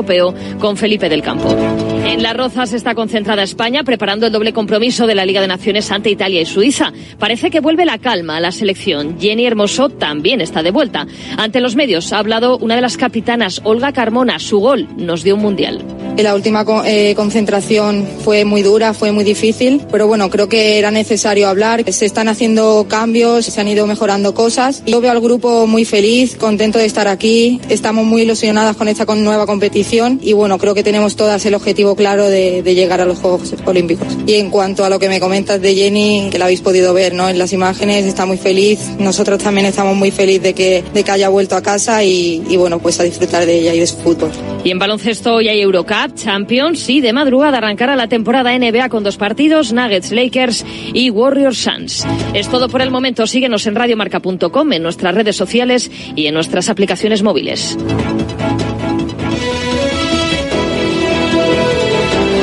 [0.00, 1.54] europeo con Felipe del Campo.
[2.04, 5.90] En Las Rozas está concentrada España preparando el doble compromiso de la Liga de Naciones
[5.90, 6.92] ante Italia y Suiza.
[7.18, 9.18] Parece que vuelve la calma a la selección.
[9.20, 11.06] Jenny Hermoso también está de vuelta.
[11.36, 14.38] Ante los medios ha hablado una de las capitanas, Olga Carmona.
[14.38, 15.82] Su gol nos dio un mundial.
[16.16, 20.90] La última eh, concentración fue muy dura, fue muy difícil, pero bueno, creo que era
[20.90, 21.84] necesario hablar.
[21.92, 24.82] Se están haciendo cambios, se han ido mejorando cosas.
[24.86, 27.60] Yo veo al grupo muy feliz, contento de estar aquí.
[27.68, 31.96] Estamos muy ilusionadas con esta nueva competición y bueno, creo que tenemos todas el objetivo
[31.96, 34.06] claro de, llegar a los Juegos Olímpicos.
[34.24, 37.12] Y en cuanto a lo que me comentas de Jenny, que la habéis podido ver
[37.12, 37.28] ¿no?
[37.28, 38.78] en las imágenes, está muy feliz.
[39.00, 42.78] Nosotros también estamos muy felices de que, de que haya vuelto a casa y, bueno,
[42.78, 44.30] pues a disfrutar de ella y de su fútbol.
[44.62, 49.02] Y en baloncesto hoy hay Eurocup, Champions y de madrugada arrancará la temporada NBA con
[49.02, 52.06] dos partidos, Nuggets Lakers y Warriors Suns.
[52.32, 53.26] Es todo por el momento.
[53.26, 57.76] Síguenos en radiomarca.com, en nuestras redes sociales y en nuestras aplicaciones móviles.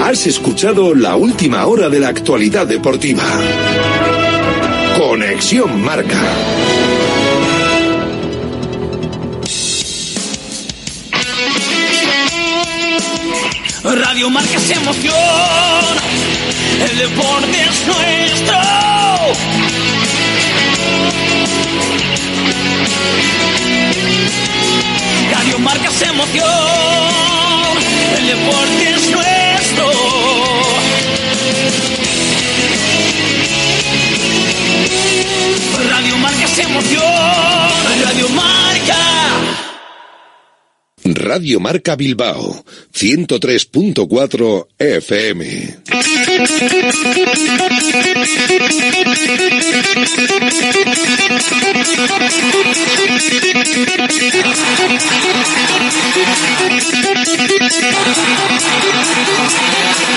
[0.07, 3.25] Has escuchado la última hora de la actualidad deportiva.
[4.97, 6.21] Conexión Marca.
[13.83, 15.13] Radio Marca es emoción,
[16.89, 18.57] el deporte es nuestro.
[25.33, 26.45] Radio Marca es emoción,
[28.17, 29.36] el deporte es nuestro.
[35.97, 37.01] Radio Marca es emoción,
[38.03, 38.97] Radio Marca.
[41.03, 45.77] Radio Marca Bilbao, 103.4 FM.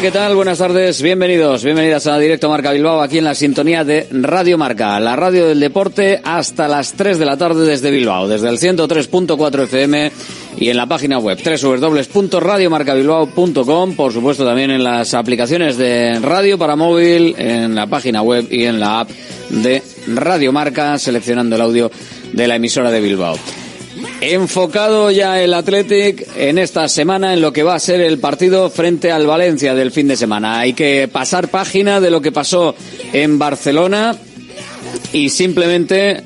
[0.00, 0.36] ¿Qué tal?
[0.36, 5.00] Buenas tardes, bienvenidos, bienvenidas a Directo Marca Bilbao, aquí en la sintonía de Radio Marca,
[5.00, 9.64] la radio del deporte hasta las 3 de la tarde desde Bilbao, desde el 103.4
[9.64, 10.12] FM
[10.58, 16.76] y en la página web www.radiomarcabilbao.com, por supuesto también en las aplicaciones de radio para
[16.76, 19.10] móvil, en la página web y en la app
[19.50, 19.82] de
[20.14, 21.90] Radio Marca, seleccionando el audio
[22.32, 23.36] de la emisora de Bilbao.
[24.20, 28.68] Enfocado ya el Athletic en esta semana en lo que va a ser el partido
[28.68, 30.58] frente al Valencia del fin de semana.
[30.58, 32.74] Hay que pasar página de lo que pasó
[33.12, 34.16] en Barcelona
[35.12, 36.24] y simplemente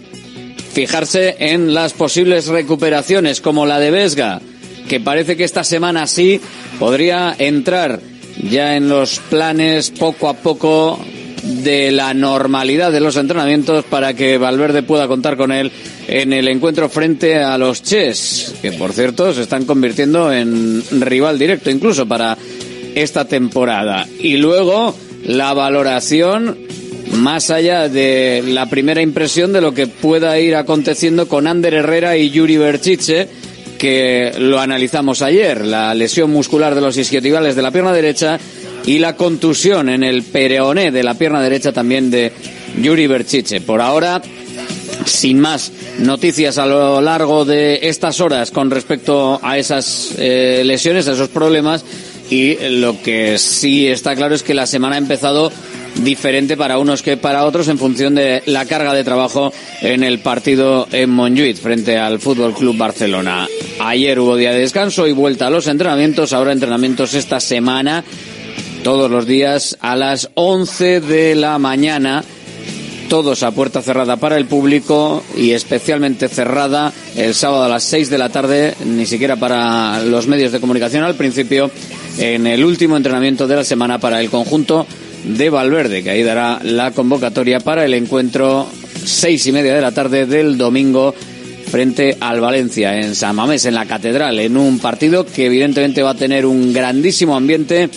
[0.72, 4.41] fijarse en las posibles recuperaciones como la de Vesga,
[4.88, 6.41] que parece que esta semana sí
[6.78, 8.00] podría entrar
[8.42, 10.98] ya en los planes poco a poco
[11.42, 15.70] de la normalidad de los entrenamientos para que Valverde pueda contar con él
[16.09, 21.39] en el encuentro frente a los Ches, que por cierto se están convirtiendo en rival
[21.39, 22.37] directo incluso para
[22.95, 24.07] esta temporada.
[24.19, 26.59] Y luego la valoración
[27.13, 32.17] más allá de la primera impresión de lo que pueda ir aconteciendo con Ander Herrera
[32.17, 33.29] y Yuri Berchiche,
[33.79, 38.39] que lo analizamos ayer, la lesión muscular de los isquiotibiales de la pierna derecha
[38.87, 42.33] y la contusión en el peroné de la pierna derecha también de
[42.81, 43.61] Yuri Berchiche.
[43.61, 44.23] Por ahora,
[45.07, 51.09] sin más noticias a lo largo de estas horas con respecto a esas eh, lesiones,
[51.09, 51.85] a esos problemas.
[52.31, 55.53] Y lo que sí está claro es que la semana ha empezado
[55.97, 59.53] diferente para unos que para otros en función de la carga de trabajo
[59.83, 63.47] en el partido en Montjuic frente al Fútbol Club Barcelona.
[63.81, 68.03] Ayer hubo día de descanso y vuelta a los entrenamientos, ahora entrenamientos esta semana
[68.83, 72.25] todos los días a las 11 de la mañana
[73.12, 78.09] todos a puerta cerrada para el público y especialmente cerrada el sábado a las 6
[78.09, 81.70] de la tarde, ni siquiera para los medios de comunicación al principio,
[82.16, 84.86] en el último entrenamiento de la semana para el conjunto
[85.24, 88.66] de Valverde, que ahí dará la convocatoria para el encuentro
[89.04, 91.14] seis y media de la tarde del domingo
[91.70, 96.12] frente al Valencia en San Mamés, en la Catedral, en un partido que evidentemente va
[96.12, 97.91] a tener un grandísimo ambiente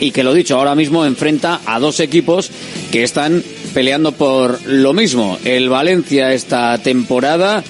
[0.00, 2.50] y que lo dicho, ahora mismo enfrenta a dos equipos
[2.90, 5.38] que están peleando por lo mismo.
[5.44, 7.62] El Valencia esta temporada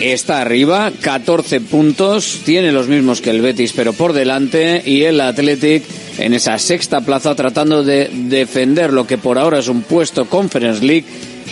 [0.00, 5.20] está arriba, 14 puntos, tiene los mismos que el Betis, pero por delante, y el
[5.20, 5.84] Athletic
[6.18, 10.84] en esa sexta plaza tratando de defender lo que por ahora es un puesto Conference
[10.84, 11.04] League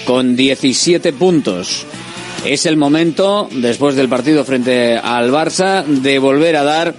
[0.05, 1.85] con 17 puntos.
[2.45, 6.95] Es el momento, después del partido frente al Barça, de volver a dar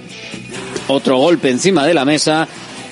[0.88, 2.47] otro golpe encima de la mesa.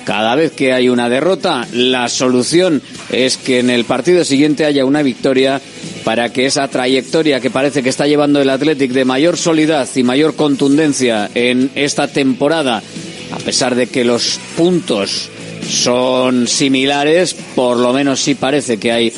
[0.06, 2.81] Cada vez que hay una derrota, la solución
[3.12, 5.60] es que en el partido siguiente haya una victoria
[6.04, 10.04] para que esa trayectoria que parece que está llevando el Athletic de mayor solidez y
[10.04, 12.84] mayor contundencia en esta temporada,
[13.31, 15.30] a pesar de que los puntos
[15.68, 19.13] son similares, por lo menos sí parece que hay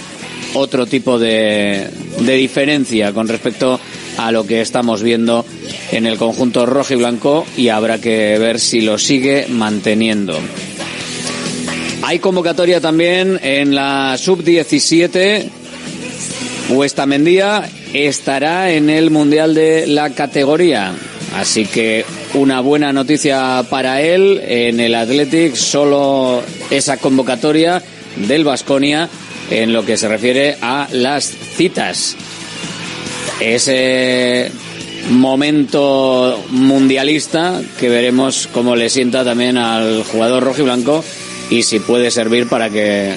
[0.54, 1.90] otro tipo de,
[2.22, 3.78] de diferencia con respecto
[4.18, 5.46] a lo que estamos viendo
[5.92, 10.38] en el conjunto rojo y blanco y habrá que ver si lo sigue manteniendo.
[12.04, 15.50] Hay convocatoria también en la sub-17.
[17.08, 20.94] Mendía estará en el Mundial de la categoría.
[21.36, 27.82] Así que una buena noticia para él en el Athletic, solo esa convocatoria
[28.28, 29.10] del Vasconia
[29.50, 32.16] en lo que se refiere a las citas.
[33.40, 34.52] Ese
[35.10, 41.04] momento mundialista que veremos cómo le sienta también al jugador rojo y blanco
[41.50, 43.14] y si puede servir para que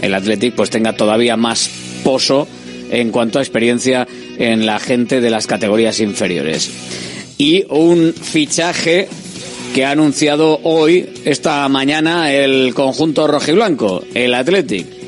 [0.00, 1.70] el Athletic pues tenga todavía más
[2.02, 2.48] pozo
[2.90, 4.06] en cuanto a experiencia
[4.38, 6.70] en la gente de las categorías inferiores.
[7.36, 9.08] Y un fichaje
[9.74, 15.03] que ha anunciado hoy, esta mañana, el conjunto rojiblanco, el Athletic.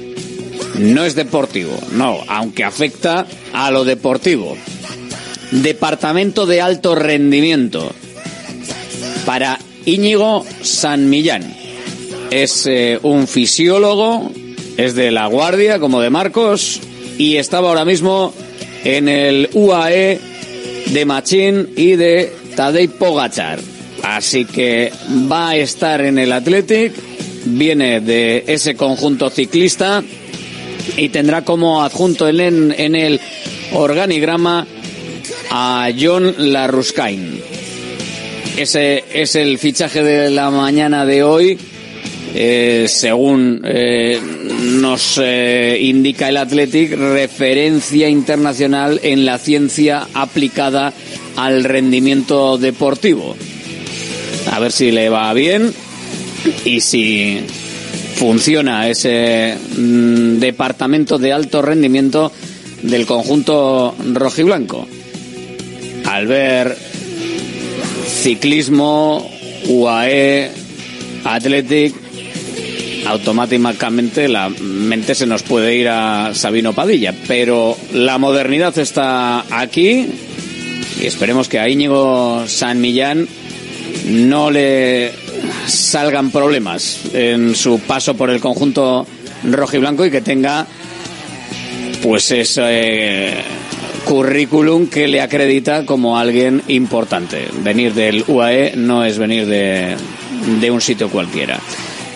[0.78, 4.56] No es deportivo, no, aunque afecta a lo deportivo.
[5.50, 7.93] Departamento de Alto Rendimiento
[9.25, 11.55] para Íñigo San Millán.
[12.31, 14.31] Es eh, un fisiólogo,
[14.76, 16.81] es de La Guardia, como de Marcos,
[17.17, 18.34] y estaba ahora mismo
[18.84, 20.20] en el UAE
[20.93, 23.58] de Machín y de Tadej Pogachar.
[24.02, 24.93] Así que
[25.31, 26.93] va a estar en el Athletic,
[27.46, 30.02] viene de ese conjunto ciclista
[30.96, 33.20] y tendrá como adjunto en, el
[33.72, 34.66] organigrama
[35.50, 37.40] a John Larruscain.
[38.56, 41.58] Ese es el fichaje de la mañana de hoy.
[42.38, 44.20] Eh, según eh,
[44.60, 50.92] nos eh, indica el Athletic, referencia internacional en la ciencia aplicada
[51.36, 53.36] al rendimiento deportivo.
[54.52, 55.72] A ver si le va bien
[56.64, 57.40] y si
[58.16, 62.32] funciona ese mm, departamento de alto rendimiento
[62.82, 64.86] del conjunto rojiblanco.
[66.06, 66.76] Al ver
[68.06, 69.30] ciclismo,
[69.68, 70.50] UAE,
[71.24, 71.94] Athletic,
[73.06, 80.06] automáticamente la mente se nos puede ir a Sabino Padilla, pero la modernidad está aquí
[81.00, 83.28] y esperemos que a Íñigo San Millán
[84.06, 85.12] no le
[85.66, 89.06] salgan problemas en su paso por el conjunto
[89.44, 90.66] rojo y blanco y que tenga
[92.02, 93.34] pues ese eh,
[94.04, 97.48] currículum que le acredita como alguien importante.
[97.62, 99.96] Venir del UAE no es venir de,
[100.60, 101.58] de un sitio cualquiera.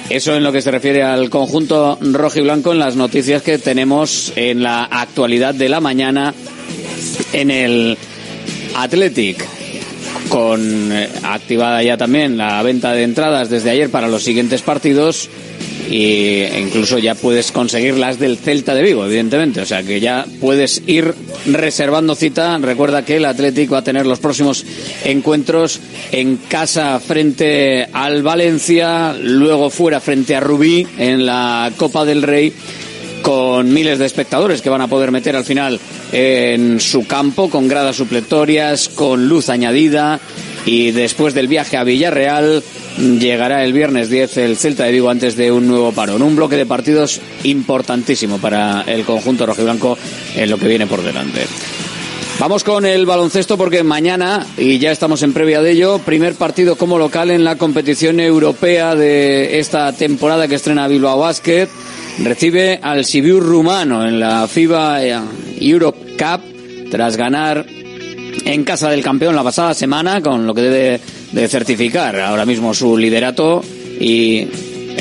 [0.09, 3.59] Eso en lo que se refiere al conjunto rojo y blanco en las noticias que
[3.59, 6.35] tenemos en la actualidad de la mañana
[7.33, 7.97] en el
[8.75, 9.60] Athletic
[10.31, 15.29] con eh, activada ya también la venta de entradas desde ayer para los siguientes partidos
[15.91, 19.61] y incluso ya puedes conseguir las del Celta de Vigo, evidentemente.
[19.61, 21.13] O sea que ya puedes ir
[21.47, 22.57] reservando cita.
[22.59, 24.65] Recuerda que el Atlético va a tener los próximos
[25.05, 25.81] encuentros
[26.13, 32.53] en casa frente al Valencia, luego fuera frente a Rubí en la Copa del Rey
[33.23, 35.81] con miles de espectadores que van a poder meter al final
[36.13, 40.21] en su campo con gradas supletorias, con luz añadida
[40.67, 42.63] y después del viaje a Villarreal
[42.99, 46.23] llegará el viernes 10 el Celta de Vigo antes de un nuevo parón.
[46.23, 49.97] Un bloque de partidos importantísimo para el conjunto rojiblanco
[50.35, 51.47] en lo que viene por delante.
[52.39, 56.77] Vamos con el baloncesto porque mañana, y ya estamos en previa de ello, primer partido
[56.77, 61.69] como local en la competición europea de esta temporada que estrena Bilbao Basket
[62.19, 65.01] recibe al Sibiu rumano en la FIBA
[65.61, 67.65] Europe Cup tras ganar
[68.45, 71.01] en casa del campeón la pasada semana, con lo que debe
[71.33, 73.63] de certificar ahora mismo su liderato
[74.01, 74.47] y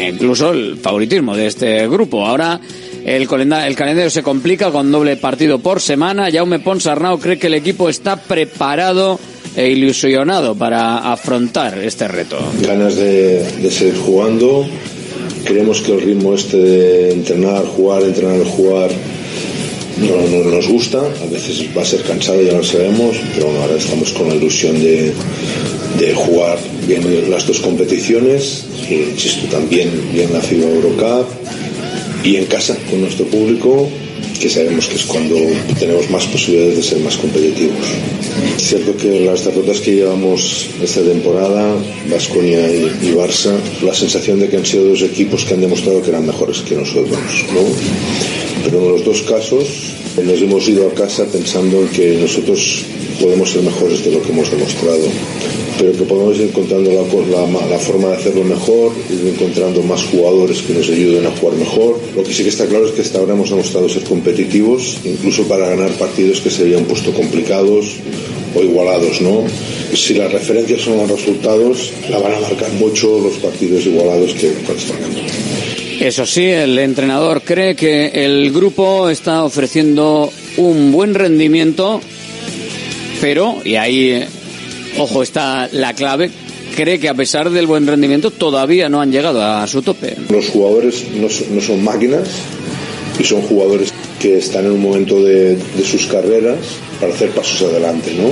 [0.08, 2.26] incluso el favoritismo de este grupo.
[2.26, 2.60] Ahora
[3.06, 6.30] el, el calendario se complica con doble partido por semana.
[6.32, 9.20] Jaume Ponsarnau cree que el equipo está preparado
[9.56, 12.38] e ilusionado para afrontar este reto.
[12.62, 14.68] Ganas de, de seguir jugando
[15.44, 18.92] Creemos que el ritmo este de entrenar, jugar, entrenar, jugar
[19.98, 23.62] no, no nos gusta, a veces va a ser cansado, ya lo sabemos, pero bueno,
[23.62, 25.12] ahora estamos con la ilusión de,
[26.00, 26.58] de jugar
[26.88, 31.28] bien las dos competiciones, y, insisto, también bien la FIBA Eurocup
[32.24, 33.90] y en casa con nuestro público,
[34.40, 35.36] que sabemos que es cuando
[35.78, 37.86] tenemos más posibilidades de ser más competitivos.
[38.56, 41.76] Es cierto que las derrotas que llevamos esta temporada,
[42.10, 43.54] Vasconia y, y Barça,
[43.84, 46.76] la sensación de que han sido dos equipos que han demostrado que eran mejores que
[46.76, 47.20] nosotros,
[47.54, 48.49] ¿no?
[48.64, 49.68] Pero en los dos casos
[50.24, 52.84] nos hemos ido a casa pensando en que nosotros
[53.20, 55.08] podemos ser mejores de lo que hemos demostrado,
[55.78, 57.04] pero que podemos ir encontrando la,
[57.80, 62.00] forma de hacerlo mejor, ir encontrando más jugadores que nos ayuden a jugar mejor.
[62.16, 65.44] Lo que sí que está claro es que hasta ahora hemos demostrado ser competitivos, incluso
[65.44, 67.96] para ganar partidos que se habían puesto complicados
[68.56, 69.44] o igualados, ¿no?
[69.94, 74.48] Si las referencias son los resultados, la van a marcar mucho los partidos igualados que
[74.48, 75.69] están ganando.
[76.00, 82.00] Eso sí, el entrenador cree que el grupo está ofreciendo un buen rendimiento,
[83.20, 84.24] pero, y ahí,
[84.98, 86.32] ojo, está la clave,
[86.74, 90.16] cree que a pesar del buen rendimiento todavía no han llegado a su tope.
[90.30, 92.30] Los jugadores no son, no son máquinas
[93.20, 96.58] y son jugadores que están en un momento de, sus carreras
[97.00, 98.14] para hacer pasos adelante.
[98.14, 98.32] ¿no?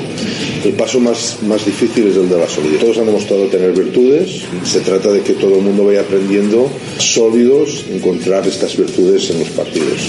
[0.67, 2.79] El paso más, más difícil es el de la solidez.
[2.79, 7.85] Todos han demostrado tener virtudes, se trata de que todo el mundo vaya aprendiendo sólidos,
[7.91, 10.01] encontrar estas virtudes en los partidos.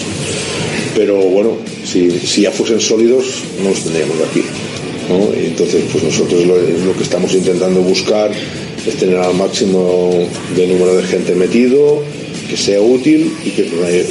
[0.97, 2.11] Pero bueno, si,
[2.43, 3.27] ya fuesen sólidos,
[3.63, 4.43] no los tendríamos aquí.
[5.41, 8.31] Y entonces, pues nosotros lo, lo que estamos intentando buscar
[8.87, 10.11] es tener al máximo
[10.55, 12.03] de número de gente metido,
[12.49, 13.65] que sea útil y que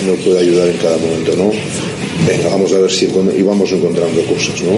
[0.05, 1.51] nos pueda ayudar en cada momento, ¿no?
[2.27, 4.77] Venga, vamos a ver si íbamos encontrando cosas, ¿no?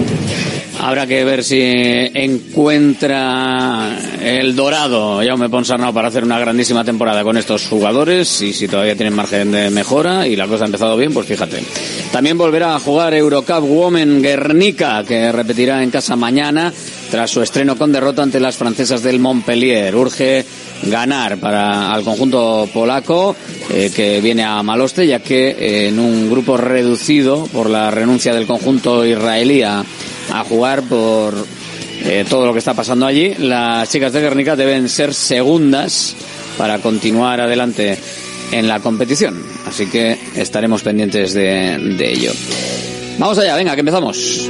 [0.80, 7.36] Habrá que ver si encuentra el dorado Jaume Ponsarnau para hacer una grandísima temporada con
[7.36, 11.14] estos jugadores y si todavía tienen margen de mejora y la cosa ha empezado bien,
[11.14, 11.58] pues fíjate.
[12.14, 16.74] También volverá a jugar Eurocup Women Guernica, que repetirá en casa mañana
[17.12, 19.96] tras su estreno con derrota ante las francesas del Montpellier.
[19.96, 20.46] Urge
[20.84, 23.36] ganar para al conjunto polaco
[23.70, 28.34] eh, que viene a Maloste ya que eh, en un grupo reducido por la renuncia
[28.34, 29.84] del conjunto israelí a,
[30.48, 31.34] jugar por
[32.04, 36.16] eh, todo lo que está pasando allí las chicas de Guernica deben ser segundas
[36.58, 37.98] para continuar adelante
[38.52, 39.42] en la competición.
[39.68, 42.32] Así que estaremos pendientes de ello.
[43.18, 44.50] Vamos allá venga que empezamos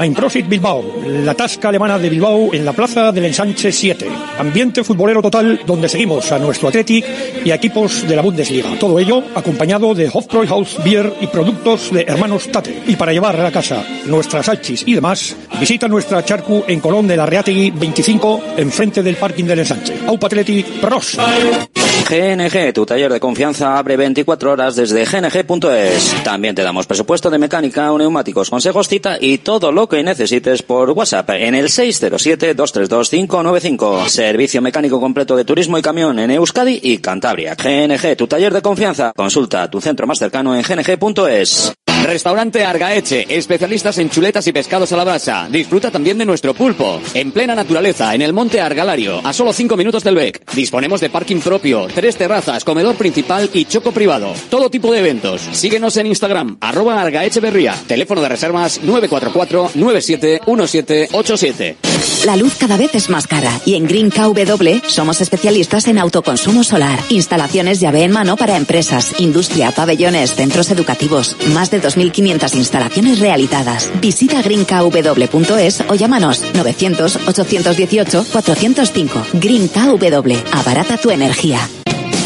[0.00, 4.08] Einprofit Bilbao, la tasca alemana de Bilbao en la plaza del Ensanche 7.
[4.38, 7.04] Ambiente futbolero total donde seguimos a nuestro Athletic
[7.44, 8.70] y a equipos de la Bundesliga.
[8.78, 12.82] Todo ello acompañado de Hofbräuhaus Beer y productos de hermanos Tate.
[12.86, 17.06] Y para llevar a la casa nuestras salchis y demás, visita nuestra charcu en Colón
[17.06, 19.98] de la Reategui 25 enfrente del parking del Ensanche.
[20.06, 21.18] Aupa Athletic Pros.
[22.10, 26.24] GNG, tu taller de confianza, abre 24 horas desde gng.es.
[26.24, 30.90] También te damos presupuesto de mecánica o neumáticos, consejos, y todo lo que necesites por
[30.90, 34.08] WhatsApp en el 607-232-595.
[34.08, 37.54] Servicio mecánico completo de turismo y camión en Euskadi y Cantabria.
[37.54, 39.12] GNG, tu taller de confianza.
[39.14, 41.74] Consulta tu centro más cercano en gng.es.
[42.04, 45.48] Restaurante Argaeche, especialistas en chuletas y pescados a la brasa.
[45.50, 47.00] Disfruta también de nuestro pulpo.
[47.14, 50.52] En plena naturaleza, en el monte Argalario, a solo 5 minutos del BEC.
[50.54, 54.32] Disponemos de parking propio, tres terrazas, comedor principal y choco privado.
[54.48, 55.42] Todo tipo de eventos.
[55.52, 57.74] Síguenos en Instagram, arroba Argaecheverría.
[57.86, 61.76] Teléfono de reservas 944-971787.
[62.24, 66.64] La luz cada vez es más cara y en Green KW somos especialistas en autoconsumo
[66.64, 73.18] solar, instalaciones llave en mano para empresas, industria, pabellones, centros educativos, más de 2.500 instalaciones
[73.18, 73.90] realizadas.
[74.00, 79.26] Visita greenkw.es o llámanos 900 818 405.
[79.34, 81.68] Green KW, abarata tu energía.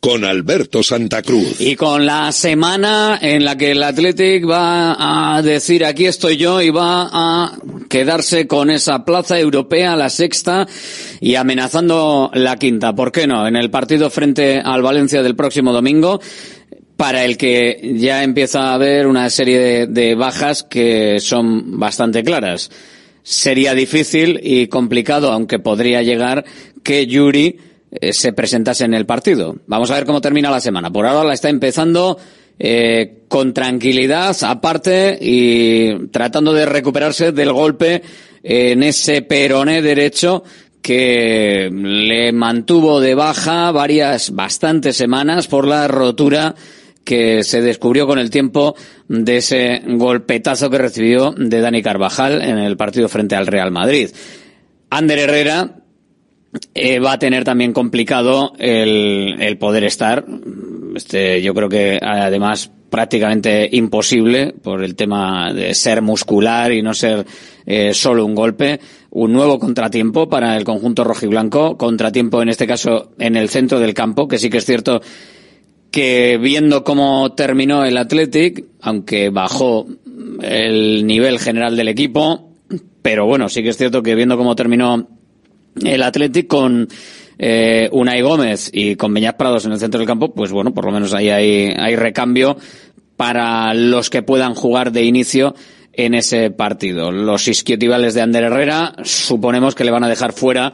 [0.00, 1.60] con Alberto Santa Cruz.
[1.60, 6.62] Y con la semana en la que el Athletic va a decir aquí estoy yo
[6.62, 10.66] y va a quedarse con esa plaza europea, la sexta,
[11.20, 12.94] y amenazando la quinta.
[12.94, 13.46] ¿Por qué no?
[13.46, 16.20] En el partido frente al Valencia del próximo domingo
[16.96, 22.22] para el que ya empieza a haber una serie de, de, bajas que son bastante
[22.24, 22.70] claras.
[23.22, 26.44] Sería difícil y complicado, aunque podría llegar,
[26.82, 27.58] que Yuri
[27.90, 29.56] eh, se presentase en el partido.
[29.66, 30.90] Vamos a ver cómo termina la semana.
[30.90, 32.18] Por ahora la está empezando
[32.58, 38.02] eh, con tranquilidad, aparte, y tratando de recuperarse del golpe
[38.42, 40.42] en ese peroné derecho
[40.82, 46.54] que le mantuvo de baja varias, bastantes semanas por la rotura
[47.04, 48.76] que se descubrió con el tiempo
[49.08, 54.10] de ese golpetazo que recibió de Dani Carvajal en el partido frente al Real Madrid.
[54.90, 55.77] Ander Herrera
[56.74, 60.24] eh, va a tener también complicado el, el poder estar.
[60.94, 66.94] Este, yo creo que además prácticamente imposible por el tema de ser muscular y no
[66.94, 67.26] ser
[67.66, 68.80] eh, solo un golpe.
[69.10, 73.94] Un nuevo contratiempo para el conjunto rojiblanco, contratiempo en este caso en el centro del
[73.94, 75.00] campo, que sí que es cierto
[75.90, 79.86] que viendo cómo terminó el Athletic, aunque bajó
[80.42, 82.50] el nivel general del equipo,
[83.00, 85.08] pero bueno, sí que es cierto que viendo cómo terminó
[85.84, 86.88] el Athletic con
[87.38, 90.84] eh, Unai Gómez y con Beñat Prados en el centro del campo, pues bueno, por
[90.84, 92.56] lo menos ahí hay, recambio
[93.16, 95.54] para los que puedan jugar de inicio
[95.92, 97.10] en ese partido.
[97.10, 100.72] Los isquiotivales de Ander Herrera suponemos que le van a dejar fuera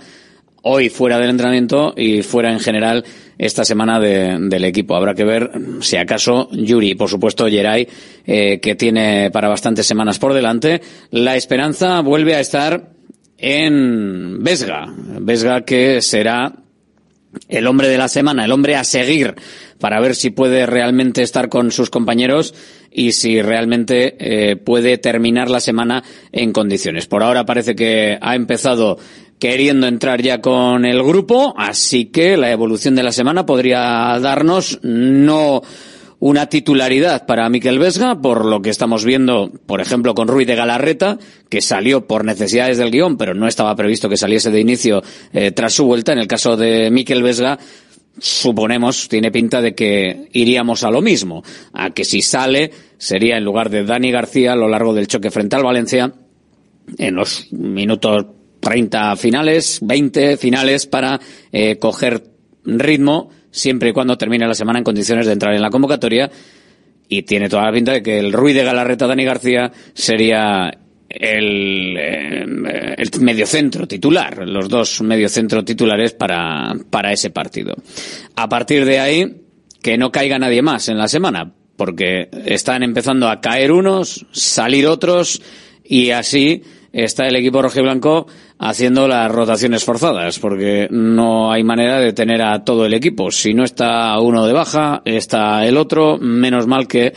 [0.66, 3.04] hoy fuera del entrenamiento y fuera en general
[3.37, 4.96] esta semana de, del equipo.
[4.96, 5.50] Habrá que ver
[5.81, 7.87] si acaso Yuri por supuesto Geray,
[8.26, 10.81] eh, que tiene para bastantes semanas por delante.
[11.11, 12.94] La esperanza vuelve a estar
[13.44, 14.87] en Vesga.
[15.20, 16.54] Vesga que será
[17.48, 19.35] el hombre de la semana, el hombre a seguir
[19.78, 22.54] para ver si puede realmente estar con sus compañeros
[22.90, 26.02] y si realmente eh, puede terminar la semana
[26.33, 27.07] en condiciones.
[27.07, 28.98] Por ahora parece que ha empezado
[29.38, 34.78] queriendo entrar ya con el grupo, así que la evolución de la semana podría darnos
[34.83, 35.61] no
[36.24, 40.54] una titularidad para Miquel Vesga, por lo que estamos viendo, por ejemplo, con Ruiz de
[40.54, 41.18] Galarreta,
[41.50, 45.02] que salió por necesidades del guion, pero no estaba previsto que saliese de inicio
[45.34, 46.14] eh, tras su vuelta.
[46.14, 47.58] En el caso de Miquel Vesga,
[48.18, 51.42] suponemos, tiene pinta de que iríamos a lo mismo,
[51.74, 55.30] a que si sale sería en lugar de Dani García a lo largo del choque
[55.30, 56.10] frente al Valencia,
[56.96, 58.24] en los minutos
[58.60, 61.20] 30 finales, 20 finales para
[61.52, 62.24] eh, coger
[62.64, 66.30] ritmo siempre y cuando termine la semana en condiciones de entrar en la convocatoria.
[67.08, 70.70] Y tiene toda la pinta de que el Ruiz de Galarreta Dani García sería
[71.08, 77.76] el, eh, el mediocentro titular, los dos mediocentros titulares para, para ese partido.
[78.34, 79.36] A partir de ahí,
[79.82, 84.86] que no caiga nadie más en la semana, porque están empezando a caer unos, salir
[84.86, 85.42] otros,
[85.84, 86.62] y así
[86.94, 88.26] está el equipo rojiblanco
[88.59, 93.30] haciendo las rotaciones forzadas, porque no hay manera de tener a todo el equipo.
[93.30, 96.18] Si no está uno de baja, está el otro.
[96.18, 97.12] Menos mal que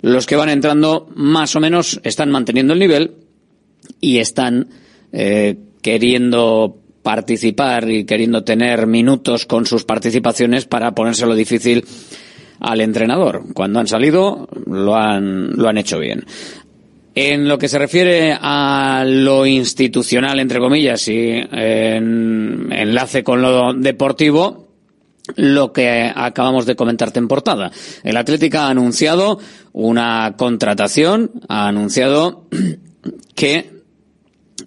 [0.00, 3.12] los que van entrando más o menos están manteniendo el nivel
[4.00, 4.68] y están
[5.12, 11.84] eh, queriendo participar y queriendo tener minutos con sus participaciones para ponérselo difícil
[12.60, 13.44] al entrenador.
[13.54, 16.24] Cuando han salido, lo han, lo han hecho bien.
[17.20, 23.74] En lo que se refiere a lo institucional, entre comillas, y en enlace con lo
[23.74, 24.68] deportivo,
[25.34, 27.72] lo que acabamos de comentarte en portada.
[28.04, 29.40] El Atlético ha anunciado
[29.72, 32.46] una contratación, ha anunciado
[33.34, 33.68] que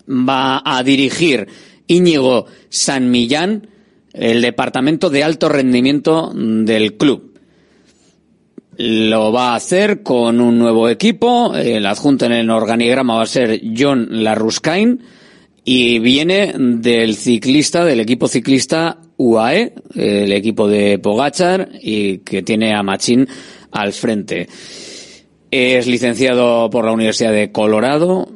[0.09, 1.47] va a dirigir
[1.87, 3.69] Íñigo San Millán
[4.11, 7.30] el departamento de alto rendimiento del club.
[8.83, 11.53] Lo va a hacer con un nuevo equipo.
[11.55, 15.03] El adjunto en el organigrama va a ser John Larruscain
[15.63, 22.73] y viene del ciclista, del equipo ciclista UAE, el equipo de Pogachar y que tiene
[22.73, 23.27] a Machín
[23.69, 24.47] al frente.
[25.51, 28.31] Es licenciado por la Universidad de Colorado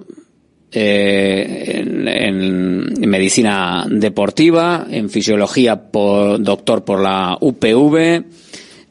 [0.71, 8.44] eh, en, en, medicina deportiva, en fisiología por, doctor por la UPV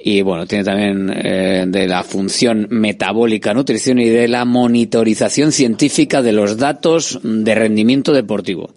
[0.07, 6.21] y bueno, tiene también eh, de la función metabólica, nutrición y de la monitorización científica
[6.21, 8.69] de los datos de rendimiento deportivo.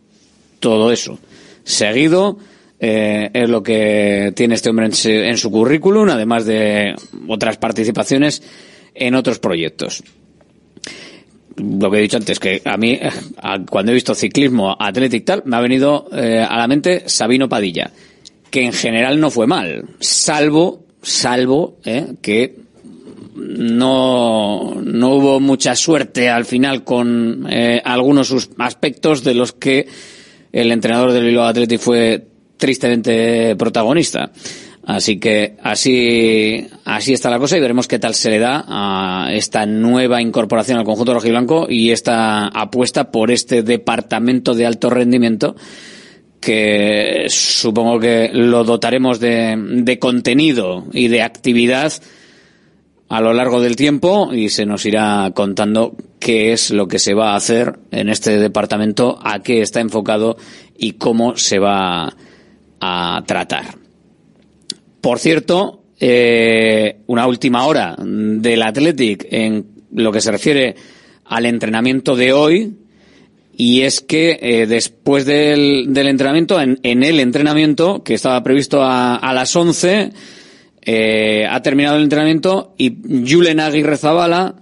[0.61, 1.19] Todo eso.
[1.65, 2.37] Seguido
[2.79, 6.95] eh, es lo que tiene este hombre en su, en su currículum, además de
[7.27, 8.41] otras participaciones
[8.95, 10.01] en otros proyectos
[11.57, 12.99] lo que he dicho antes, que a mí,
[13.67, 17.91] cuando he visto ciclismo, Athletic tal, me ha venido eh, a la mente Sabino Padilla,
[18.51, 22.55] que en general no fue mal, salvo, salvo, eh, que
[23.35, 29.87] no, no hubo mucha suerte al final con eh, algunos aspectos de los que
[30.51, 32.25] el entrenador del Bilbao Athletic fue
[32.57, 34.31] tristemente protagonista.
[34.83, 39.33] Así que así, así está la cosa y veremos qué tal se le da a
[39.33, 45.57] esta nueva incorporación al conjunto rojiblanco y esta apuesta por este departamento de alto rendimiento
[46.39, 51.93] que supongo que lo dotaremos de, de contenido y de actividad
[53.09, 57.13] a lo largo del tiempo y se nos irá contando qué es lo que se
[57.13, 60.37] va a hacer en este departamento, a qué está enfocado
[60.77, 62.13] y cómo se va
[62.79, 63.75] a tratar.
[65.01, 70.75] Por cierto, eh, una última hora del Athletic en lo que se refiere
[71.25, 72.75] al entrenamiento de hoy,
[73.59, 78.83] y es que eh, después del, del entrenamiento, en, en, el entrenamiento, que estaba previsto
[78.83, 80.11] a, a las 11,
[80.83, 82.95] eh, ha terminado el entrenamiento y
[83.27, 84.57] Julen Aguirre Zabala,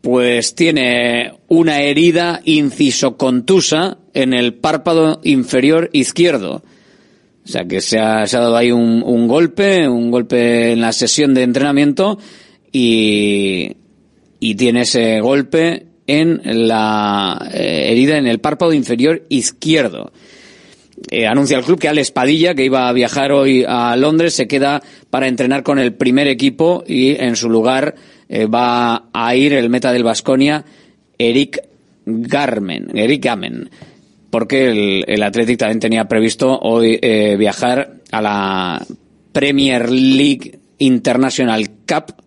[0.00, 6.62] pues tiene una herida inciso contusa en el párpado inferior izquierdo.
[7.44, 10.80] O sea que se ha, se ha dado ahí un, un, golpe, un golpe en
[10.80, 12.18] la sesión de entrenamiento
[12.72, 13.76] y,
[14.40, 20.12] y tiene ese golpe en la eh, herida en el párpado inferior izquierdo.
[21.10, 24.48] Eh, anuncia el club que Al Espadilla, que iba a viajar hoy a Londres, se
[24.48, 27.94] queda para entrenar con el primer equipo y en su lugar
[28.28, 30.64] eh, va a ir el meta del Vasconia,
[31.18, 31.60] Eric
[32.06, 33.70] Garmen, Eric Gamen
[34.30, 36.98] porque el, el Athletic también tenía previsto hoy
[37.38, 38.86] viajar a la
[39.32, 42.25] Premier League International Cup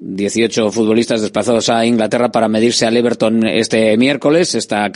[0.00, 4.90] 18 futbolistas desplazados a Inglaterra para medirse al Everton este miércoles, esta,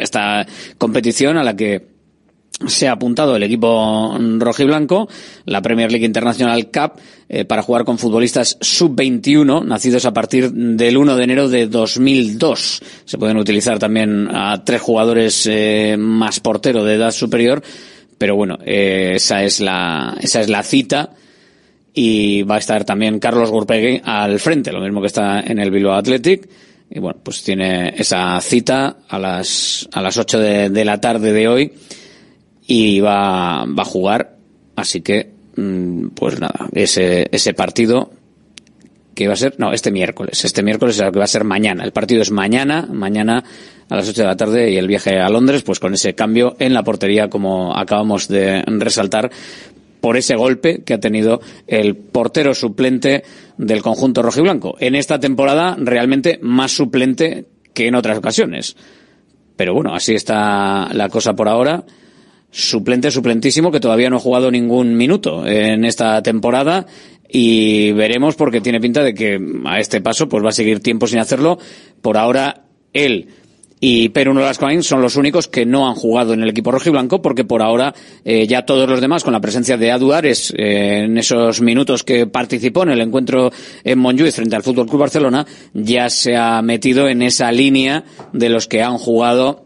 [0.00, 1.98] esta competición a la que
[2.66, 5.08] se ha apuntado el equipo rojiblanco,
[5.44, 10.96] la Premier League International Cup, eh, para jugar con futbolistas sub-21, nacidos a partir del
[10.96, 12.82] 1 de enero de 2002.
[13.04, 17.62] Se pueden utilizar también a tres jugadores eh, más portero de edad superior,
[18.18, 21.10] pero bueno, eh, esa es la, esa es la cita
[22.00, 25.72] y va a estar también Carlos Gurpegui al frente, lo mismo que está en el
[25.72, 26.48] Bilbao Athletic.
[26.88, 31.48] Y bueno, pues tiene esa cita a las, a las 8 de, la tarde de
[31.48, 31.72] hoy
[32.68, 34.36] y va, va a jugar.
[34.76, 38.12] Así que, mm, pues nada, ese, ese partido
[39.16, 41.42] que va a ser, no, este miércoles, este miércoles es lo que va a ser
[41.42, 41.82] mañana.
[41.82, 43.42] El partido es mañana, mañana
[43.88, 46.54] a las 8 de la tarde y el viaje a Londres, pues con ese cambio
[46.60, 49.32] en la portería, como acabamos de resaltar,
[50.00, 53.24] por ese golpe que ha tenido el portero suplente
[53.56, 54.76] del conjunto rojiblanco.
[54.80, 58.76] En esta temporada realmente más suplente que en otras ocasiones.
[59.56, 61.84] Pero bueno, así está la cosa por ahora
[62.50, 66.86] suplente suplentísimo que todavía no ha jugado ningún minuto en esta temporada
[67.28, 71.06] y veremos porque tiene pinta de que a este paso pues va a seguir tiempo
[71.06, 71.58] sin hacerlo.
[72.00, 73.28] Por ahora él
[73.80, 77.44] y Perú Nolascoain son los únicos que no han jugado en el equipo rojiblanco porque
[77.44, 81.60] por ahora eh, ya todos los demás con la presencia de Aduares eh, en esos
[81.60, 83.52] minutos que participó en el encuentro
[83.84, 88.48] en Montjuic frente al Fútbol Club Barcelona ya se ha metido en esa línea de
[88.48, 89.64] los que han jugado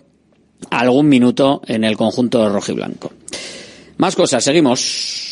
[0.71, 3.13] algún minuto en el conjunto rojiblanco.
[3.99, 5.32] Más cosas, seguimos.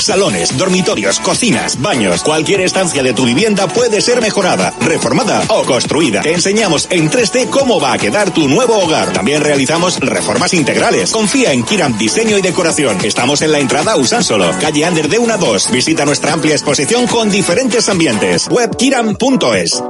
[0.00, 6.20] Salones, dormitorios, cocinas, baños, cualquier estancia de tu vivienda puede ser mejorada, reformada o construida.
[6.20, 9.12] Te enseñamos en 3D cómo va a quedar tu nuevo hogar.
[9.12, 11.10] También realizamos reformas integrales.
[11.10, 12.98] Confía en Kiram Diseño y Decoración.
[13.04, 15.70] Estamos en la entrada Usánsolo, calle Ander de 1 a 2.
[15.72, 18.48] Visita nuestra amplia exposición con diferentes ambientes.
[18.48, 19.82] Webkiram.es.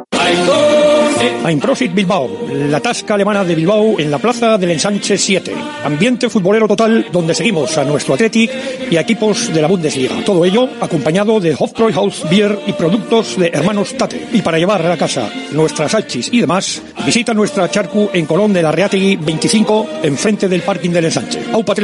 [1.60, 5.54] Profit Bilbao, la tasca alemana de Bilbao en la plaza del Ensanche 7.
[5.84, 8.50] Ambiente futbolero total donde seguimos a nuestro Athletic
[8.90, 9.95] y a equipos de la Bundesliga.
[10.24, 14.28] Todo ello acompañado de Hofbräuhaus Beer y productos de hermanos Tate.
[14.32, 18.52] Y para llevar a la casa nuestras salchis y demás, visita nuestra charcu en Colón
[18.52, 21.40] de la Reategui 25, enfrente del parking del Ensanche.
[21.52, 21.74] Aupa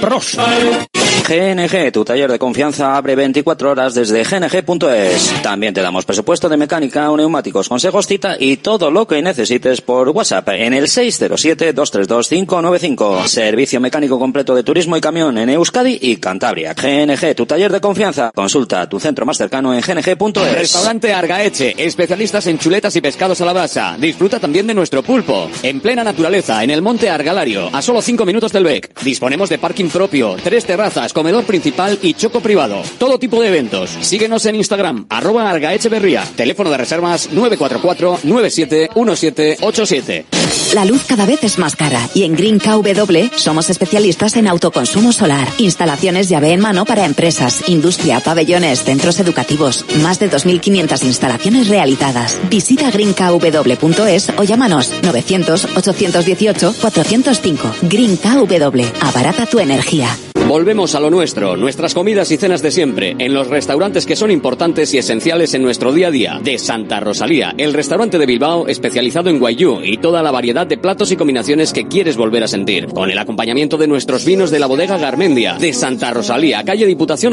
[0.00, 0.38] Pros.
[1.30, 5.32] GNG, tu taller de confianza, abre 24 horas desde gng.es.
[5.42, 10.08] También te damos presupuesto de mecánica, neumáticos, consejos, cita y todo lo que necesites por
[10.08, 13.26] WhatsApp en el 607-232-595.
[13.26, 16.74] Servicio mecánico completo de turismo y camión en Euskadi y Cantabria.
[16.74, 18.30] GNG, tu taller de confianza.
[18.34, 20.54] Consulta tu centro más cercano en gng.es.
[20.54, 23.96] Restaurante Argaeche, especialistas en chuletas y pescados a la brasa.
[23.98, 25.50] Disfruta también de nuestro pulpo.
[25.62, 29.02] En plena naturaleza, en el monte Argalario, a solo 5 minutos del BEC.
[29.02, 32.80] Disponemos de parking propio, tres terrazas, comedor principal y choco privado.
[32.98, 33.90] Todo tipo de eventos.
[34.00, 36.24] Síguenos en Instagram, arroba Argaecheverría.
[36.36, 40.24] Teléfono de reservas 944 971787.
[40.74, 45.12] La luz cada vez es más cara y en Green KW somos especialistas en autoconsumo
[45.12, 51.68] solar, instalaciones llave en mano para empresas, industria, pabellones, centros educativos, más de 2.500 instalaciones
[51.68, 52.40] realizadas.
[52.48, 57.74] Visita greenkw.es o llámanos 900 818 405.
[57.82, 60.16] Green KW, abarata tu energía.
[60.50, 64.32] Volvemos a lo nuestro, nuestras comidas y cenas de siempre, en los restaurantes que son
[64.32, 66.40] importantes y esenciales en nuestro día a día.
[66.42, 70.76] De Santa Rosalía, el restaurante de Bilbao especializado en guayú y toda la variedad de
[70.76, 72.88] platos y combinaciones que quieres volver a sentir.
[72.88, 75.54] Con el acompañamiento de nuestros vinos de la bodega Garmendia.
[75.54, 77.32] De Santa Rosalía, calle Diputación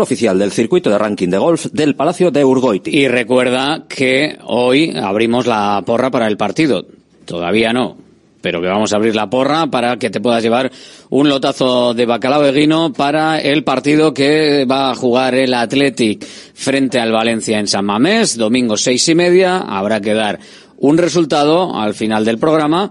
[0.00, 2.90] oficial del circuito de ranking de golf del Palacio de Urgoiti.
[2.90, 6.86] Y recuerda que hoy abrimos la porra para el partido.
[7.26, 7.96] Todavía no,
[8.40, 10.70] pero que vamos a abrir la porra para que te puedas llevar
[11.10, 16.26] un lotazo de bacalao de guino para el partido que va a jugar el Athletic
[16.54, 19.58] frente al Valencia en San Mamés, domingo seis y media.
[19.58, 20.40] Habrá que dar
[20.78, 22.90] un resultado al final del programa,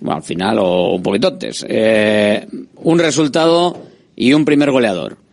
[0.00, 3.76] bueno, al final o un poquito antes, eh, un resultado
[4.14, 5.23] y un primer goleador.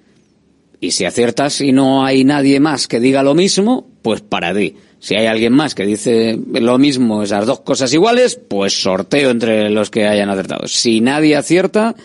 [0.82, 4.76] Y si aciertas y no hay nadie más que diga lo mismo, pues para ti.
[5.00, 9.70] Si hay alguien más que dice lo mismo, esas dos cosas iguales, pues sorteo entre
[9.70, 10.68] los que hayan acertado.
[10.68, 11.96] Si nadie acierta,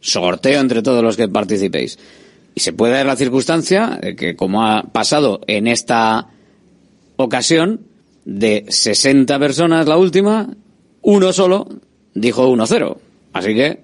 [0.00, 1.98] sorteo entre todos los que participéis.
[2.54, 6.28] Y se puede dar la circunstancia de que, como ha pasado en esta
[7.16, 7.80] ocasión,
[8.24, 10.48] de 60 personas la última,
[11.02, 11.68] uno solo
[12.14, 12.96] dijo 1-0.
[13.32, 13.80] Así que,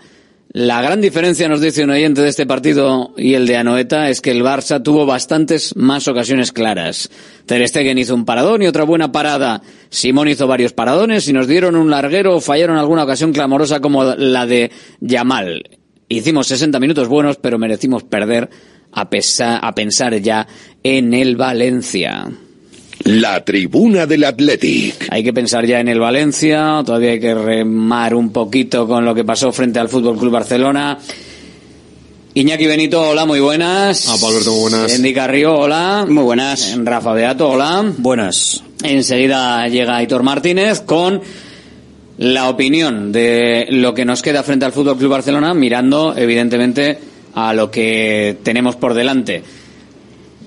[0.49, 4.21] La gran diferencia, nos dice un oyente de este partido y el de Anoeta, es
[4.21, 7.09] que el Barça tuvo bastantes más ocasiones claras.
[7.45, 9.61] Ter Stegen hizo un paradón y otra buena parada.
[9.89, 14.05] Simón hizo varios paradones y nos dieron un larguero o fallaron alguna ocasión clamorosa como
[14.05, 15.63] la de Yamal.
[16.07, 18.49] Hicimos 60 minutos buenos, pero merecimos perder
[18.91, 20.47] a, pesar, a pensar ya
[20.83, 22.27] en el Valencia.
[23.03, 25.07] La tribuna del Athletic.
[25.09, 29.15] Hay que pensar ya en el Valencia, todavía hay que remar un poquito con lo
[29.15, 30.97] que pasó frente al Fútbol Club Barcelona.
[32.35, 34.07] Iñaki Benito, hola, muy buenas.
[34.07, 34.93] Ah, Alberto, muy buenas.
[34.93, 36.05] Endy Carrillo, hola.
[36.07, 36.77] Muy buenas.
[36.83, 37.93] Rafa Beato, hola.
[37.97, 38.61] Buenas.
[38.83, 41.21] Enseguida llega Aitor Martínez con
[42.17, 46.97] la opinión de lo que nos queda frente al Fútbol Club Barcelona, mirando evidentemente
[47.33, 49.43] a lo que tenemos por delante.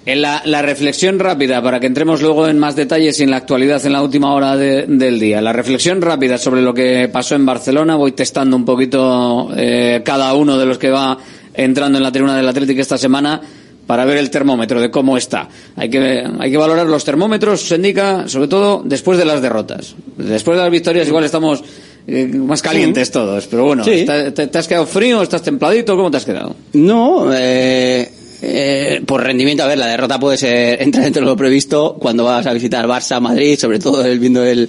[0.06, 3.84] En la, reflexión rápida, para que entremos luego en más detalles y en la actualidad
[3.84, 5.42] en la última hora de, del día.
[5.42, 7.94] La reflexión rápida sobre lo que pasó en Barcelona.
[7.94, 11.18] Voy testando un poquito eh, cada uno de los que va
[11.52, 13.42] entrando en la tribuna del Atlético esta semana
[13.88, 15.48] para ver el termómetro de cómo está.
[15.74, 19.94] Hay que, hay que valorar los termómetros, se indica, sobre todo después de las derrotas.
[20.16, 21.64] Después de las victorias igual estamos
[22.06, 23.90] eh, más calientes todos, pero bueno, Sí.
[23.92, 25.96] ¿está- te, te has quedado frío, estás templadito?
[25.96, 26.54] ¿Cómo te has quedado?
[26.74, 28.10] No, eh,
[28.42, 32.24] eh, por rendimiento, a ver, la derrota puede ser, entra dentro de lo previsto cuando
[32.24, 34.68] vas a visitar Barça, Madrid, sobre todo el- viendo el,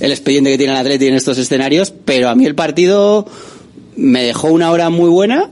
[0.00, 3.26] el expediente que tiene el Atleti en estos escenarios, pero a mí el partido
[3.96, 5.50] me dejó una hora muy buena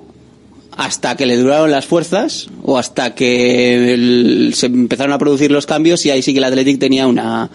[0.78, 6.06] hasta que le duraron las fuerzas o hasta que se empezaron a producir los cambios
[6.06, 7.50] y ahí sí que el Athletic tenía una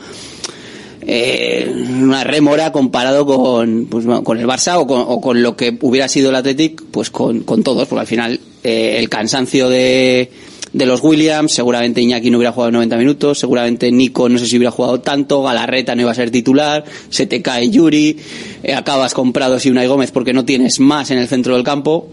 [1.02, 5.78] eh, una rémora comparado con, pues, con el Barça o con, o con lo que
[5.82, 10.30] hubiera sido el Athletic pues con, con todos, porque al final eh, el cansancio de,
[10.74, 14.58] de los Williams, seguramente Iñaki no hubiera jugado 90 minutos, seguramente Nico no sé si
[14.58, 18.18] hubiera jugado tanto, Galarreta no iba a ser titular, se te cae Yuri,
[18.64, 22.10] eh, acabas comprado si Unai Gómez porque no tienes más en el centro del campo.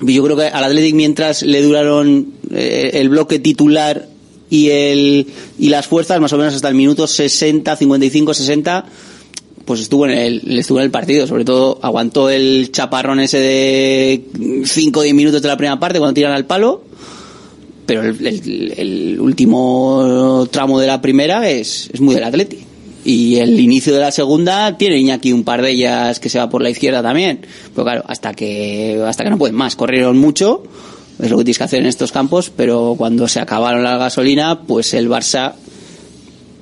[0.00, 4.08] Yo creo que al Athletic mientras le duraron eh, el bloque titular
[4.50, 5.26] y el
[5.58, 8.86] y las fuerzas más o menos hasta el minuto 60, 55, 60
[9.64, 14.24] pues estuvo en el estuvo en el partido, sobre todo aguantó el chaparrón ese de
[14.64, 16.84] 5 o 10 minutos de la primera parte cuando tiran al palo,
[17.86, 22.58] pero el, el- el último tramo de la primera es, es muy del Atleti.
[23.06, 26.50] Y el inicio de la segunda tiene Iñaki un par de ellas que se va
[26.50, 27.46] por la izquierda también.
[27.72, 29.76] Pero claro, hasta que, hasta que no pueden más.
[29.76, 30.64] Corrieron mucho,
[31.22, 34.62] es lo que tienes que hacer en estos campos, pero cuando se acabaron la gasolina,
[34.62, 35.52] pues el Barça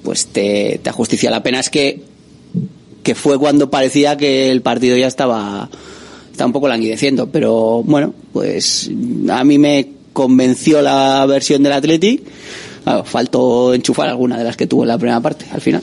[0.03, 1.31] pues te, te ajusticia.
[1.31, 2.03] La pena es que,
[3.03, 5.71] que fue cuando parecía que el partido ya estaba,
[6.31, 7.31] estaba un poco languideciendo.
[7.31, 8.91] Pero bueno, pues
[9.31, 12.23] a mí me convenció la versión del Athletic.
[12.83, 15.83] Claro, faltó enchufar alguna de las que tuvo en la primera parte, al final.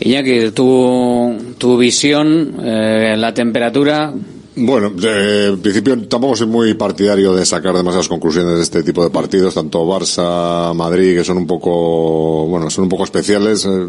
[0.00, 4.12] Iñaki, tu, tu visión, eh, la temperatura,
[4.56, 9.10] Bueno, en principio tampoco soy muy partidario de sacar demasiadas conclusiones de este tipo de
[9.10, 13.86] partidos, tanto Barça, Madrid, que son un poco, bueno, son un poco especiales, eh,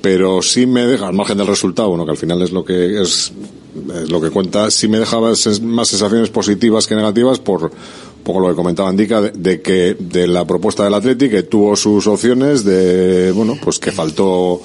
[0.00, 3.00] pero sí me deja, al margen del resultado, bueno, que al final es lo que
[3.00, 3.32] es,
[4.08, 7.70] lo que cuenta, sí me ses- más sensaciones positivas que negativas por,
[8.24, 11.76] poco lo que comentaba Andica, de, de que, de la propuesta del Atleti, que tuvo
[11.76, 14.60] sus opciones, de, bueno, pues que faltó,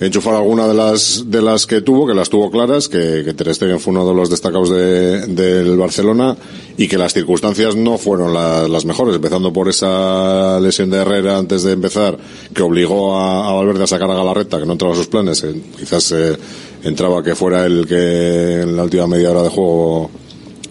[0.00, 3.52] enchufar alguna de las de las que tuvo, que las tuvo claras, que, que Ter
[3.54, 6.36] Stegen fue uno de los destacados de- del Barcelona
[6.76, 11.36] y que las circunstancias no fueron la- las mejores, empezando por esa lesión de Herrera
[11.38, 12.16] antes de empezar,
[12.54, 15.42] que obligó a, a Valverde a sacar a Galarreta, que no entraba a sus planes,
[15.42, 16.36] eh, quizás eh,
[16.84, 20.10] entraba que fuera el que en la última media hora de juego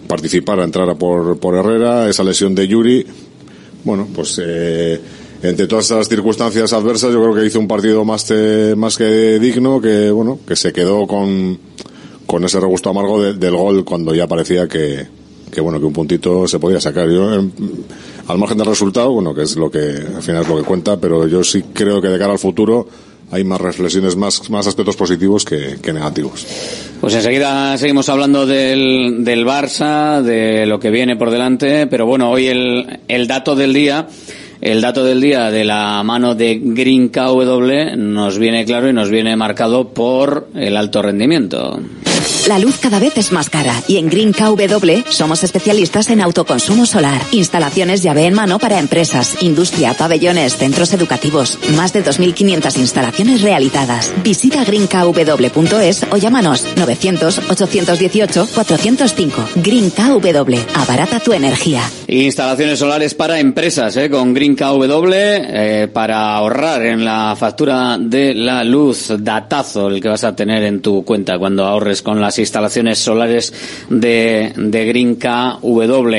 [0.06, 3.06] participara, entrara por, por Herrera, esa lesión de Yuri,
[3.84, 4.98] bueno, pues eh,
[5.42, 9.38] entre todas esas circunstancias adversas, yo creo que hizo un partido más, te- más que
[9.38, 11.58] digno, que bueno, que se quedó con,
[12.26, 15.06] con ese regusto amargo de- del gol cuando ya parecía que,
[15.52, 17.08] que bueno, que un puntito se podía sacar.
[17.08, 17.50] Yo, em,
[18.26, 19.78] al margen del resultado, bueno, que es lo que,
[20.14, 22.88] al final es lo que cuenta, pero yo sí creo que de cara al futuro
[23.30, 26.46] hay más reflexiones, más, más aspectos positivos que, que negativos.
[27.00, 32.30] Pues enseguida seguimos hablando del, del Barça, de lo que viene por delante, pero bueno,
[32.30, 34.08] hoy el, el dato del día,
[34.60, 39.10] el dato del día de la mano de Green KW nos viene claro y nos
[39.10, 41.80] viene marcado por el alto rendimiento.
[42.48, 46.86] La luz cada vez es más cara y en Green KW somos especialistas en autoconsumo
[46.86, 53.42] solar, instalaciones llave en mano para empresas, industria, pabellones, centros educativos, más de 2.500 instalaciones
[53.42, 54.14] realizadas.
[54.24, 59.30] Visita greenkw.es o llámanos 900-818-405.
[59.56, 61.82] Green KW, abarata tu energía.
[62.06, 64.08] Instalaciones solares para empresas, ¿eh?
[64.08, 70.08] con Green KW, eh, para ahorrar en la factura de la luz, datazo el que
[70.08, 73.52] vas a tener en tu cuenta cuando ahorres con las instalaciones solares
[73.88, 76.14] de, de Green KW.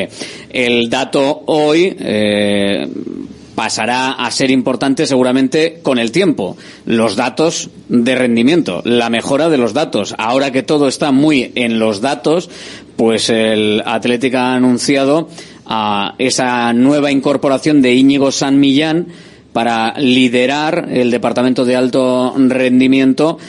[0.50, 2.88] El dato hoy, eh,
[3.60, 6.56] pasará a ser importante seguramente con el tiempo.
[6.86, 10.16] Los datos de rendimiento, la mejora de los datos.
[10.18, 12.50] Ahora que todo está muy en los datos,
[12.96, 15.28] pues el Atlético ha anunciado
[15.66, 19.08] a esa nueva incorporación de Íñigo San Millán
[19.52, 23.40] para liderar el departamento de alto rendimiento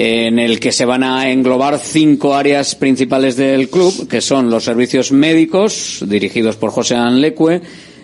[0.00, 4.62] en el que se van a englobar cinco áreas principales del club, que son los
[4.62, 7.60] servicios médicos, dirigidos por José Anlecue,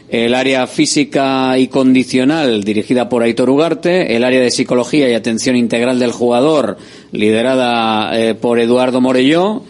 [0.09, 5.55] el área física y condicional dirigida por Aitor Ugarte, el área de psicología y atención
[5.55, 6.79] integral del jugador
[7.13, 9.63] liderada eh, por Eduardo Morelló,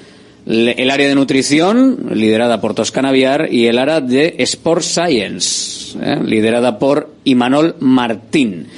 [0.47, 6.18] el área de nutrición liderada por Toscana Viar y el área de Sport Science eh,
[6.25, 8.68] liderada por Imanol Martín.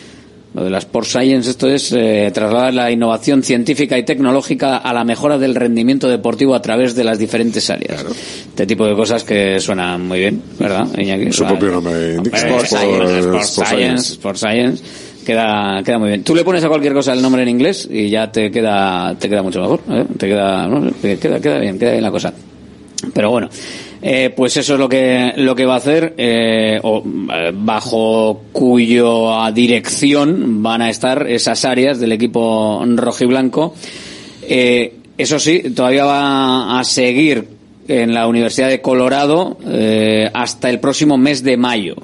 [0.57, 4.95] Lo de la Sport Science, esto es eh, trasladar la innovación científica y tecnológica a
[4.95, 8.03] la mejora del rendimiento deportivo a través de las diferentes áreas.
[8.49, 11.31] Este tipo de cosas que suenan muy bien, ¿verdad, Iñaki?
[11.31, 12.39] Su propio nombre indica.
[12.39, 14.13] Sport, Science, Sport Sport Science, Science.
[14.15, 14.85] Sport Science.
[15.27, 16.25] Queda, queda muy bien.
[16.25, 19.29] Tú le pones a cualquier cosa el nombre en inglés y ya te queda, te
[19.29, 19.81] queda mucho mejor.
[19.91, 20.07] ¿eh?
[20.17, 22.33] Te queda, no, queda, queda bien, queda bien la cosa.
[23.13, 23.51] Pero bueno,
[24.09, 27.03] eh, pues eso es lo que lo que va a hacer, eh, o,
[27.35, 33.75] eh, bajo cuya dirección van a estar esas áreas del equipo rojiblanco.
[34.43, 37.49] Eh, eso sí, todavía va a seguir
[37.89, 41.97] en la Universidad de Colorado eh, hasta el próximo mes de mayo,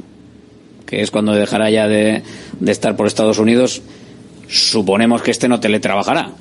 [0.86, 2.22] que es cuando dejará ya de,
[2.58, 3.80] de estar por Estados Unidos.
[4.48, 6.32] Suponemos que este no teletrabajará.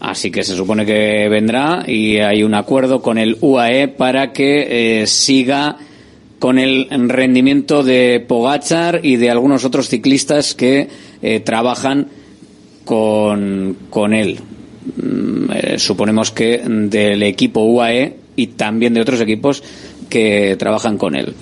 [0.00, 5.02] Así que se supone que vendrá y hay un acuerdo con el UAE para que
[5.02, 5.76] eh, siga
[6.38, 10.88] con el rendimiento de Pogachar y de algunos otros ciclistas que
[11.20, 12.06] eh, trabajan
[12.84, 14.38] con, con él.
[14.96, 19.64] Mm, eh, suponemos que del equipo UAE y también de otros equipos
[20.08, 21.34] que trabajan con él.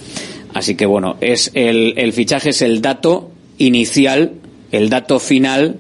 [0.54, 4.32] Así que bueno, es el, el fichaje es el dato inicial,
[4.72, 5.76] el dato final,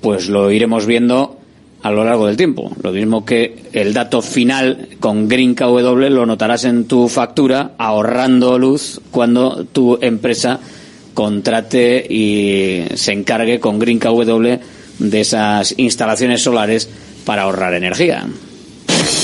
[0.00, 1.39] pues lo iremos viendo
[1.82, 2.70] a lo largo del tiempo.
[2.82, 8.58] Lo mismo que el dato final con Green KW lo notarás en tu factura ahorrando
[8.58, 10.60] luz cuando tu empresa
[11.14, 14.58] contrate y se encargue con Green KW
[14.98, 16.88] de esas instalaciones solares
[17.24, 18.26] para ahorrar energía.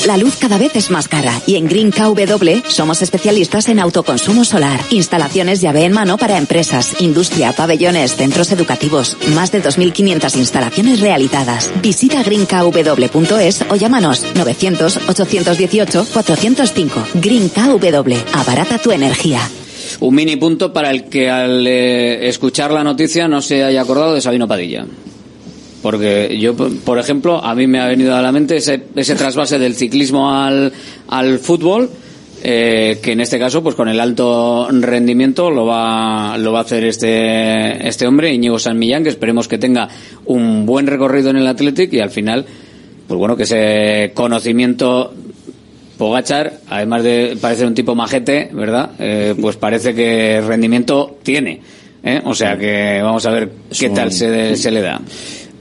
[0.06, 4.44] La luz cada vez es más cara y en Green KW somos especialistas en autoconsumo
[4.44, 11.00] solar, instalaciones llave en mano para empresas, industria, pabellones, centros educativos, más de 2.500 instalaciones
[11.00, 11.72] realizadas.
[11.82, 17.06] Visita greenkw.es o llámanos 900-818-405.
[17.14, 19.40] Green KW, abarata tu energía.
[19.98, 24.14] Un mini punto para el que al eh, escuchar la noticia no se haya acordado
[24.14, 24.86] de Sabino Padilla.
[25.82, 29.58] Porque yo, por ejemplo, a mí me ha venido a la mente ese, ese trasvase
[29.58, 30.72] del ciclismo al,
[31.08, 31.90] al fútbol,
[32.42, 36.62] eh, que en este caso, pues con el alto rendimiento lo va, lo va a
[36.62, 39.88] hacer este, este hombre, Íñigo San Millán, que esperemos que tenga
[40.24, 42.46] un buen recorrido en el Athletic y al final,
[43.06, 45.12] pues bueno, que ese conocimiento
[45.96, 48.90] Pogachar, además de parecer un tipo majete, ¿verdad?
[48.98, 51.60] Eh, pues parece que rendimiento tiene.
[52.04, 52.20] ¿eh?
[52.24, 55.00] O sea que vamos a ver qué tal se, se le da.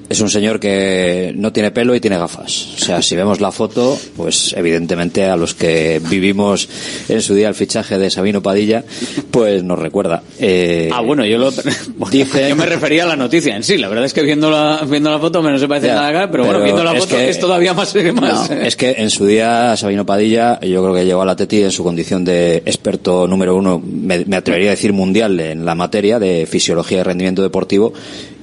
[0.07, 2.75] Es un señor que no tiene pelo y tiene gafas.
[2.75, 6.69] O sea, si vemos la foto, pues evidentemente a los que vivimos
[7.09, 8.83] en su día el fichaje de Sabino Padilla,
[9.31, 10.21] pues nos recuerda.
[10.39, 11.51] Eh, Ah, bueno, yo lo,
[12.11, 13.77] yo me refería a la noticia en sí.
[13.77, 16.09] La verdad es que viendo la, viendo la foto me no se parece Ya, nada
[16.09, 18.91] acá, pero, bueno, viendo la es foto que- es todavía más, más No, es que
[18.99, 22.57] en su día Sabino Padilla, yo creo que llegó al Atleti en su condición de
[22.57, 27.03] experto número uno, me, me atrevería a decir mundial en la materia de fisiología y
[27.03, 27.91] rendimiento deportivo,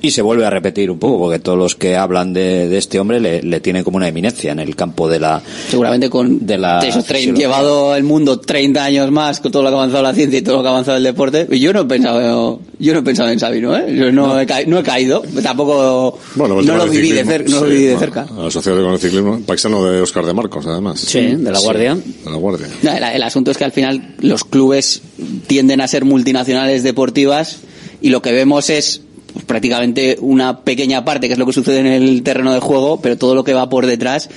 [0.02, 2.98] y se vuelve a repetir un poco, porque todos los que hablan de, de este
[2.98, 5.40] hombre le, le tienen como una eminencia en el campo de la
[5.70, 7.32] Seguramente con de la fisiología.
[7.34, 10.42] llevado el mundo 30 años más con todo lo que ha avanzado la ciencia y
[10.42, 11.46] todo lo que ha avanzado el deporte.
[11.50, 13.94] y Yo no he pensado, yo no he pensado en Sabino, ¿eh?
[13.96, 17.60] Yo no, He, ca- no he caído, tampoco Bueno, el no lo viví de no
[17.60, 18.26] lo sí, viví de bueno, cerca.
[18.46, 20.98] Asociado con el ciclismo, paisano de Oscar de Marcos, además.
[21.00, 21.94] Sí, de la Guardia.
[21.94, 22.66] De la Guardia.
[22.82, 25.02] No, el, el asunto es que al final los clubes
[25.46, 27.58] tienden a ser multinacionales deportivas
[28.00, 29.02] y lo que vemos es
[29.32, 33.00] pues, prácticamente una pequeña parte, que es lo que sucede en el terreno de juego,
[33.00, 34.28] pero todo lo que va por detrás,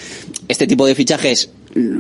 [0.48, 1.50] este tipo de fichajes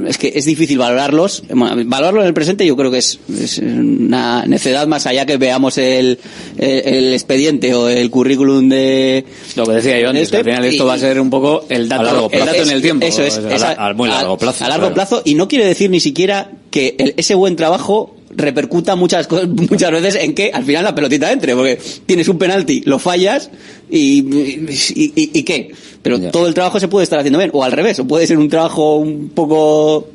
[0.07, 1.43] es que es difícil valorarlos.
[1.49, 5.77] Valorarlo en el presente yo creo que es, es una necedad más allá que veamos
[5.77, 6.17] el,
[6.57, 9.25] el, el expediente o el currículum de...
[9.57, 11.89] Lo que decía yo antes, que al final esto va a ser un poco el
[11.89, 12.69] dato, A largo el dato plazo.
[12.69, 13.05] en el tiempo.
[13.05, 14.93] Eso es, a muy largo plazo, A largo claro.
[14.95, 19.47] plazo, y no quiere decir ni siquiera que el- ese buen trabajo repercuta muchas cosas,
[19.69, 23.49] muchas veces en que al final la pelotita entre, porque tienes un penalti, lo fallas
[23.89, 25.71] y, y, y- y qué.
[26.01, 28.37] Pero todo el trabajo se puede estar haciendo bien, o al revés, o puede ser
[28.37, 30.07] un trabajo un poco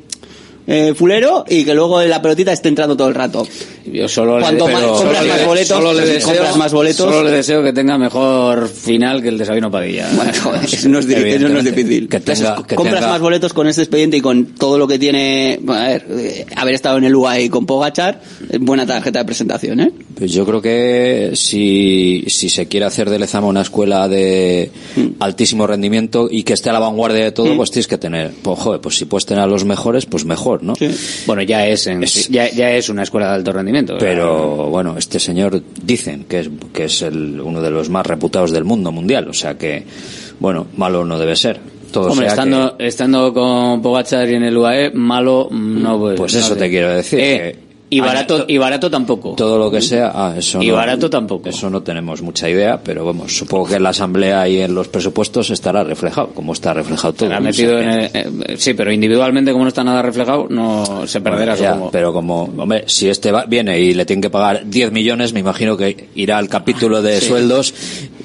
[0.73, 3.45] eh, fulero y que luego la pelotita esté entrando todo el rato.
[3.85, 6.27] Yo solo le, Cuanto más pero compras solo más le- boletos, solo le si deseo,
[6.29, 6.97] compras más boletos.
[7.13, 10.07] Solo le deseo que tenga mejor final que el de Sabino Padilla.
[10.15, 12.07] Bueno, joder, eso no es, di- eso no es difícil.
[12.07, 14.97] Que tenga- que compras tenga- más boletos con este expediente y con todo lo que
[14.99, 19.25] tiene, a ver, eh, haber estado en el UAE con Pogachar, eh, buena tarjeta de
[19.25, 19.91] presentación, ¿eh?
[20.17, 24.71] Pues yo creo que si, si se quiere hacer de Lezama una escuela de
[25.19, 28.59] altísimo rendimiento y que esté a la vanguardia de todo, pues tienes que tener, pues
[28.59, 30.73] joder, pues si puedes tener a los mejores, pues mejor, ¿no?
[31.25, 33.97] Bueno, ya es, en- ya, ya es una escuela de alto rendimiento.
[33.99, 38.51] Pero bueno, este señor dicen que es, que es el, uno de los más reputados
[38.51, 39.83] del mundo mundial, o sea que,
[40.39, 41.59] bueno, malo no debe ser.
[41.91, 46.33] Todo Hombre, estando, estando con Pogachar y en el UAE, malo mm, no puede- Pues
[46.35, 47.55] no eso te quiero decir, Eh,
[47.93, 49.33] Y barato, y barato tampoco.
[49.35, 51.49] Todo lo que sea, ah, eso Y no, barato tampoco.
[51.49, 54.87] Eso no tenemos mucha idea, pero vamos, supongo que en la asamblea y en los
[54.87, 57.41] presupuestos estará reflejado, como está reflejado todo.
[57.41, 61.55] Metido en el- eh, sí, pero individualmente como no está nada reflejado, no se perderá
[61.57, 61.91] Ya, supongo.
[61.91, 65.41] pero como, hombre, si este va- viene y le tienen que pagar 10 millones, me
[65.41, 67.27] imagino que irá al capítulo de Sí.
[67.27, 67.73] sueldos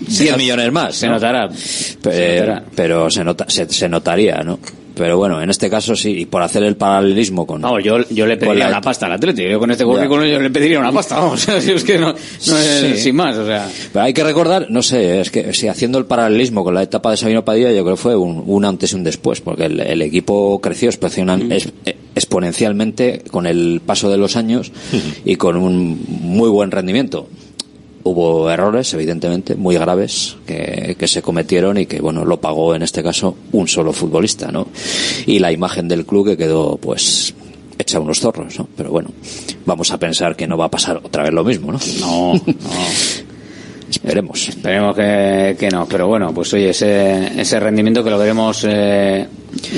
[0.08, 0.94] Se 10 not- millones más.
[0.94, 1.14] se ¿no?
[1.14, 1.48] notará.
[1.48, 2.64] Pe- Se notará.
[2.76, 4.60] Pero se, nota, se, se notaría, ¿no?
[4.96, 7.60] Pero bueno, en este caso sí, y por hacer el paralelismo con...
[7.60, 9.44] Vamos, yo, yo le pediría la- una pasta al Atleti.
[9.48, 11.46] Yo con este currículum yo le pediría una pasta, vamos.
[11.48, 13.68] Es que no, no es sin más, o sea.
[13.92, 17.10] Pero hay que recordar, no sé, es que si haciendo el paralelismo con la etapa
[17.10, 19.80] de Sabino Padilla, yo creo que fue un, un antes y un después, porque el,
[19.80, 24.72] el equipo creció eh, exponencialmente con el paso de los años
[25.24, 27.28] y con un muy buen rendimiento.
[28.08, 32.82] Hubo errores, evidentemente, muy graves que, que se cometieron y que, bueno, lo pagó en
[32.82, 34.68] este caso un solo futbolista, ¿no?
[35.26, 37.34] Y la imagen del club que quedó, pues,
[37.78, 38.68] hecha unos zorros, ¿no?
[38.76, 39.10] Pero bueno,
[39.64, 41.80] vamos a pensar que no va a pasar otra vez lo mismo, ¿no?
[42.00, 42.40] No, no.
[43.90, 44.48] Esperemos.
[44.48, 49.26] Esperemos que, que no, pero bueno, pues oye, ese, ese rendimiento que lo veremos, eh,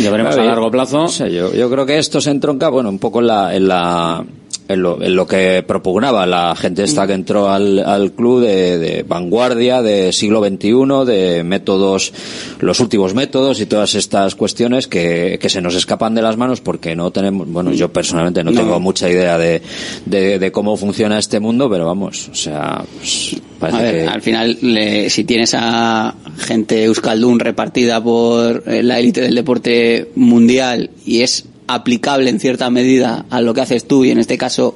[0.02, 1.08] lo veremos Claro, a largo plazo.
[1.28, 4.24] yo, yo creo que esto se entronca, bueno, un poco en la, en la,
[4.68, 8.78] en lo, en lo que propugnaba la gente esta que entró al, al club de,
[8.78, 12.12] de vanguardia, de siglo XXI, de métodos,
[12.60, 16.60] los últimos métodos y todas estas cuestiones que, que se nos escapan de las manos
[16.60, 18.60] porque no tenemos, bueno, yo personalmente no, No.
[18.60, 19.62] tengo mucha idea de,
[20.06, 24.06] de, de cómo funciona este mundo, pero vamos, o sea, pues, parece A ver, que...
[24.08, 30.10] al final, le- si tienes a gente Euskaldun repartida por eh, la élite del deporte
[30.14, 34.36] mundial y es aplicable en cierta medida a lo que haces tú y en este
[34.36, 34.74] caso,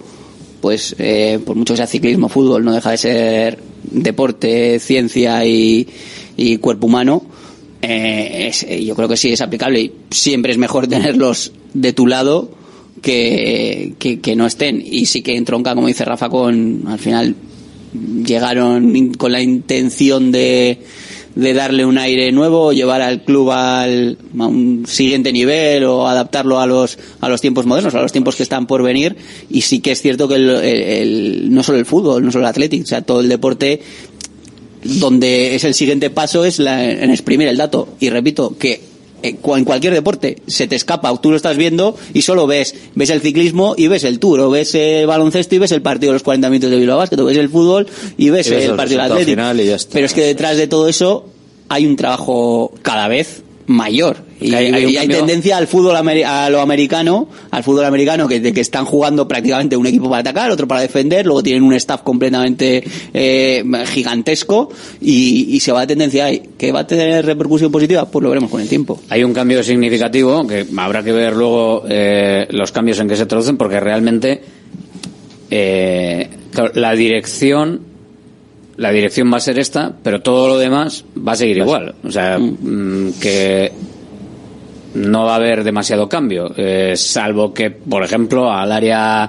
[0.60, 5.88] pues eh, por mucho que sea ciclismo, fútbol, no deja de ser deporte, ciencia y,
[6.36, 7.24] y cuerpo humano.
[7.82, 12.06] eh, eh, yo creo que sí es aplicable y siempre es mejor tenerlos de tu
[12.06, 12.50] lado
[13.00, 14.82] que, que, que no estén.
[14.84, 17.34] Y sí que entronca, como dice Rafa, con al final
[18.24, 20.78] llegaron con la intención de,
[21.34, 26.60] de darle un aire nuevo, llevar al club al, a un siguiente nivel o adaptarlo
[26.60, 29.16] a los, a los tiempos modernos, a los tiempos que están por venir.
[29.50, 32.84] Y sí que es cierto que el, no solo el fútbol, no solo el atlético,
[32.84, 33.80] o sea, todo el deporte
[34.84, 37.88] donde es el siguiente paso es la- en exprimir el dato.
[38.00, 38.80] Y repito, que
[39.22, 43.20] en cualquier deporte se te escapa, tú lo estás viendo y solo ves, ves el
[43.20, 46.22] ciclismo y ves el tour, o ves el baloncesto y ves el partido de los
[46.22, 48.76] 40 minutos de Bilbao Basket, o ves el fútbol y ves, Y ves el el
[48.76, 49.42] partido del Atlético.
[49.92, 51.26] Pero es que detrás de todo eso
[51.68, 54.16] hay un trabajo cada vez mayor.
[54.40, 57.84] Y hay- hay un y hay cambio- tendencia al fútbol a lo americano al fútbol
[57.84, 61.62] americano que, que están jugando prácticamente un equipo para atacar otro para defender luego tienen
[61.62, 62.82] un staff completamente
[63.14, 64.68] eh, gigantesco
[65.00, 68.30] y, y se va de tendencia ahí que va a tener repercusión positiva pues lo
[68.30, 69.00] veremos con el tiempo.
[69.10, 73.26] Hay un cambio significativo que habrá que ver luego eh, los cambios en que se
[73.26, 74.42] traducen porque realmente
[75.50, 76.28] eh,
[76.74, 77.91] la dirección
[78.76, 81.94] la dirección va a ser esta, pero todo lo demás va a seguir igual.
[82.04, 83.72] O sea, mm, que
[84.94, 89.28] no va a haber demasiado cambio, eh, salvo que, por ejemplo, al área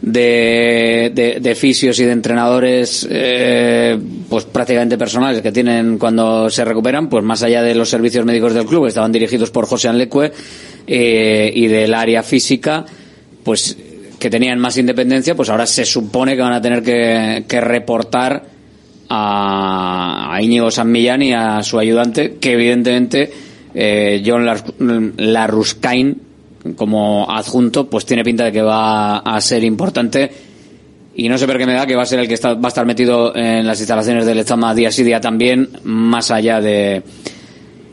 [0.00, 3.98] de, de, de fisios y de entrenadores, eh,
[4.28, 8.54] pues prácticamente personales que tienen cuando se recuperan, pues más allá de los servicios médicos
[8.54, 10.30] del club, que estaban dirigidos por José Anlecue,
[10.86, 12.84] eh, y del área física,
[13.42, 13.76] pues
[14.18, 18.53] que tenían más independencia, pues ahora se supone que van a tener que, que reportar
[19.08, 23.30] a, Íñigo San Millán y a su ayudante, que evidentemente
[23.74, 24.64] eh, John Lar-
[25.16, 26.20] Larruscain,
[26.76, 30.30] como adjunto, pues tiene pinta de que va a ser importante.
[31.16, 32.66] Y no sé por qué me da que va a ser el que está- va
[32.66, 37.02] a estar metido en las instalaciones del Estama día sí día también, más allá de,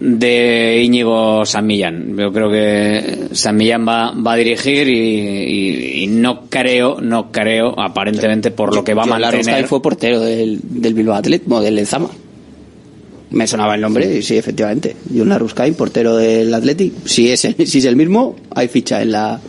[0.03, 2.17] de Íñigo San Millán.
[2.17, 7.31] Yo creo que San Millán va, va a dirigir y, y- y no creo, no
[7.31, 9.67] creo, aparentemente por lo que va a mantener.
[9.67, 12.09] Fue portero del, del Bilbao Athletic, bueno, del Lezama.
[13.29, 14.95] Me sonaba el nombre, y sí, efectivamente.
[15.15, 17.05] John Larruscain, portero del Athletic.
[17.05, 19.39] Si es, el- si es el mismo, hay ficha en la...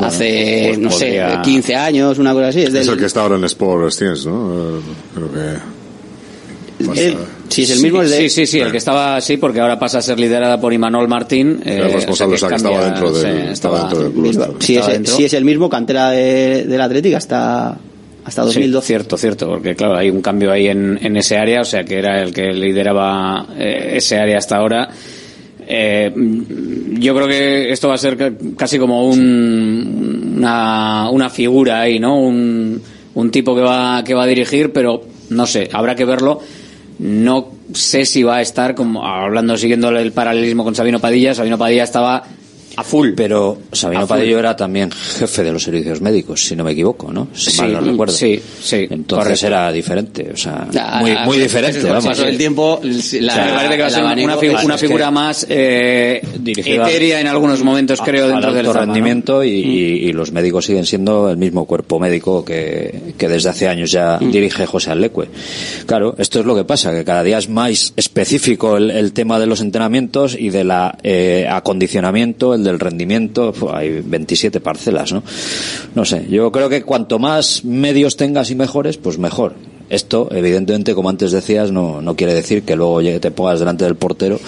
[0.00, 2.60] hace, pues no podría- sé, 15 años, una cosa así.
[2.62, 4.80] Es, del, Es el que está ahora en Sport Science, ¿no?
[5.14, 7.00] Creo que.
[7.00, 7.16] Eh,
[7.48, 8.16] si es el mismo, sí, de...
[8.16, 11.08] sí, sí, sí, el que estaba así, porque ahora pasa a ser liderada por Imanol
[11.08, 11.60] Martín.
[11.64, 14.56] eh, el responsable, o sea, que estaba cambia, dentro del, sí, estaba dentro del club.
[14.60, 15.14] Si es, dentro.
[15.16, 17.78] si es el mismo, cantera de- del Athletic hasta,
[18.24, 18.86] hasta Sí, 2012.
[18.86, 21.98] cierto, cierto, porque claro, hay un cambio ahí en, en ese área, o sea, que
[21.98, 24.88] era el que lideraba eh, ese área hasta ahora.
[25.68, 26.12] Eh,
[26.98, 31.98] yo creo que esto va a ser ca- casi como un, una, una figura ahí,
[31.98, 32.18] ¿no?
[32.20, 32.80] Un,
[33.14, 36.40] un tipo que va, que va a dirigir, pero no sé, habrá que verlo.
[36.98, 41.34] No sé si va a estar, como hablando, siguiendo el paralelismo con Sabino Padilla.
[41.34, 42.24] Sabino Padilla estaba
[42.76, 43.10] a full.
[43.16, 44.16] Pero Sabino A full.
[44.16, 47.28] Padillo era también jefe de los servicios médicos, si no me equivoco, ¿no?
[47.34, 48.12] Si Sí, mal no recuerdo.
[48.14, 49.46] sí, sí, Entonces correcto.
[49.46, 52.04] era diferente, o sea, Ah, muy, ah, muy diferente, el vamos.
[52.06, 54.64] paso del tiempo, la, O sea, me parece que va a el ser una, figu-
[54.64, 59.44] una figura más eh, Dirigida etérea en algunos momentos, creo, al dentro del alto rendimiento
[59.44, 63.68] y, y- y los médicos siguen siendo el mismo cuerpo médico que, que desde hace
[63.68, 64.30] años ya Mm.
[64.30, 65.28] dirige José Alecue.
[65.86, 69.38] Claro, esto es lo que pasa, que cada día es más específico el, el tema
[69.38, 75.22] de los entrenamientos y de la eh, acondicionamiento, el del rendimiento, hay 27 parcelas, ¿no?
[75.94, 79.54] No sé, yo creo que cuanto más medios tengas y mejores, pues mejor.
[79.88, 83.94] Esto, evidentemente, como antes decías, no, no quiere decir que luego te pongas delante del
[83.94, 84.40] portero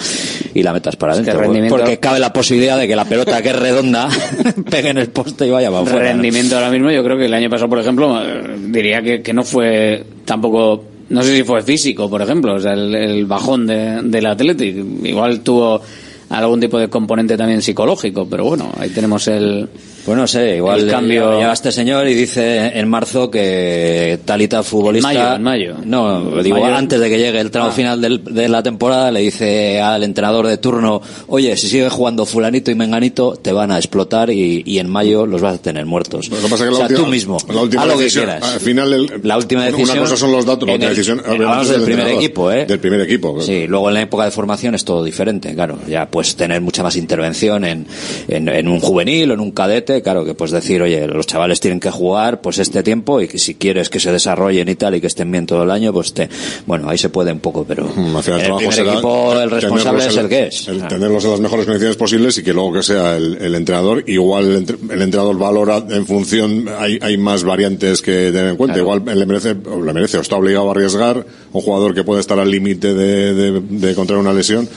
[0.53, 1.43] y la metas para Es que adentro.
[1.47, 4.09] rendimiento- Porque cabe la posibilidad de que la pelota, que es redonda,
[4.69, 6.07] pegue en el poste y vaya para afuera.
[6.07, 6.11] ¿no?
[6.11, 9.31] rendimiento ahora mismo, yo creo que el año pasado, por ejemplo, eh, diría que, que
[9.33, 13.65] no fue tampoco, no sé si fue físico, por ejemplo, o sea, el, el bajón
[13.65, 14.75] de, del Athletic.
[15.05, 15.81] Igual tuvo
[16.29, 19.67] algún tipo de componente también psicológico, pero bueno, ahí tenemos el...
[20.09, 24.41] Pues no sé, igual El cambio- llega este señor y dice en marzo que tal
[24.41, 25.11] y tal futbolista...
[25.11, 25.75] En mayo, en mayo.
[25.85, 26.75] No, En digo, mayo.
[26.75, 27.71] antes de que llegue el tramo Ah.
[27.73, 32.25] final del- de la temporada, le dice al entrenador de turno, oye, si sigue jugando
[32.25, 35.85] fulanito y menganito, te van a explotar y, y en mayo los vas a tener
[35.85, 36.27] muertos.
[36.29, 38.07] Lo que pasa es que o sea, última- tú mismo, la última haz lo que
[38.07, 38.43] quieras.
[38.55, 39.99] al final el- la última una decisión...
[39.99, 42.65] cosa son los datos, la última el- decisión, hablamos del del primer equipo, ¿eh?
[42.65, 43.39] Del primer equipo.
[43.41, 45.77] Sí, luego en la época de formación es todo diferente, claro.
[45.87, 47.85] Ya puedes tener mucha más intervención en,
[48.27, 51.59] en, en un juvenil o en un cadete, claro, que puedes decir, oye, los chavales
[51.59, 54.95] tienen que jugar pues este tiempo y que si quieres que se desarrollen y tal
[54.95, 56.29] y que estén bien todo el año, pues te...
[56.65, 58.93] Bueno, ahí se puede un poco, pero Al final en el el trabajo primer será
[58.93, 60.67] equipo el responsable es el que es.
[60.67, 64.03] el tenerlos en las mejores condiciones posibles y que luego que sea el, entrenador.
[64.07, 68.55] Igual el, entre- el entrenador valora en función, hay, hay más variantes que tener en
[68.57, 68.77] cuenta.
[68.77, 71.25] Igual le merece, o le merece o está obligado a arriesgar.
[71.51, 74.67] Un jugador que puede estar al límite de, de, de contraer una lesión,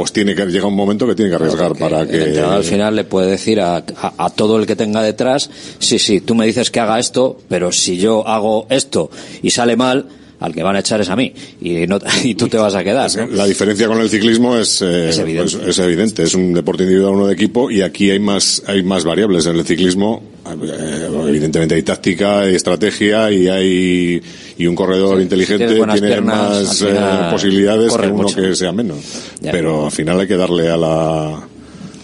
[0.00, 2.16] pues tiene que llega un momento que tiene que arriesgar para que.
[2.16, 5.50] El entrenador al final le puede decir a, a- a todo el que tenga detrás,
[5.78, 9.10] sí, sí, tú me dices que haga esto, pero si yo hago esto
[9.42, 10.06] y sale mal,
[10.40, 12.82] al que van a echar es a mí y, no, y tú te vas a
[12.82, 13.10] quedar.
[13.16, 13.26] ¿no?
[13.28, 15.56] La diferencia con el ciclismo es, eh, Es evidente.
[15.56, 16.22] pues, es evidente.
[16.22, 19.46] Es un deporte individual, uno de equipo, y aquí hay más, hay más variables.
[19.46, 24.22] En el ciclismo, eh, evidentemente hay táctica, hay estrategia y hay,
[24.56, 26.96] y un corredor inteligente tiene piernas, más eh,
[27.30, 28.36] posibilidades que uno mucho.
[28.36, 28.98] que sea menos.
[29.40, 29.52] Ya.
[29.52, 31.40] Pero al final hay que darle a la,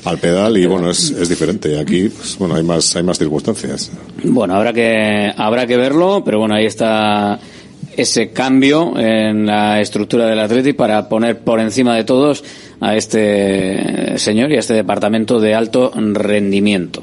[0.04, 1.78] al pedal y bueno, es, es diferente.
[1.78, 3.90] Aquí, pues, bueno, hay más, hay más circunstancias.
[4.22, 7.40] Bueno, habrá que, habrá que verlo, pero bueno, ahí está
[7.96, 12.44] ese cambio en la estructura del Athletic para poner por encima de todos
[12.80, 17.02] a este señor y a este departamento de alto rendimiento.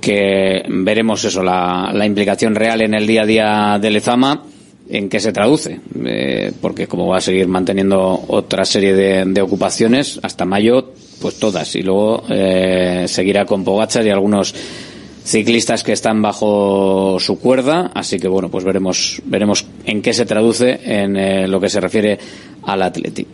[0.00, 4.42] Que veremos eso, la, la implicación real en el día a día de Lezama,
[4.88, 9.40] en qué se traduce, Eh, porque como va a seguir manteniendo otra serie de, de
[9.40, 14.54] ocupaciones hasta mayo, pues todas, y luego eh, seguirá con Pogachar y algunos
[15.24, 20.26] ciclistas que están bajo su cuerda, así que bueno, pues veremos veremos en qué se
[20.26, 22.18] traduce en eh, lo que se refiere
[22.64, 23.26] al Athletic.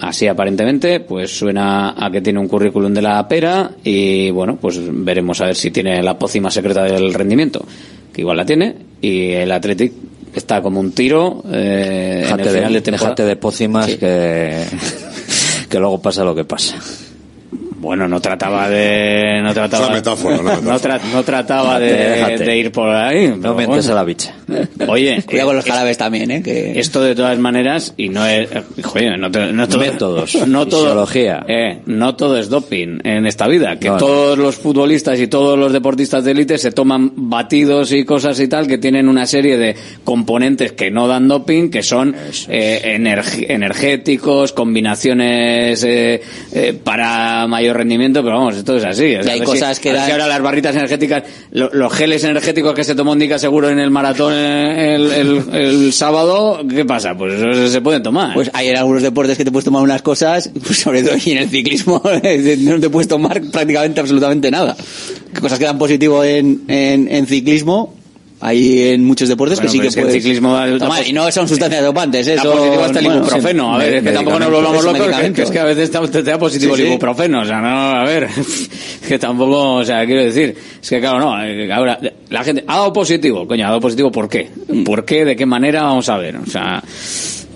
[0.00, 4.78] Así aparentemente, pues suena a que tiene un currículum de la pera y bueno, pues
[4.82, 7.66] veremos a ver si tiene la pócima secreta del rendimiento,
[8.12, 9.92] que igual la tiene, y el Athletic
[10.34, 13.24] está como un tiro eh, en el final de, de temporada.
[13.26, 13.98] de pócimas Sí.
[13.98, 14.64] que,
[15.68, 16.76] que luego pasa lo que pasa.
[17.80, 19.40] Bueno, no trataba de.
[19.42, 20.70] No trataba, Es una metáfora, una metáfora.
[20.70, 22.44] no tra- no trataba de, Déjate, déjate.
[22.44, 23.28] de ir por ahí.
[23.28, 23.92] No mientes bueno.
[23.92, 24.34] a la bicha.
[24.86, 26.42] Oye, Cuidado con los eh, jarabes también, ¿eh?
[26.42, 26.78] Que...
[26.78, 28.50] esto de todas maneras, y no es.
[28.52, 33.24] eh, Joder, no, te- no todo, Métodos, no todo, eh, no todo es doping en
[33.26, 33.78] esta vida.
[33.78, 33.98] Que No, no.
[33.98, 38.48] todos los futbolistas y todos los deportistas de élite se toman batidos y cosas y
[38.48, 39.74] tal que tienen una serie de
[40.04, 42.14] componentes que no dan doping, que son
[42.48, 42.98] eh,
[43.48, 46.20] energéticos, combinaciones eh,
[46.52, 49.14] eh, para mayor rendimiento, pero vamos, esto es así.
[49.16, 51.92] O sea, hay cosas si- que ver si dan- ahora las barritas energéticas, lo- los
[51.92, 56.60] geles energéticos que se tomó Indica seguro en el maratón eh, el, el- el sábado,
[56.68, 57.16] ¿qué pasa?
[57.16, 58.34] Pues eso se pueden tomar.
[58.34, 61.32] Pues hay en algunos deportes que te puedes tomar unas cosas, pues sobre todo y
[61.32, 62.02] en el ciclismo
[62.58, 64.76] no te puedes tomar prácticamente absolutamente nada.
[65.40, 67.94] Cosas que dan positivo en, en, en ciclismo,
[68.40, 71.06] hay en muchos deportes Bueno, que sí que es que el puedes ciclismo tomar.
[71.06, 72.38] Y no son sustancias dopantes, ¿eh?
[72.38, 73.74] Son- positivo hasta el bueno, ibuprofeno.
[73.74, 76.22] a ver, es que tampoco nos volvamos locos, que, que es que a veces te,
[76.22, 77.42] da positivo Sí, el ibuprofeno.
[77.42, 78.28] O sea, no, a ver,
[79.08, 81.98] que tampoco, o sea, quiero decir, es que claro, no, eh, ahora,
[82.30, 84.48] la gente, ha dado positivo, coño, ha dado positivo, ¿por qué?
[84.84, 85.24] ¿Por qué?
[85.24, 85.82] ¿De qué manera?
[85.82, 86.82] Vamos a ver, o sea,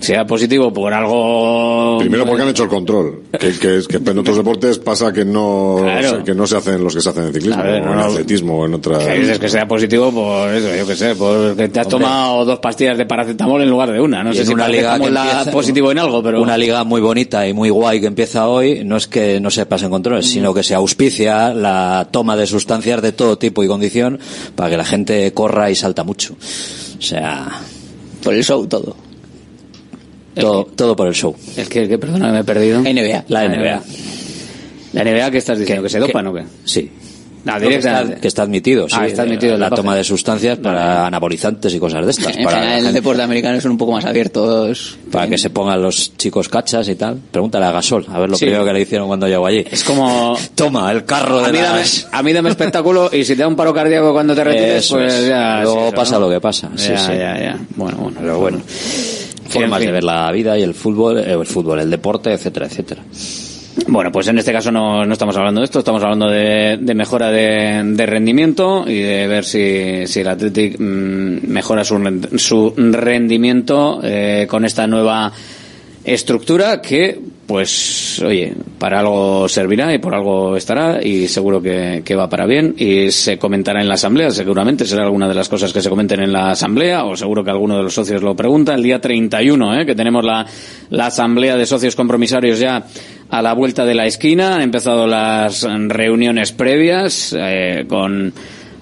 [0.05, 1.97] sea positivo por algo...
[1.99, 3.23] Primero porque han hecho el control.
[3.39, 6.23] Que, que, que en otros deportes pasa que no, Claro.
[6.23, 7.97] que no se hacen los que se hacen en ciclismo, A ver, o no, en
[7.97, 8.03] no.
[8.05, 8.99] atletismo, o en otra...
[8.99, 11.99] Que dices que sea positivo por eso, yo qué sé, porque te has Hombre.
[12.07, 14.23] tomado dos pastillas de paracetamol en lugar de una.
[14.23, 16.41] No Y sé en si una liga que empieza- positivo en algo, pero...
[16.41, 19.65] Una liga muy bonita y muy guay que empieza hoy no es que no se
[19.65, 24.19] pasen controles, sino que se auspicia la toma de sustancias de todo tipo y condición
[24.55, 26.33] para que la gente corra y salta mucho.
[26.97, 27.47] O sea...
[28.23, 28.95] Por el show, todo.
[30.35, 31.35] Todo, todo por el show.
[31.55, 32.81] Es que, que perdona, me he perdido.
[32.81, 33.25] NBA.
[33.29, 33.81] La NBA.
[34.93, 35.83] ¿La NBA qué estás diciendo?
[35.83, 36.43] ¿Que se dopan o qué?
[36.63, 36.91] Sí.
[37.47, 38.95] Ah, que, está, que está admitido, sí.
[38.99, 42.35] Ah, está admitido el la toma de sustancias para anabolizantes y cosas de estas.
[42.35, 44.97] En para, general, la el deporte americano son un poco más abiertos.
[45.11, 47.19] para que se pongan los chicos cachas y tal.
[47.31, 48.45] Pregúntale a Gasol, a ver lo Sí.
[48.45, 49.63] primero que le hicieron cuando llegó allí.
[49.69, 50.35] Es como...
[50.55, 53.47] Toma, el carro de A mí, dame, a mí dame espectáculo y si te da
[53.47, 55.27] un paro cardíaco cuando te retires, Eso pues es.
[55.27, 55.61] ya...
[55.61, 56.19] Luego sí, eso, pasa ¿no?
[56.21, 56.69] lo que pasa.
[56.75, 57.11] Sí, ya, sí.
[57.11, 57.59] ya, ya.
[57.75, 58.17] Bueno, bueno.
[58.21, 58.61] Pero bueno,
[59.59, 59.87] formas fin.
[59.87, 63.01] de ver la vida y el fútbol, eh, el fútbol, el deporte, etcétera, etcétera.
[63.87, 66.95] Bueno, pues en este caso no, no estamos hablando de esto, estamos hablando de, de
[66.95, 71.97] mejora de, de rendimiento y de ver si, si el Athletic mm, mejora su,
[72.37, 75.31] su rendimiento eh, con esta nueva
[76.05, 82.29] estructura que, pues, oye, para algo servirá y por algo estará y seguro que, va
[82.29, 85.81] para bien y se comentará en la asamblea, seguramente será alguna de las cosas que
[85.81, 88.83] se comenten en la asamblea o seguro que alguno de los socios lo pregunta el
[88.83, 89.85] día 31, ¿eh?
[89.85, 90.45] que tenemos la,
[90.91, 92.85] la asamblea de socios compromisarios ya
[93.29, 98.31] a la vuelta de la esquina, han empezado las reuniones previas eh, con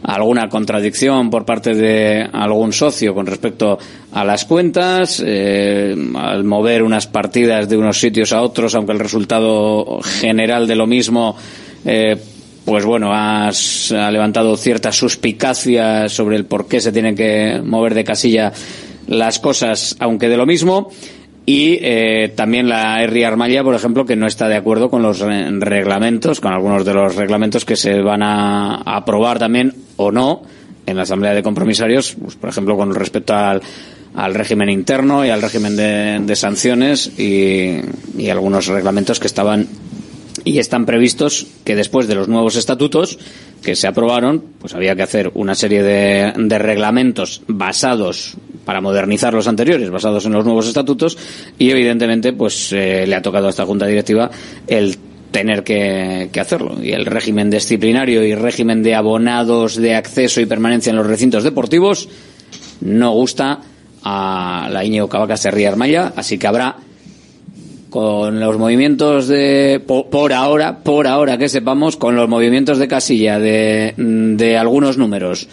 [0.03, 3.79] alguna contradicción por parte de algún socio con respecto
[4.11, 8.99] a las cuentas, eh, al mover unas partidas de unos sitios a otros, aunque el
[8.99, 11.35] resultado general de lo mismo,
[11.85, 12.17] eh,
[12.65, 13.51] pues bueno, ha
[14.11, 18.53] levantado cierta suspicacia sobre el por qué se tienen que mover de casilla
[19.07, 20.89] las cosas, aunque de lo mismo.
[21.45, 23.25] Y eh, también la R.
[23.25, 26.93] Armalla, por ejemplo, que no está de acuerdo con los re- reglamentos, con algunos de
[26.93, 30.43] los reglamentos que se van a, aprobar también o no
[30.85, 33.61] en la Asamblea de Compromisarios, pues, por ejemplo, con respecto al,
[34.33, 37.79] régimen interno y al régimen de, de sanciones y,
[38.17, 39.67] y algunos reglamentos que estaban
[40.45, 43.17] y están previstos que después de los nuevos estatutos
[43.63, 48.35] que se aprobaron, pues había que hacer una serie de, de reglamentos basados
[48.65, 51.17] para modernizar los anteriores, basados en los nuevos estatutos,
[51.57, 54.29] y evidentemente, pues eh, le ha tocado a esta junta directiva
[54.67, 54.97] el
[55.31, 56.77] tener que, hacerlo.
[56.81, 61.43] Y el régimen disciplinario y régimen de abonados de acceso y permanencia en los recintos
[61.43, 62.07] deportivos
[62.81, 63.61] no gusta
[64.03, 66.75] a la Iñigo Cavaca Serría Armaya, así que habrá
[67.89, 72.87] con los movimientos de po- por, ahora por ahora que sepamos con los movimientos de
[72.87, 75.47] casilla de, de algunos números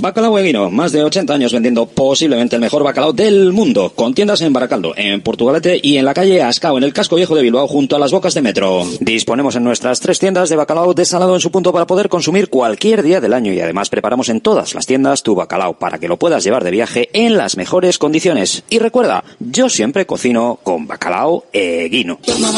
[0.00, 4.40] Bacalao Eguino, más de 80 años vendiendo posiblemente el mejor bacalao del mundo, con tiendas
[4.40, 7.68] en Baracaldo, en Portugalete y en la calle Ascao, en el casco viejo de Bilbao,
[7.68, 8.86] junto a las bocas de metro.
[9.00, 13.02] Disponemos en nuestras tres tiendas de bacalao desalado en su punto para poder consumir cualquier
[13.02, 16.16] día del año y además preparamos en todas las tiendas tu bacalao para que lo
[16.16, 18.62] puedas llevar de viaje en las mejores condiciones.
[18.70, 22.20] Y recuerda, yo siempre cocino con bacalao Eguino.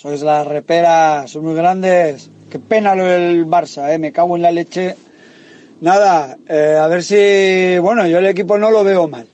[0.00, 2.30] Sois las reperas, son muy grandes.
[2.48, 3.98] Qué pena lo del Barça, ¿eh?
[3.98, 4.94] me cago en la leche.
[5.80, 9.26] Nada, eh, a ver si, bueno, yo el equipo no lo veo mal.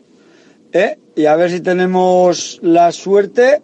[0.73, 0.97] ¿eh?
[1.17, 3.61] Y a ver si tenemos la suerte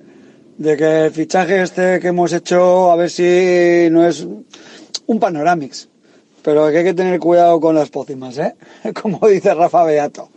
[0.59, 4.27] de que el fichaje este que hemos hecho, a ver si no es
[5.07, 5.89] un panoramix.
[6.43, 8.55] Pero que hay que tener cuidado con las pócimas, ¿eh?
[9.01, 10.29] Como dice Rafa Beato.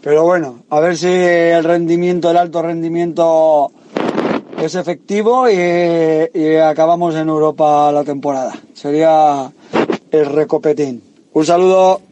[0.00, 3.72] Pero bueno, a ver si el rendimiento, el alto rendimiento
[4.62, 8.54] es efectivo y, y acabamos en Europa la temporada.
[8.74, 9.50] Sería
[10.10, 11.02] el recopetín.
[11.32, 12.02] Un saludo.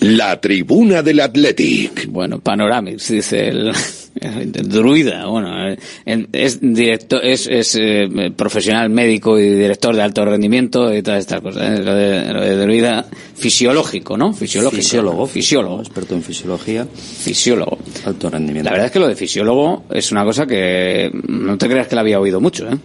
[0.00, 2.06] La tribuna del Athletic.
[2.08, 3.72] Bueno, Panoramix, dice el,
[4.20, 5.26] el druida.
[5.26, 5.74] Bueno,
[6.04, 11.40] es director, es, es eh, profesional médico y director de alto rendimiento y todas estas
[11.40, 11.80] cosas.
[11.80, 11.82] ¿eh?
[11.82, 13.06] Lo, de, lo de druida
[13.38, 14.32] fisiológico, ¿no?
[14.32, 14.82] Fisiológico.
[14.82, 15.26] Fisiólogo.
[15.26, 15.80] Fisiólogo.
[15.80, 16.86] Experto en fisiología.
[16.86, 17.78] Fisiólogo.
[18.04, 18.64] Alto rendimiento.
[18.66, 21.94] La verdad es que lo de fisiólogo es una cosa que no te creas que
[21.94, 22.76] la había oído mucho, ¿eh?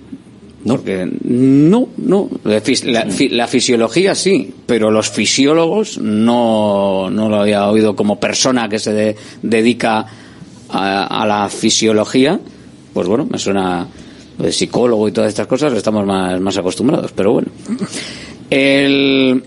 [0.65, 0.75] No.
[0.75, 2.29] Porque no, no.
[2.45, 8.17] La, la fi- la fisiología sí, pero los fisiólogos no, no lo había oído como
[8.19, 10.05] persona que se de- dedica
[10.69, 12.39] a, a la fisiología.
[12.93, 13.87] Pues bueno, me suena
[14.37, 17.49] lo de psicólogo y todas estas cosas, estamos más, más acostumbrados, pero bueno.
[18.49, 19.43] El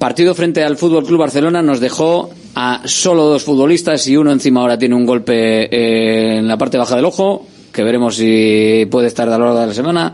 [0.00, 4.62] partido frente al Fútbol Club Barcelona nos dejó a solo dos futbolistas y uno encima
[4.62, 9.06] ahora tiene un golpe eh, en la parte baja del ojo, que veremos si puede
[9.08, 10.12] estar a lo largo de la semana.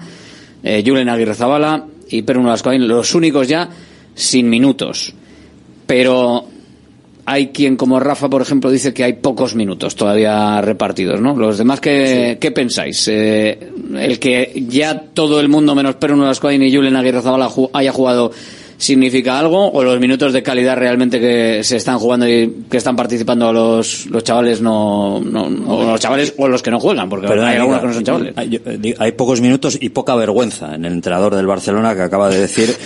[0.63, 3.71] Eh, Julen Aguirre Zabala y Perú Nolascoain, los únicos ya
[4.15, 5.15] sin minutos.
[5.87, 6.45] Pero
[7.25, 11.37] hay quien, como Rafa, por ejemplo, dice que hay pocos minutos todavía repartidos, ¿no?
[11.37, 13.07] Los demás, ¿qué, ¿qué pensáis?
[13.09, 17.71] Eh, el que ya todo el mundo, menos Perú Nolascoain y Julen Aguirre Zabala, ju-
[17.73, 18.33] haya jugado
[18.79, 22.97] significa algo o los minutos de calidad realmente que se están jugando y que están
[22.97, 27.27] participando los, los chavales no, no, o los chavales o los que no juegan porque
[27.27, 28.35] hay algunos que no son chavales.
[28.99, 32.77] hay pocos minutos y poca vergüenza en el entrenador del Barcelona que acaba de decir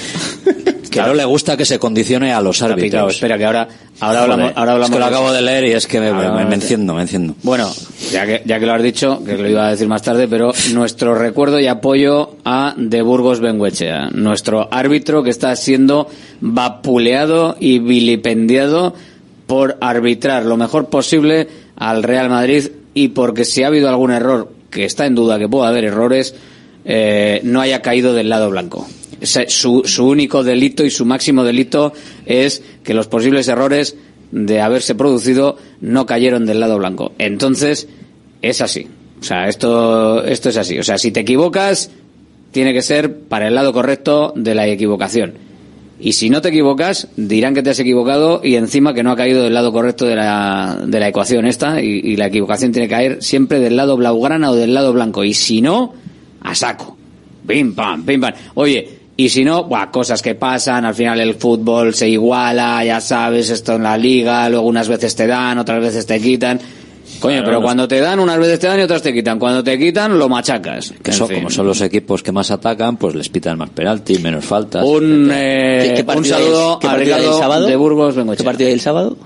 [0.91, 2.85] que no le gusta que se condicione a los árbitros.
[2.91, 3.09] picado.
[3.11, 3.69] espera que ahora
[4.01, 6.13] ahora Joder, hablamos ahora hablamos es que lo acabo de leer y es que me,
[6.13, 7.35] me- me de- enciendo, me enciendo.
[7.43, 7.71] Bueno,
[8.11, 10.53] ya que, ya que lo has dicho, que lo iba a decir más tarde, pero
[10.73, 16.09] nuestro recuerdo y apoyo a De Burgos Benguechea, nuestro árbitro que está siendo
[16.41, 18.95] vapuleado y vilipendiado
[19.47, 24.53] por arbitrar lo mejor posible al Real Madrid y porque si ha habido algún error,
[24.71, 26.35] que está en duda que pueda haber errores,
[26.85, 28.87] eh, no haya caído del lado blanco.
[29.23, 31.93] Su, su único delito y su máximo delito
[32.27, 33.97] es que los posibles errores
[34.33, 37.13] de haberse producido no cayeron del lado blanco.
[37.19, 37.89] Entonces,
[38.43, 38.87] es así.
[39.21, 40.79] O sea, esto, esto es así.
[40.79, 41.91] O sea, si te equivocas,
[42.53, 45.35] tiene que ser para el lado correcto de la equivocación.
[45.99, 49.17] Y si no te equivocas, dirán que te has equivocado y encima que no ha
[49.17, 52.89] caído del lado correcto de la, de la ecuación esta y, y la equivocación tiene
[52.89, 55.25] que caer siempre del lado blaugrana o del lado blanco.
[55.25, 55.93] Y si no,
[56.41, 56.97] a saco.
[57.47, 58.33] Pim, pam, pim, pam.
[58.55, 63.01] Oye, y si no, buah, cosas que pasan, al final el fútbol se iguala, ya
[63.01, 66.59] sabes, esto en la liga, luego unas veces te dan, otras veces te quitan.
[67.21, 69.39] Coño, Claro, pero cuando te dan, unas veces te dan y otras te quitan.
[69.39, 70.95] Cuando te quitan, lo machacas.
[71.03, 74.45] Que son, como son los equipos que más atacan, pues les pitan más penalti, menos
[74.45, 74.85] faltas.
[74.85, 78.39] Un, eh, ¿Qué- qué un saludo qué a Ricardo de Burgos Bengoechea.
[78.43, 79.19] ¿Qué partido hay el sábado?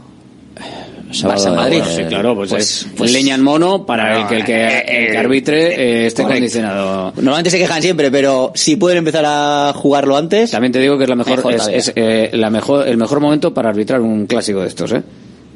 [1.14, 1.82] Sábado Barça Madrid.
[1.96, 5.06] Sí, claro, pues, Pues- es pues- leña en mono para el que el que, eh,
[5.06, 5.66] el que arbitre
[6.02, 6.40] eh, esté correcto.
[6.40, 7.12] condicionado.
[7.16, 10.50] Normalmente se quejan siempre, pero si pueden empezar a jugarlo antes.
[10.50, 13.54] También te digo que es la mejor, Mejor es, eh, la mejor, el mejor momento
[13.54, 15.02] para arbitrar un clásico de estos, ¿eh?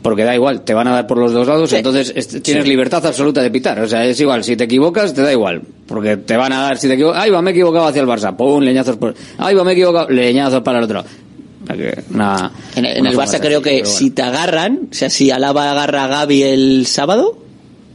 [0.00, 2.68] Porque da igual, te van a dar por los dos lados, entonces es- tienes Sí.
[2.70, 3.80] libertad absoluta de pitar.
[3.80, 5.60] O sea, es igual, si te equivocas, te da igual.
[5.88, 8.06] Porque te van a dar, si te equivocas, ay, va, me he equivocado hacia el
[8.06, 11.04] Barça, pum, leñazos por, ay, va, me he equivocado, leñazos para el otro.
[12.10, 13.86] Una- En, en una el Barça creo que bueno.
[13.86, 17.38] si te agarran, o sea, si Alaba agarra a Gaby el sábado,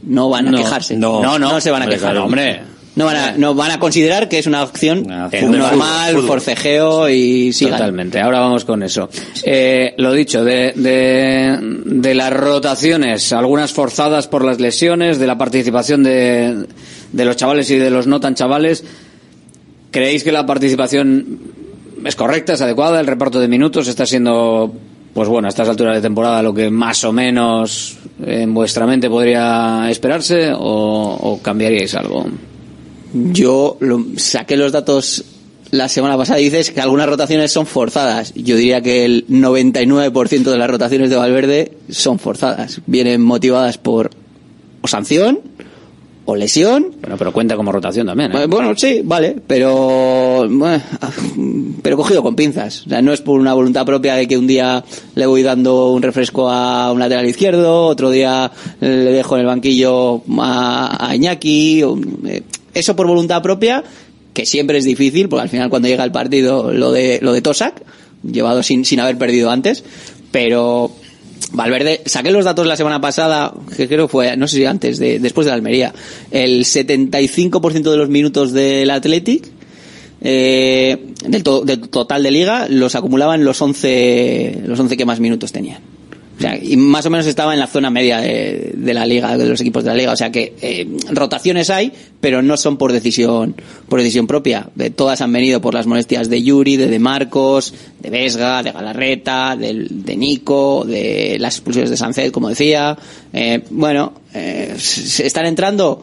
[0.04, 0.96] no van a No, quejarse.
[0.96, 1.22] no.
[1.22, 2.16] no, no se van a quejar.
[2.18, 2.60] hombre.
[2.96, 6.26] No van a, no van a considerar que es una acción normal, fútbol.
[6.28, 7.72] forcejeo y sigan.
[7.78, 8.20] Totalmente.
[8.20, 9.08] Ahora vamos con eso.
[9.42, 15.36] Eh, lo dicho, de, de, de las rotaciones, algunas forzadas por las lesiones, de la
[15.36, 16.66] participación de,
[17.10, 18.84] de los chavales y de los no tan chavales,
[19.90, 21.40] ¿creéis que la participación
[22.04, 23.00] es correcta, es adecuada?
[23.00, 24.72] ¿El reparto de minutos está siendo,
[25.14, 29.08] pues bueno, a estas alturas de temporada lo que más o menos en vuestra mente
[29.08, 32.26] podría esperarse o, cambiaríais algo?
[33.12, 35.24] Yo lo- saqué los datos
[35.70, 38.32] la semana pasada y dices que algunas rotaciones son forzadas.
[38.34, 42.80] Yo diría que el 99% de las rotaciones de Valverde son forzadas.
[42.86, 44.10] Vienen motivadas por
[44.82, 45.40] o sanción
[46.26, 46.92] o lesión.
[47.00, 48.32] Bueno, pero cuenta como rotación también.
[48.32, 48.44] ¿eh?
[48.44, 50.82] Eh, Bueno, sí, vale, pero bueno,
[51.82, 52.86] pero cogido con pinzas.
[52.86, 55.90] O sea, no es por una voluntad propia de que un día le voy dando
[55.92, 58.50] un refresco a un lateral izquierdo, otro día
[58.80, 61.82] le dejo en el banquillo a, a Iñaki.
[62.26, 63.84] eh, Eso por voluntad propia,
[64.32, 67.42] que siempre es difícil, porque al final cuando llega el partido lo de lo de
[67.42, 67.82] Tosak,
[68.22, 69.84] llevado sin, sin haber perdido antes,
[70.32, 70.90] pero
[71.54, 75.18] Valverde, saqué los datos la semana pasada, que creo fue, no sé si antes, de,
[75.20, 75.94] después de la Almería.
[76.30, 79.48] El 75% de los minutos del Athletic,
[80.20, 80.96] eh,
[81.26, 85.52] del, to- del total de liga, los acumulaban los 11, los 11 que más minutos
[85.52, 85.80] tenían.
[86.36, 89.38] O sea, y más o menos estaba en la zona media de, de la liga,
[89.38, 90.12] de los equipos de la liga.
[90.12, 93.54] O sea que eh, rotaciones hay, pero no son por decisión,
[93.88, 94.68] por decisión propia.
[94.74, 98.72] De, todas han venido por las molestias de Yuri, de De Marcos, de Vesga, de
[98.72, 102.98] Galarreta, del- de, Nico, de las expulsiones de Sancet, como decía.
[103.32, 106.02] Eh, bueno, eh, ¿se están entrando?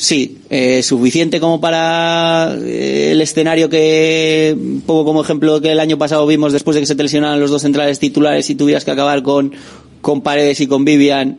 [0.00, 5.98] Sí, eh, suficiente como para eh, el escenario que, poco como ejemplo que el año
[5.98, 8.92] pasado vimos después de que se te lesionaran los dos centrales titulares y tuvieras que
[8.92, 9.52] acabar con,
[10.00, 11.36] con Paredes y con Vivian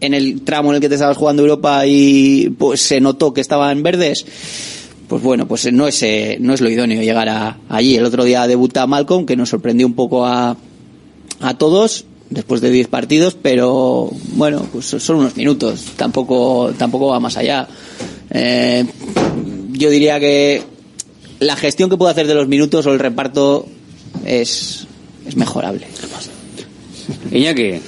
[0.00, 3.40] en el tramo en el que te estabas jugando Europa y pues se notó que
[3.40, 4.24] estaban verdes.
[5.08, 7.96] Pues bueno, pues no es, eh, no es lo idóneo llegar a, allí.
[7.96, 10.56] El otro día debuta Malcolm, que nos sorprendió un poco a,
[11.40, 17.20] a todos después de 10 partidos, pero bueno, pues son unos minutos, tampoco, tampoco va
[17.20, 17.68] más allá.
[18.30, 18.84] Eh,
[19.72, 20.62] yo diría que
[21.40, 23.66] la gestión que puede hacer de los minutos o el reparto
[24.24, 24.86] es,
[25.26, 25.86] es mejorable.
[27.30, 27.80] Iñaki.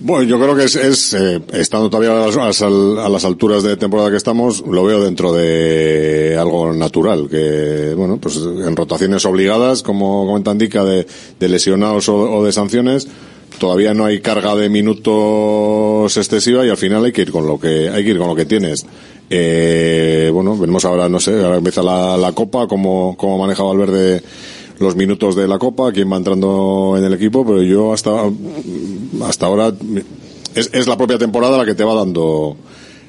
[0.00, 3.08] Bueno, yo creo que es, es, eh, estando todavía a las, a las al- a
[3.08, 8.36] las alturas de temporada que estamos, lo veo dentro de algo natural, que, bueno, pues
[8.36, 11.04] en rotaciones obligadas, como comenta Indica, de,
[11.40, 13.08] de lesionados o, o de sanciones,
[13.58, 17.58] todavía no hay carga de minutos excesiva y al final hay que ir con lo
[17.58, 18.86] que, hay que ir con lo que tienes.
[19.30, 24.22] Eh, bueno, veremos ahora, no sé, ahora empieza la, la Copa, cómo, cómo maneja Valverde
[24.78, 28.10] los minutos de la Copa, quién va entrando en el equipo, pero yo hasta,
[29.24, 29.72] hasta ahora
[30.54, 32.56] es, es la propia temporada la que te va dando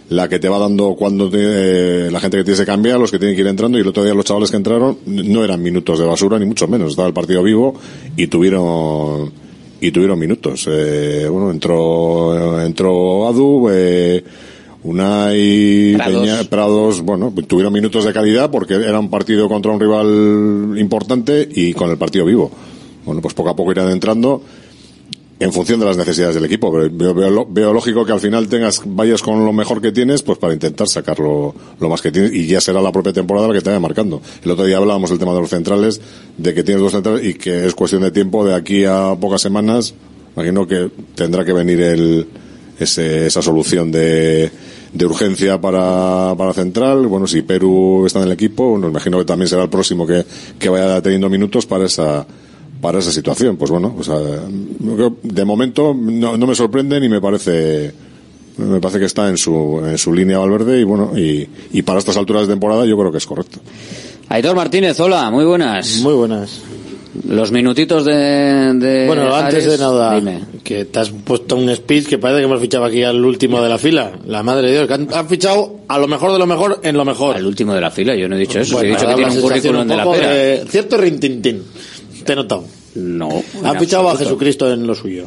[0.09, 3.19] la que te va dando cuando te- la gente que tienes que cambiar, los que
[3.19, 5.99] tienen que ir entrando y el otro día los chavales que entraron no eran minutos
[5.99, 7.75] de basura ni mucho menos, estaba el partido vivo
[8.17, 9.31] y tuvieron
[9.81, 10.67] y tuvieron minutos.
[10.69, 14.23] Eh, bueno, entró entró Adu, eh,
[14.83, 16.21] Unai Prados.
[16.21, 21.47] Peña- Prados, bueno, tuvieron minutos de calidad porque era un partido contra un rival importante
[21.51, 22.49] y con el partido vivo.
[23.05, 24.41] Bueno, pues poco a poco irán entrando
[25.39, 26.71] en función de las necesidades del equipo.
[26.71, 30.21] Pero veo, lo- veo lógico que al final tengas, vayas con lo mejor que tienes,
[30.21, 33.53] pues para intentar sacar lo, más que tienes y ya será la propia temporada la
[33.53, 34.21] que te vaya marcando.
[34.43, 36.01] El otro día hablábamos del tema de los centrales,
[36.37, 39.41] de que tienes dos centrales y que es cuestión de tiempo de aquí a pocas
[39.41, 39.93] semanas.
[40.35, 42.27] Imagino que tendrá que venir el,
[42.79, 44.49] ese, esa solución de,
[44.93, 47.07] de urgencia para, para central.
[47.07, 50.25] Bueno, si Perú está en el equipo, bueno, imagino que también será el próximo que,
[50.57, 52.25] que vaya teniendo minutos para esa,
[52.81, 53.57] para esa situación.
[53.57, 57.91] Pues bueno, o sea, de momento no, no me sorprende ni me parece
[58.57, 61.99] me parece que está en su, en su línea Valverde y bueno, y, y para
[61.99, 63.59] estas alturas de temporada yo creo que es correcto.
[64.27, 65.99] Aitor Martínez, hola, muy buenas.
[66.01, 66.59] Muy buenas.
[67.27, 68.13] Los minutitos de...
[68.75, 70.41] de Bueno, antes Ares, de nada, dime.
[70.63, 73.69] que te has puesto un speech que parece que hemos fichado aquí al último de
[73.69, 74.11] la fila.
[74.27, 76.95] La madre de Dios, que han, han fichado a lo mejor de lo mejor en
[76.95, 77.35] lo mejor.
[77.35, 79.21] Al último de la fila, yo no he dicho eso, Bueno, he dicho me que
[79.23, 80.29] tiene un currículum de la pera.
[80.29, 81.63] de cierto rintintín.
[82.29, 82.63] Te he notado.
[82.93, 83.43] No.
[83.63, 84.15] Han en fichado a.
[84.15, 85.25] Jesucristo en lo suyo.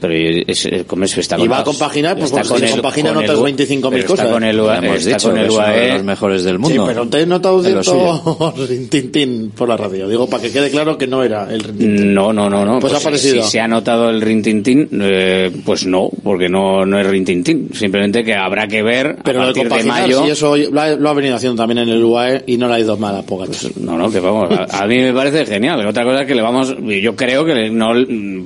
[0.00, 0.14] Pero
[0.46, 3.14] es, es, como eso está Y con va a compaginar, pues, está porque si compaginan
[3.14, 4.26] con otras U- 25.000 pero está cosas.
[4.28, 5.92] con el, UA Ya hemos está dicho con el de UAE.
[5.94, 6.84] los mejores del Sí, mundo.
[6.86, 10.08] pero te he notado En lo cierto rintintín por la radio.
[10.08, 12.14] Digo, para que quede claro que no era el rintintín.
[12.14, 12.78] No, no, no, no.
[12.78, 13.42] Pues ha si- parecido.
[13.44, 17.70] Si se ha notado el rintintín, eh, pues no, porque no, no es rintintín.
[17.74, 20.24] Simplemente que habrá que ver Pero a lo de partir de compaginar, mayo.
[20.24, 22.74] sí, eso lo ha, lo ha venido haciendo también en el UAE y no le
[22.74, 23.56] ha ido mal a Pogacar.
[23.80, 25.84] No, no, que vamos, a, a mí me parece genial.
[25.86, 27.88] Otra cosa es que le vamos, yo creo que le- no,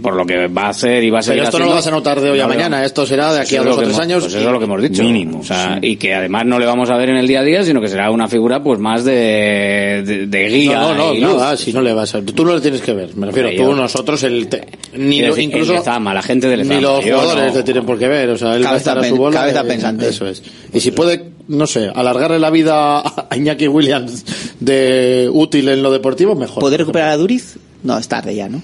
[0.00, 1.86] por lo que va a hacer y va a seguir Pero esto no lo vas
[1.86, 3.88] a notar de hoy a no mañana, esto será de aquí a dos o tres
[3.90, 4.22] hemos- años.
[4.24, 5.02] Pues eso es lo que hemos dicho.
[5.02, 7.44] Mínimo, O sea, y que además no le vamos a ver en el día a
[7.44, 10.78] día, sino que será una figura pues más de, de, de guía.
[10.78, 12.22] No, no, no, nada, si no le vas a...
[12.22, 14.66] Tú no le tienes que ver, me refiero, Hombre, tú, yo- nosotros, el te-
[14.96, 15.72] ni Quiero lo- decir, incluso...
[15.72, 17.58] el Lezama, la gente del Ni los jugadores no.
[17.58, 19.40] le tienen por qué ver, o sea, él va a Cabeza estar a su bola.
[19.40, 20.08] cabeza y- pensante.
[20.08, 20.42] Eso es.
[20.72, 24.24] Y si puede, no sé, alargarle la vida a Iñaki Williams
[24.60, 26.60] de útil en lo deportivo, mejor.
[26.60, 27.56] ¿Puede recuperar a Duriz?
[27.82, 28.62] No, es tarde ya, ¿no?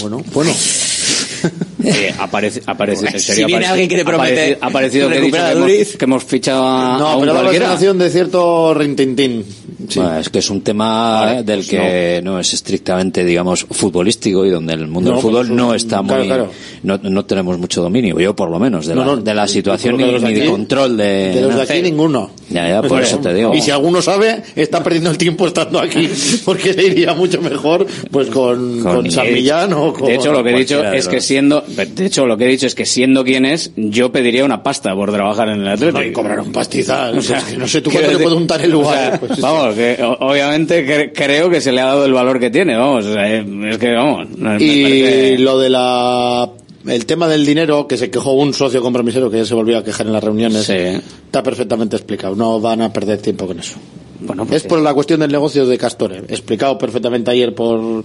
[0.00, 0.50] Bueno, bueno.
[1.88, 5.18] Eh, aparece, aparece, en Si serio, viene aparece- alguien que le promete ha parecido que,
[5.18, 5.96] hemos, Duriz.
[5.96, 9.44] que hemos fichado a, No, a un pero la sensación de cierto rintintín.
[9.88, 10.00] Sí.
[10.00, 12.38] Bueno, es que es un tema Vale, del pues que no.
[12.38, 16.26] es estrictamente, digamos, futbolístico y donde el mundo No, del fútbol pues, no está muy,
[16.26, 16.50] claro.
[16.82, 20.04] No, no tenemos mucho dominio, yo por lo menos, de, la, de la situación ni,
[20.04, 21.04] de de control de...
[21.32, 22.30] De los de aquí ninguno.
[22.50, 23.54] Ya, ya, por eso te digo.
[23.54, 26.08] Y si alguno sabe, está perdiendo el tiempo estando aquí,
[26.44, 30.08] porque le iría mucho mejor pues con, Con- con San Millán o con...
[30.08, 32.66] De hecho, lo que he dicho es que siendo, de hecho, lo que he dicho
[32.66, 35.98] es que siendo quien es, yo pediría una pasta por trabajar en el Atlético.
[35.98, 37.18] No, y cobrar un pastizal.
[37.18, 39.10] O sea, Es que no sé tú cuánto decir- puede untar el o lugar.
[39.10, 39.40] sea, Pues, sí.
[39.42, 43.04] vamos, que obviamente cre- creo que se le ha dado el valor que tiene, vamos,
[43.06, 44.28] o sea, es que vamos.
[44.60, 46.50] Y parece- lo de la
[46.86, 49.84] el tema del dinero que se quejó un socio compromisero que ya se volvió a
[49.84, 50.72] quejar en las reuniones Sí.
[50.74, 53.76] está perfectamente explicado no van a perder tiempo con eso
[54.20, 58.04] Bueno, pues es por la cuestión del negocio de Castore explicado perfectamente ayer por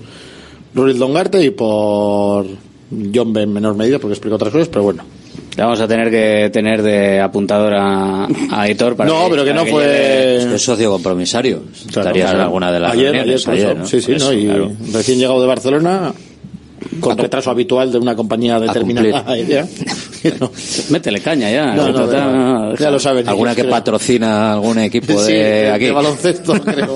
[0.73, 2.45] Ruril Dongarte y por
[3.13, 5.03] John B en menor medida porque explicó otras cosas pero bueno
[5.57, 9.63] vamos a tener que tener de apuntador a, a Aitor para no pero que no
[9.65, 11.59] lleve- fue Es que es socio compromisario.
[11.91, 12.37] Claro, Estarías claro.
[12.39, 13.75] en alguna de las ayer, ayer, reuniones ayer, eso.
[13.79, 13.85] ¿no?
[13.85, 14.71] sí sí Por no eso, y claro.
[14.93, 16.13] recién llegado de Barcelona
[16.99, 19.25] con retraso habitual de una compañía determinada.
[20.39, 20.49] No.
[20.89, 21.75] Métele caña ya.
[21.75, 22.91] No, no, Total, no, no, ya deja.
[22.91, 23.71] lo saben Alguna ellos, que creo.
[23.73, 25.85] patrocina algún equipo Sí, de aquí.
[25.87, 26.95] de baloncesto, creo.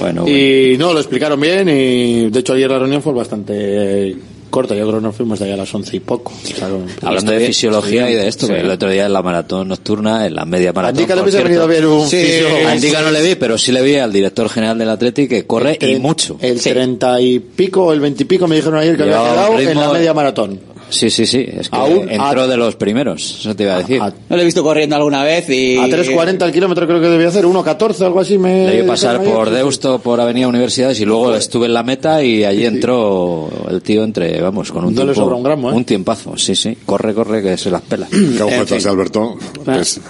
[0.00, 0.26] Bueno, bueno.
[0.28, 4.16] Y no, lo explicaron bien y de hecho ayer la reunión fue bastante
[4.50, 6.32] corta, yo creo que nos fuimos de ahí a las once y poco.
[6.42, 6.68] O sea,
[7.02, 10.34] Hablando de fisiología y de esto, que el otro día en la maratón nocturna, en
[10.34, 10.96] la media maratón.
[10.98, 12.46] Andica le hubiese venido bien un Sí, fisio.
[12.66, 15.46] a Andica no le vi, pero sí le vi al director general del Atleti que
[15.46, 16.36] corre y el- mucho.
[16.40, 19.80] El treinta y pico, el veintipico me dijeron ayer que había Llevaba un quedado en
[19.80, 20.60] la media maratón.
[20.88, 21.44] Sí, sí, sí.
[21.48, 24.00] Es que Aún entró a- de los primeros, eso te iba a decir.
[24.00, 25.76] A, No lo he visto corriendo alguna vez y...
[25.78, 28.82] a 3.40 el kilómetro creo que debía hacer, 1.14 algo así me...
[28.82, 29.58] Vi pasar por ayer.
[29.58, 34.04] Deusto, por Avenida Universidades y luego estuve en la meta y allí entró el tío
[34.04, 35.74] entre, vamos, con un No tiempo, sobra un gramo, ¿eh?
[35.74, 36.76] un tiempazo, sí, sí.
[36.86, 38.06] Corre, corre, que se las pela.
[38.10, 38.88] Qué En agujetas, fin.
[38.88, 39.36] Alberto.
[39.66, 40.00] Ah, Es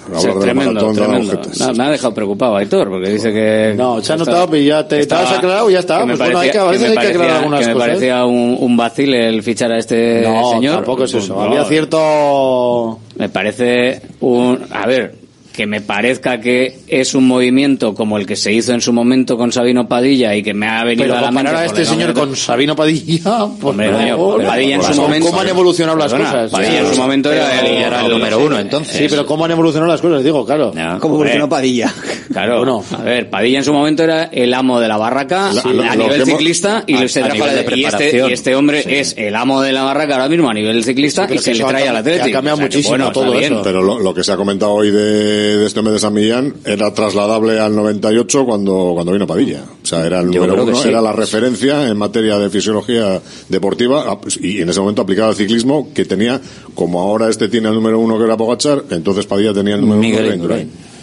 [0.40, 1.40] tremendo, tremendo.
[1.58, 3.74] No, me ha dejado preocupado Aitor, porque dice que...
[3.76, 6.04] No, se ha notado, pero ya te- te has aclarado y ya está.
[6.04, 7.88] Pues bueno, hay que- a parecía- veces me hay que aclarar algunas que me cosas.
[7.88, 10.65] parecía un, un vacile el fichar a este No, señor.
[10.74, 11.34] Tampoco es eso.
[11.34, 12.98] no, Había cierto...
[13.16, 14.66] Me parece un...
[14.70, 15.14] A ver,
[15.56, 19.38] que me parezca que es un movimiento como el que se hizo en su momento
[19.38, 21.50] con Sabino Padilla y que me ha venido Pero a la mente...
[21.50, 24.44] a este señor con Sabino Padilla, por Hombre, favor.
[24.44, 25.26] Padilla en su ¿Cómo- momento...
[25.28, 26.50] ¿Cómo han evolucionado las Perdona, cosas?
[26.50, 28.96] Padilla en su momento era el, era el número uno, entonces.
[28.96, 30.22] Sí, pero ¿cómo han evolucionado las cosas?
[30.22, 30.72] Digo, claro.
[30.74, 31.92] No, ¿Cómo hombre, evolucionó Padilla?
[32.32, 32.84] Claro, Bueno.
[32.92, 35.82] a ver, Padilla en su momento era el amo de la barraca Sí, a, lo-
[35.84, 38.30] a nivel ciclista y a- se a trajo nivel de y, este, preparación.
[38.30, 41.28] y este hombre es el amo de la barraca ahora mismo a nivel ciclista Sí,
[41.28, 42.26] pero y que se le trae al Atlético.
[42.28, 43.52] ha cambiado O sea, que, muchísimo bueno, todo bien.
[43.54, 43.62] eso.
[43.62, 46.54] Pero lo, lo que se ha comentado hoy de, de este mes de San Millán
[46.64, 49.64] era trasladable al 98 cuando, cuando vino Padilla.
[49.82, 50.88] O sea, era el Yo número uno, sí.
[50.88, 55.30] era la referencia en materia de fisiología deportiva ah, pues, y en ese momento aplicado
[55.30, 56.40] al ciclismo que tenía,
[56.74, 60.00] como ahora este tiene el número uno que era Pogachar, entonces Padilla tenía el número
[60.00, 60.62] Miguel uno que era Indurain.
[60.62, 60.95] Indurain.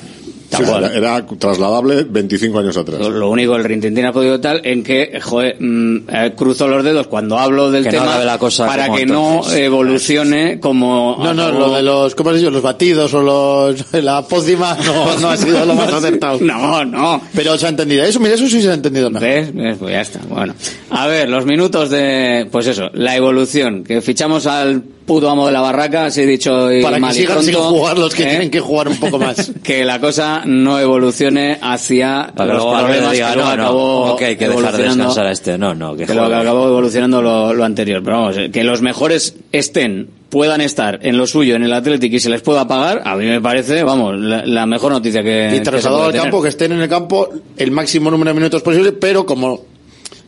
[0.59, 2.99] Era, era trasladable 25 años atrás.
[2.99, 6.83] Lo, lo único, el Rintintín ha podido tal en que, joder, mm, eh, cruzo los
[6.83, 9.53] dedos cuando hablo del Que no tema acabe la cosa para que entonces.
[9.53, 11.17] no evolucione como...
[11.23, 12.51] No, no, como- lo de los, ¿cómo has dicho?
[12.51, 16.39] Los batidos o los, la pócima no, no ha sido lo más acertado.
[16.41, 17.21] No, no.
[17.35, 18.03] Pero se ha entendido.
[18.03, 19.27] Eso, mira, eso sí se ha entendido mejor.
[19.27, 19.53] ¿Ves?
[19.53, 19.77] ¿Ves?
[19.79, 20.19] Pues ya está.
[20.29, 20.53] Bueno.
[20.89, 22.47] A ver, los minutos de...
[22.51, 23.83] Pues eso, la evolución.
[23.83, 27.43] Que fichamos al puto amo de la barraca, así he dicho y Para que sigan
[27.43, 28.29] sin jugar los que ¿eh?
[28.29, 29.51] tienen que jugar un poco más.
[29.63, 34.15] que la cosa no evolucione hacia Para que los problemas diga, que no, no, acabó
[34.17, 35.57] que dejar de evolucionando- descansar a este.
[35.57, 38.01] No, no, que que lo que acabó evolucionando lo, lo anterior.
[38.03, 42.13] Pero vamos, eh, que los mejores estén, puedan estar en lo suyo, en el Athletic
[42.13, 45.47] y se les pueda pagar, a mí me parece, vamos, la, la mejor noticia que.
[45.47, 46.23] y que se trasladado puede al tener.
[46.25, 49.61] campo, que estén en el campo el máximo número de minutos posible, pero como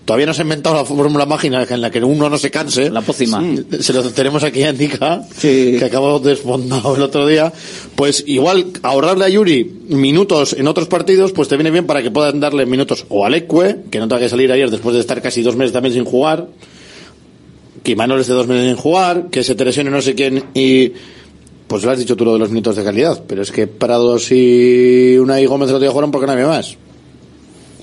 [0.05, 2.91] Todavía no se ha inventado la fórmula mágica en la que uno no se canse.
[2.91, 3.43] La pócima.
[3.79, 7.51] Se lo tenemos aquí a Nika, que acabó desfondado el otro día.
[7.95, 12.11] Pues igual ahorrarle a Yuri minutos en otros partidos, pues te viene bien para que
[12.11, 15.21] puedan darle minutos o a Lecue, que no tenga que salir ayer después de estar
[15.23, 16.49] casi dos meses también sin jugar,
[17.81, 20.93] que Imanol esté dos meses sin jugar, que se te lesione no sé quién y
[21.67, 24.31] pues lo has dicho tú lo de los minutos de calidad, pero es que Prados
[24.31, 26.77] y una y Gómez otro día jugaron porque no había más.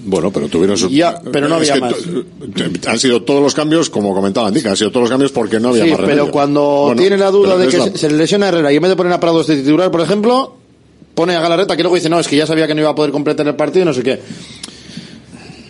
[0.04, 0.90] Bueno, pero tuvieron sus...
[0.90, 1.94] Ya, pero no había más.
[2.88, 5.68] Han sido todos los cambios, como comentaba Antica, han sido todos los cambios porque no
[5.70, 6.30] había Sí, más pero remedio.
[6.32, 8.82] cuando Bueno, tiene la duda de que la- se, le lesiona a Herrera y en
[8.82, 10.56] vez de poner a Prados de titular, por ejemplo,
[11.14, 12.94] pone a Galarreta que luego dice, no, es que ya sabía que no iba a
[12.94, 14.18] poder completar el partido y no sé qué.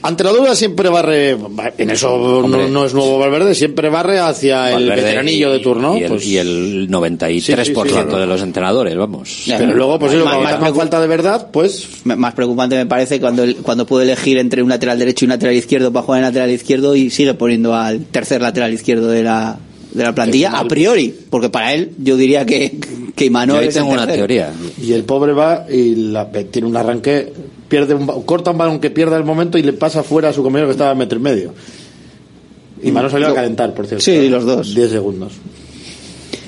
[0.04, 1.36] Ante la duda siempre barre,
[1.78, 5.96] en eso no, no es nuevo Valverde, siempre barre hacia el veteranillo y- de turno.
[5.96, 8.18] Y el, pues- y el 93% Sí, sí, sí, claro.
[8.18, 9.44] de los entrenadores, vamos.
[9.46, 11.86] pero luego, pues Más- más hace falta de verdad, pues...
[12.04, 15.54] Más preocupante me parece cuando, cuando puede elegir entre un lateral derecho y un lateral
[15.54, 19.58] izquierdo para jugar en lateral izquierdo y sigue poniendo al tercer lateral izquierdo de la,
[19.92, 22.72] de la plantilla a priori, porque para él yo diría que,
[23.14, 24.50] que Imanol Yo ahí es el tengo una teoría.
[24.80, 27.32] Y el pobre va y la- tiene un arranque,
[27.68, 30.32] pierde un, ba- corta un balón que pierda el momento y le pasa fuera a
[30.32, 31.54] su compañero que estaba a metro y medio.
[32.82, 34.04] Y Mano salió a calentar, por cierto.
[34.04, 34.74] Sí, los dos.
[34.74, 35.32] 10 segundos.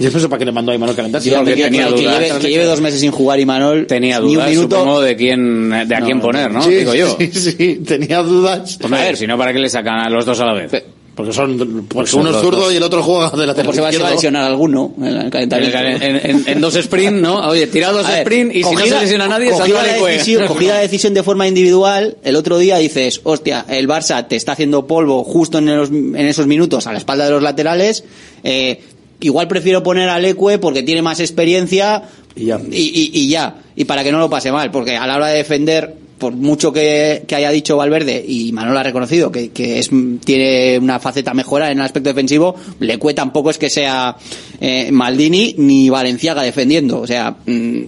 [0.01, 1.23] Yo no sé para qué le mandó a Imanol a calentar.
[1.23, 4.19] si no que, que- que- que lleve, que lleve dos meses sin jugar Imanol Tenía
[4.19, 6.63] ni un dudas, minuto supongo, de quién, de a No, quién poner, ¿no?
[6.63, 7.17] Sí, Digo yo.
[7.21, 8.77] Sí, sí, tenía dudas.
[8.81, 10.73] Pues a ver, si no, ¿para qué le sacan a los dos a la vez?
[11.15, 12.73] Porque son, porque son uno es zurdo dos.
[12.73, 15.05] y el otro juega de la por si va, se va a lesionar alguno en
[15.05, 15.79] el En, calentamiento.
[15.79, 17.39] en- en- en dos sprint, ¿no?
[17.49, 20.47] Oye, tira dos A ver, sprint y si no se lesiona nadie, cogida, la decisión,
[20.49, 24.53] cogida la decisión de forma individual, el otro día dices, hostia, el Barça te está
[24.53, 28.03] haciendo polvo justo en, los- en esos minutos a la espalda de los laterales,
[28.43, 28.81] eh,
[29.21, 32.03] igual prefiero poner a Leque porque tiene más experiencia
[32.35, 32.59] y ya.
[32.73, 35.29] Y, y- y ya, y para que no lo pase mal, porque a la hora
[35.29, 39.79] de defender, por mucho que, que haya dicho Valverde, y Manolo ha reconocido que, que
[39.79, 39.91] es,
[40.25, 44.17] tiene una faceta mejora en el aspecto defensivo, Leque tampoco es que sea
[44.61, 47.85] eh, Maldini ni Valenciaga defendiendo, o sea, mm,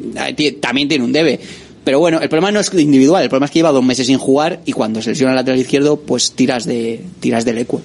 [0.60, 1.38] también tiene un debe.
[1.84, 4.18] Pero bueno, el problema no es individual, el problema es que lleva dos meses sin
[4.18, 7.78] jugar y cuando se lesiona el lateral izquierdo, pues tiras de, tiras de Leque.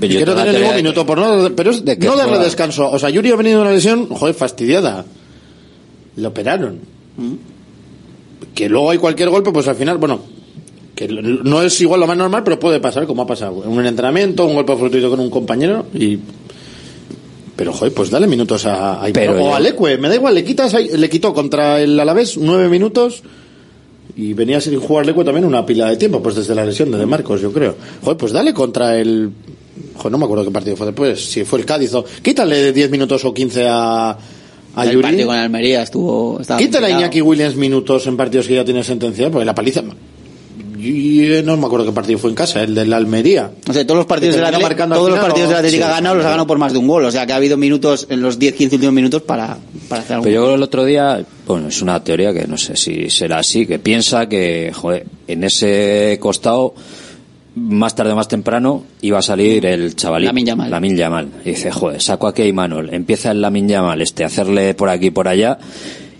[0.00, 2.90] Y que no tener ningún minuto por no, pero es de que no darle descanso.
[2.90, 5.04] O sea, Yuri ha venido de una lesión, joder, fastidiada.
[6.16, 6.80] Le operaron.
[8.54, 10.20] Que luego hay cualquier golpe, pues al final, bueno,
[10.94, 13.62] que no es igual lo más normal, pero puede pasar, como ha pasado.
[13.64, 16.18] En un entrenamiento, un golpe fortuito con un compañero y.
[17.56, 20.44] Pero, joder, pues dale minutos a, a Pero o a Leque, me da igual, le
[20.44, 23.22] quitas, ahí- le quitó contra el Alavés nueve minutos
[24.16, 26.96] y venía sin jugar Leque también una pila de tiempo, pues desde la lesión de
[26.98, 27.76] De Marcos, yo creo.
[28.02, 29.30] Joder, pues dale contra el.
[29.94, 32.04] Joder, no me acuerdo qué partido fue después, si fue el Cádiz o.
[32.22, 34.16] Quítale 10 minutos o 15 a,
[34.74, 35.02] a el Yuri.
[35.02, 36.40] partido con Almería estuvo...
[36.58, 36.90] Quítale a.
[36.90, 39.82] Iñaki Williams minutos en partidos que ya tiene sentencia, porque la paliza.
[40.78, 43.50] Y eh, no me acuerdo qué partido fue en casa, el de la Almería.
[43.68, 45.58] O sea, todos los partidos, de la, todos los final, partidos de la.
[45.58, 45.90] Atlética Sí.
[45.92, 47.04] ganado los ha ganado por más de un gol.
[47.04, 49.58] O sea, que ha habido minutos en los 10-15 últimos minutos para,
[49.90, 50.24] para hacer algo.
[50.24, 53.10] Pero yo creo que el otro día, bueno, es una teoría que no sé si
[53.10, 56.74] será así, que piensa que, joder, en ese costado,
[57.68, 60.26] más tarde o más temprano, iba a salir el chavalín.
[60.26, 60.70] Lamine Yamal.
[60.70, 61.28] Lamine Yamal.
[61.44, 64.88] Y dice, joder, saco aquí a Imanol, empieza el Lamin Yamal este a hacerle por
[64.88, 65.58] aquí y por allá,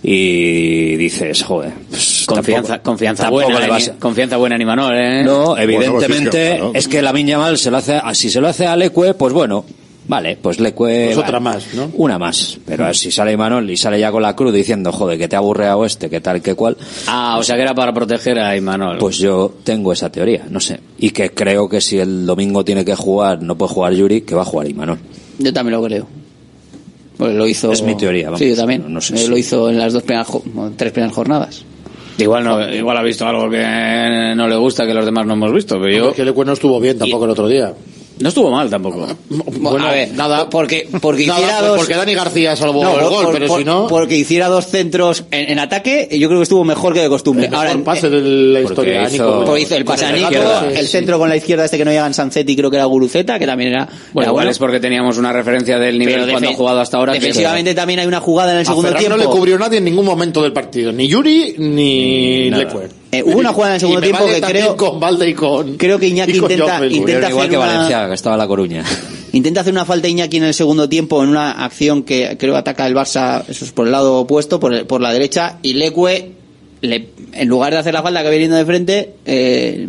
[0.03, 5.23] y dices, joder, pues, Confianza, tampoco- confianza tampoco buena, en- confianza buena en Imanol, ¿eh?
[5.25, 6.71] No, Bueno, pues es evidentemente que, claro.
[6.75, 7.13] es que la
[7.59, 9.65] se lo hace, a- si se lo hace a Leque, pues bueno,
[10.11, 10.75] vale, pues Leque.
[10.77, 11.91] Pues vale, otra más, ¿no?
[11.95, 12.59] Una más.
[12.67, 15.39] Pero si sale Imanol y sale ya con la cruz diciendo, joder, que te ha
[15.39, 16.77] aburreado este, que tal, que cual,
[17.07, 18.99] Ah, o sea que era para proteger a Imanol.
[18.99, 20.81] pues yo tengo esa teoría, no sé.
[20.99, 24.35] Y que creo que si el domingo tiene que jugar, no puede jugar Yuri, que
[24.35, 24.99] va a jugar Imanol.
[25.39, 26.07] Yo también lo creo.
[27.17, 27.71] Pues lo hizo...
[27.73, 28.39] Es mi teoría, vamos.
[28.41, 28.83] Sí, yo también.
[28.83, 30.29] No- no sé Eh, si- Lo hizo en las dos primeras,
[30.77, 31.65] tres primeras jornadas.
[32.19, 35.53] Igual no, igual ha visto algo que no le gusta que los demás no hemos
[35.55, 37.73] visto, pero yo Que Leque no estuvo bien tampoco el otro día.
[38.21, 39.07] No estuvo mal tampoco.
[39.29, 40.49] Bueno, a ver, nada.
[40.49, 41.79] porque, porque Nada, hiciera pues dos...
[41.79, 43.87] porque Dani García salvó No, el gol, por- pero por- si no.
[43.89, 47.47] Porque hiciera dos centros en, en ataque, yo creo que estuvo mejor que de costumbre.
[47.47, 49.03] el mejor Ahora, pase de la porque historia.
[49.09, 49.45] hizo- Nico.
[49.47, 50.43] Pues hizo el pase a el Nico,
[50.75, 53.39] el centro con la izquierda este que no llega en Sanzetti, creo que era Guruceta,
[53.39, 54.51] que también era, Bueno, igual bueno.
[54.51, 57.13] es porque teníamos una referencia del nivel cuando ha jugado hasta ahora.
[57.15, 59.17] que- Defensivamente también hay una jugada en el segundo tiempo.
[59.17, 60.93] no le cubrió nadie en ningún momento del partido.
[60.93, 62.51] Ni Yuri ni.
[62.51, 63.00] Leque.
[63.13, 65.77] Eh, hubo una jugada en el segundo tiempo vale que creo- con Valde y con.
[65.77, 68.85] creo que Iñaki intenta- intenta- Igual que una- Valencia, que estaba La Coruña.
[69.33, 72.87] Intenta hacer una falta Iñaki en el segundo tiempo en una acción que creo ataca
[72.87, 76.33] el Barça, eso es por el lado opuesto, por, el- por la derecha, y Leque,
[76.83, 79.87] le, en lugar de hacer la falta que viene de frente, eh,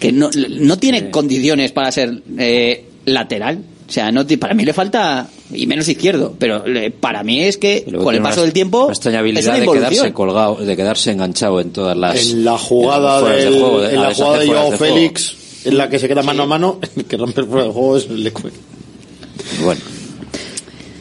[0.00, 3.60] que no, no tiene condiciones para ser eh, lateral.
[3.88, 7.56] O sea, no, para mí le falta, y menos izquierdo, pero le- para mí es
[7.56, 10.54] que con el paso una- del tiempo Una extraña es habilidad una de quedarse colgado,
[10.56, 12.30] de quedarse enganchado en todas las.
[12.30, 14.76] En la jugada, fueras del, juego, de- en a la jugada de Joao juego.
[14.94, 17.70] Félix, en la que se queda mano a mano, el que rompe el fuera de
[17.72, 18.42] juego es Leque.
[19.64, 19.80] Bueno.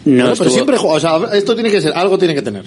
[0.06, 2.64] No, pero estuvo- siempre, o sea, esto tiene que ser, algo tiene que tener.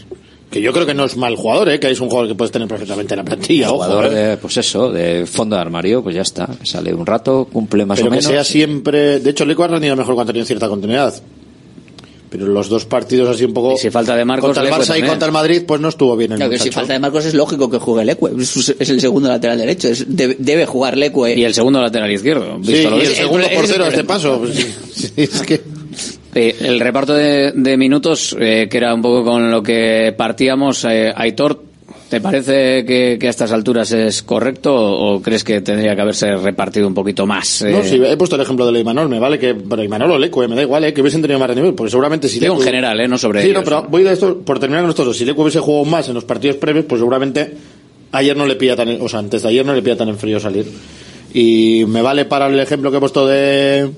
[0.51, 1.79] Que yo creo que no es mal jugador, ¿eh?
[1.79, 3.67] que es un jugador que puedes tener perfectamente en la plantilla.
[3.69, 4.11] ojo, jugador ¿eh?
[4.11, 6.47] de, pues eso, de fondo de armario, pues ya está.
[6.59, 8.33] que Sale un rato, cumple más pero o que menos.
[8.33, 9.21] sea siempre.
[9.21, 11.15] De hecho, Leco ha rendido mejor cuando ha tenido cierta continuidad.
[12.31, 13.75] Pero los dos partidos así un poco.
[13.75, 16.17] Y si falta de Marcos, Contra el Barça y contra el Madrid, pues no estuvo
[16.17, 18.27] bien el Claro que si falta de Marcos es lógico que juegue Leque.
[18.39, 19.89] Es, es el segundo lateral derecho.
[19.89, 21.35] es- debe, debe jugar Leque.
[21.37, 22.59] Y el segundo lateral izquierdo.
[22.63, 24.39] Sí, visto lo y el segundo es portero a el este paso.
[24.41, 25.61] pues sí, sí, es que.
[26.35, 30.85] Eh, el reparto de, de minutos, eh, que era un poco con lo que partíamos,
[30.85, 31.65] eh, Aitor,
[32.09, 36.37] ¿te parece que, que a estas alturas es correcto o, crees que tendría que haberse
[36.37, 37.63] repartido un poquito más?
[37.63, 37.85] No, eh?
[37.85, 39.55] sí, he puesto el ejemplo de Imanol, me vale que.
[39.55, 41.77] Pero Imanol o Leco, me da igual, eh, que hubiesen tenido más rendimiento.
[41.77, 43.61] Porque seguramente si Digo en general, eh, no sobre Sí, ellos.
[43.61, 45.17] no, pero voy de esto, por terminar con estos dos.
[45.17, 47.53] Si Leco hubiese jugado más en los partidos previos, pues seguramente
[48.13, 50.19] ayer no le pilla tan, o sea, antes de ayer no le pilla tan en
[50.19, 50.67] frío salir.
[51.35, 53.91] Y me vale para el ejemplo que he puesto de,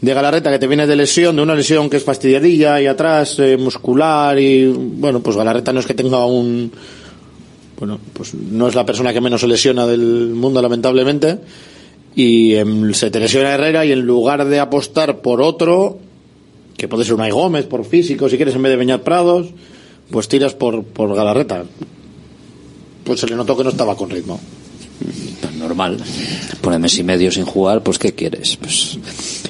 [0.00, 3.38] de Galarreta, que te viene de lesión, de una lesión que es fastidiadilla y atrás,
[3.38, 6.72] eh, muscular y, bueno, pues Galarreta no es que tenga un,
[7.78, 11.38] bueno, pues no es la persona que menos se lesiona del mundo, lamentablemente.
[12.16, 12.54] Y
[12.92, 15.98] se te lesiona Herrera y en lugar de apostar por otro,
[16.76, 19.48] que puede ser Unai Gómez, por físico, si quieres, en vez de Beñat Prados,
[20.10, 21.64] pues tiras por, por Galarreta.
[23.04, 24.40] Pues se le notó que no estaba con ritmo.
[25.58, 25.98] Normal.
[26.60, 28.56] Pone mes y medio sin jugar, pues ¿qué quieres?
[28.56, 28.98] Pues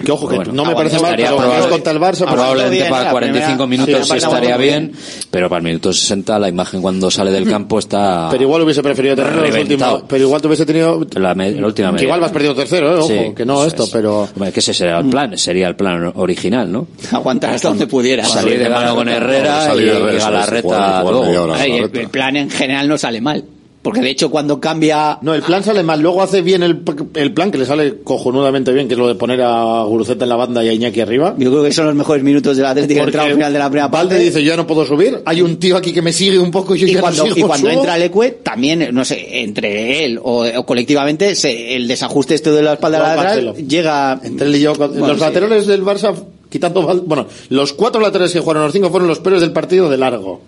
[0.04, 2.76] Que ojo, que Bueno, no me ah, parece mal, pero es contra el Barça, probablemente
[2.78, 4.92] bien, para la 45 primera- minutos sí, estaría muy bien,
[5.30, 8.82] pero para el minuto 60 la imagen cuando sale del campo está Pero igual hubiese
[8.82, 10.02] preferido tener los últimos.
[10.08, 11.06] Pero igual te hubiese tenido.
[11.16, 12.04] la, me- la última Que media.
[12.04, 12.98] igual vas perdido tercero, ¿eh?
[12.98, 13.90] Ojo, Sí, que no esto, es.
[13.90, 14.22] pero.
[14.34, 16.86] Hombre, que ese sería el plan, sería el plan original, ¿no?
[17.12, 18.24] Aguantar hasta donde pudiera.
[18.24, 21.54] Salir de mano con Herrera y, Salir de Herrera, y Galarreta luego.
[21.54, 23.44] el, el plan en general no sale mal.
[23.89, 25.19] Porque de hecho cuando cambia...
[25.23, 26.01] No, el plan sale mal.
[26.01, 26.82] Luego hace bien el,
[27.15, 30.28] el plan, que le sale cojonudamente bien, que es lo de poner a Guruceta en
[30.28, 31.35] la banda y a Iñaki arriba.
[31.39, 33.70] Yo creo que son los mejores minutos del Atlético Porque entrado al final de la
[33.70, 34.15] primera parte.
[34.15, 35.20] Valde dice, yo ya no puedo subir.
[35.24, 37.35] Hay un tío aquí que me sigue un poco y yo y ya cuando, no
[37.35, 37.78] sigo, y cuando subo.
[37.81, 42.62] entra Leque, también, no sé, entre él o, o colectivamente, se- el desajuste esto de
[42.62, 43.69] la espalda Juan lateral Marcelo.
[43.69, 44.20] llega...
[44.23, 45.20] Entre él y yo, Bueno, los sí.
[45.20, 46.15] laterales del Barça,
[46.51, 49.97] quitando bueno, los cuatro laterales que jugaron los cinco fueron los peores del partido de
[49.97, 50.40] largo.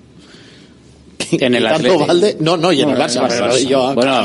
[1.33, 2.07] En el Atlético.
[2.07, 4.23] Valde, no, no, y en el Barça, yo, Bueno,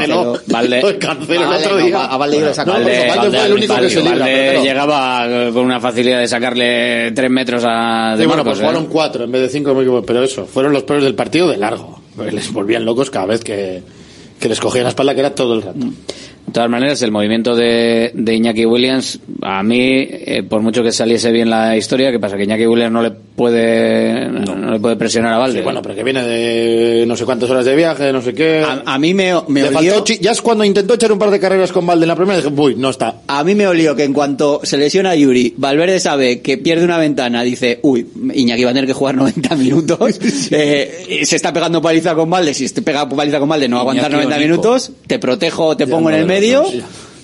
[0.47, 1.97] Valde- Cancelo el otro día.
[1.99, 2.71] a- a Valde le saco.
[2.71, 4.25] No, Valde- fue el único que se libra.
[4.61, 8.87] Llegaba con una facilidad de sacarle tres metros a de bueno, pues jugaron ¿eh?
[8.89, 11.99] cuatro en vez de cinco, pero eso, fueron los peores del partido de largo.
[12.31, 13.83] Les volvían locos cada vez que,
[14.39, 15.79] que les cogían la espalda, que era todo el rato.
[16.47, 20.91] De todas maneras, el movimiento de, de Iñaki Williams, a mí, eh, por mucho que
[20.91, 24.95] saliese bien la historia, que pasa que Iñaki Williams no le puede, no, le puede
[24.95, 25.59] presionar a Valde.
[25.59, 28.63] Sí, bueno, pero que viene de no sé cuántas horas de viaje, no sé qué.
[28.65, 31.29] A, a mí me, me Le olió- faltó ya es cuando intentó echar un par
[31.31, 33.21] de carreras con Valde en la primera, dije, uy, no está.
[33.27, 36.85] A mí me olió que en cuanto se lesiona a Yuri, Valverde sabe que pierde
[36.85, 40.19] una ventana, dice, uy, Iñaki va a tener que jugar 90 minutos,
[40.51, 43.79] eh, se está pegando paliza con Valde, si te pega paliza con Valde no va
[43.79, 44.49] a aguantar Iñaki 90 o Nico.
[44.51, 46.65] minutos, te protejo, te Ya, pongo en el no, medio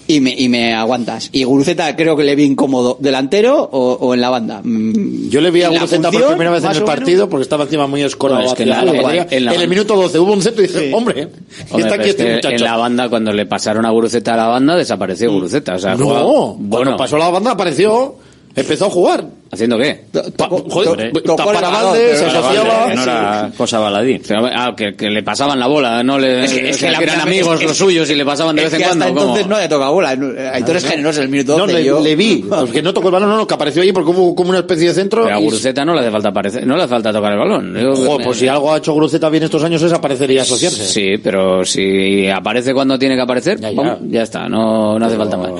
[0.07, 1.29] y me, y me aguantas.
[1.31, 4.59] Y Guruceta creo que le vi incómodo, delantero o, o en la banda.
[4.61, 7.63] Mm, Yo le vi a ¿la Guruceta por primera vez en el partido porque estaba
[7.63, 8.39] encima muy escorado.
[8.41, 11.29] Bueno, es que en la- la el minuto 12 hubo un centro y dije, hombre,
[11.69, 12.55] Hombre, está aquí es este que muchacho.
[12.55, 15.75] en la banda, cuando le pasaron a Guruceta a la banda, desapareció Guruceta.
[15.75, 18.15] O sea, no, jugaba- bueno, bueno, pasó la banda, apareció,
[18.55, 19.23] empezó a jugar.
[19.51, 20.05] ¿haciendo qué?
[20.37, 21.59] Pa- joder, para
[21.93, 22.93] se no asociaba.
[22.95, 24.21] No era cosa baladí.
[24.55, 27.19] Ah, que, que le pasaban la bola, no le, Es que- es que la- eran
[27.19, 29.13] amigos es- los suyos y le pasaban de vez en que hasta cuando.
[29.21, 29.21] ¿cómo?
[29.35, 30.09] entonces no le toca bola.
[30.53, 31.73] Aitor es generoso en el minuto No, 12.
[31.73, 34.11] le, yo- le vi, porque no tocó el balón, no, no, que apareció allí porque
[34.11, 35.23] hubo como una especie de centro.
[35.23, 37.77] Pero a Guruceta no le hace falta aparecer, no le hace falta tocar el balón.
[37.77, 40.85] Yo- Joder, pues si algo ha hecho Gruceta bien estos años es aparecer y asociarse.
[40.85, 43.97] Sí, pero si aparece cuando tiene que aparecer, Ya, ya, ya.
[44.01, 45.51] ya está, no, no hace falta más.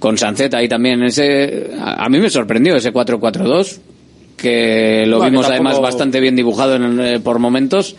[0.00, 3.78] Con Sanceta ahí también, ese, a, a mí me sorprendió ese 4-4-2,
[4.36, 7.94] que lo Bueno, vimos tampoco- además bastante bien dibujado en, eh, por momentos.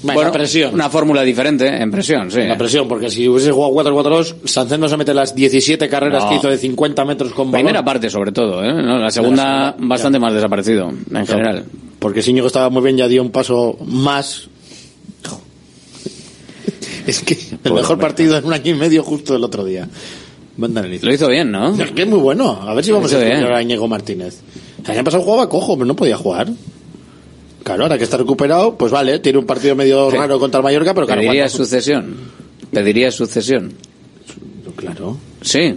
[0.00, 0.72] Bueno, la presión.
[0.74, 1.82] Una fórmula diferente, ¿eh?
[1.82, 2.40] en presión, sí.
[2.42, 6.30] La presión, porque si hubiese jugado 4-4-2, Sánchez no se mete las 17 carreras No.
[6.30, 7.66] que hizo de 50 metros con balón.
[7.66, 8.72] Primera parte sobre todo, ¿eh?
[8.72, 8.96] ¿No?
[8.98, 11.64] La segunda segunda, bastante más desaparecido, en Claro, general.
[11.98, 14.48] Porque si Íñigo estaba muy bien, ya dio un paso más.
[17.06, 19.88] Es que el mejor partido en un año y medio justo el otro día.
[21.06, 21.74] Lo hizo bien, ¿no?
[21.80, 22.60] Es que es muy bueno.
[22.62, 24.40] A ver si vamos a recuperar a Íñigo Martínez.
[24.84, 26.48] El año pasado jugaba cojo, pero no podía jugar.
[27.62, 30.94] Claro, ahora que está recuperado, pues vale, tiene un partido medio raro contra el Mallorca,
[30.94, 32.16] pero claro, Pediría sucesión.
[32.72, 33.72] Pediría sucesión.
[34.76, 35.16] Claro.
[35.42, 35.74] Sí.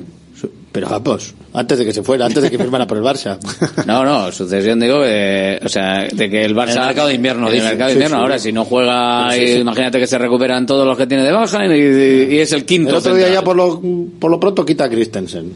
[0.71, 3.37] Pero vamos, antes de que se fuera, antes de que firmara por el Barça.
[3.85, 6.71] No, no, sucesión digo, de, o sea, de que el Barça...
[6.71, 7.67] En el mercado de invierno, En el dice.
[7.69, 8.21] mercado de Sí, invierno, sí.
[8.21, 9.53] ahora si no juega, Sí, sí.
[9.53, 12.53] y imagínate que se recuperan todos los que tiene de baja y, y- y es
[12.53, 12.91] el quinto.
[12.91, 13.41] El otro día central.
[13.43, 13.81] ya por lo,
[14.17, 15.51] por lo pronto quita a Christensen.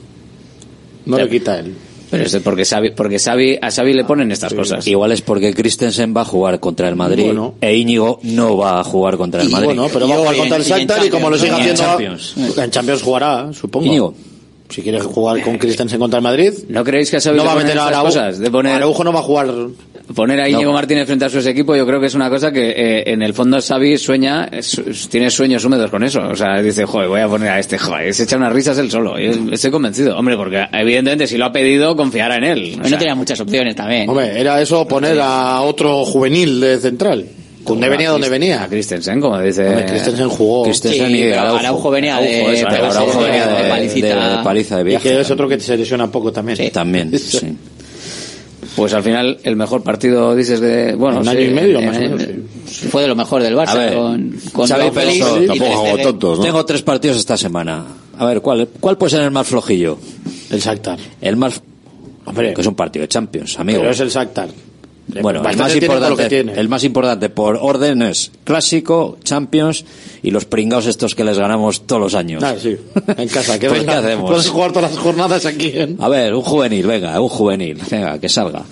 [1.05, 1.73] No le quita a él.
[2.11, 4.85] Pero es porque Xavi, porque Xavi, a Xavi le ponen estas cosas.
[4.87, 7.55] Igual es porque Christensen va a jugar contra el Madrid Bueno.
[7.61, 9.65] e Íñigo no va a jugar contra el Y Madrid.
[9.67, 11.81] bueno, pero va a jugar contra el Shakhtar y como lo sigue Y en haciendo
[11.83, 12.33] Champions.
[12.57, 13.85] en Champions jugará, supongo.
[13.87, 14.13] Íñigo.
[14.67, 17.77] Si quiere jugar con Christensen contra el Madrid, ¿No creéis que no va a meter
[17.77, 18.05] a Araujo.
[18.07, 18.39] cosas?
[18.39, 19.47] De poner, Araujo no va a jugar.
[20.15, 20.73] poner a Íñigo No.
[20.73, 23.33] Martínez frente a su equipo, yo creo que es una cosa que eh, en el
[23.33, 26.21] fondo Xavi sueña, es- tiene sueños húmedos con eso.
[26.27, 28.89] O sea, dice, joder, voy a poner a este, joder, se echa unas risas él
[28.89, 29.19] solo.
[29.19, 30.17] Y estoy convencido.
[30.17, 32.79] Hombre, porque evidentemente si lo ha pedido, confiará en él.
[32.83, 34.09] O no tenía muchas opciones también.
[34.09, 37.25] Hombre, era eso poner a otro juvenil de central.
[37.65, 38.67] Donde venía, donde venía.
[38.69, 39.67] Christensen, como dice.
[39.67, 40.63] Hombre, Christensen jugó.
[40.63, 41.57] Christensen Sí, y Araujo.
[41.59, 44.37] Araujo venía de- Araujo, eso, Araujo venía de de, palicita.
[44.37, 45.09] de paliza de Y viaje.
[45.09, 46.71] que es otro que se lesiona poco también.
[46.71, 47.55] También, sí.
[48.75, 50.95] Pues al final, el mejor partido, dices, de.
[50.95, 52.43] Bueno, Un sí, año y medio, más o en- menos.
[52.91, 56.39] Fue de lo mejor del Barça A ver, con, con Xavi Félix y tampoco tontos,
[56.39, 56.43] ¿no?
[56.45, 57.85] Tengo tres partidos esta semana.
[58.17, 59.97] A ver, ¿cuál, cuál puede ser el más flojillo?
[60.49, 60.97] El Shakhtar.
[61.21, 61.61] El más...
[62.25, 63.79] Hombre, Que es un partido de Champions, amigo.
[63.79, 64.49] pero es el Shakhtar.
[65.07, 69.85] Bueno, el más, importante, el más importante por orden es Clásico, Champions
[70.23, 72.43] y los pringados estos que les ganamos todos los años.
[72.43, 72.75] Ah, sí.
[73.15, 73.59] En casa.
[73.59, 74.31] ¿Qué, Pues, venga, ¿qué hacemos?
[74.31, 75.67] Puedes jugar todas las jornadas aquí.
[75.75, 75.95] ¿eh?
[75.99, 77.77] A ver, un juvenil, venga, un juvenil.
[77.89, 78.63] Venga, que salga.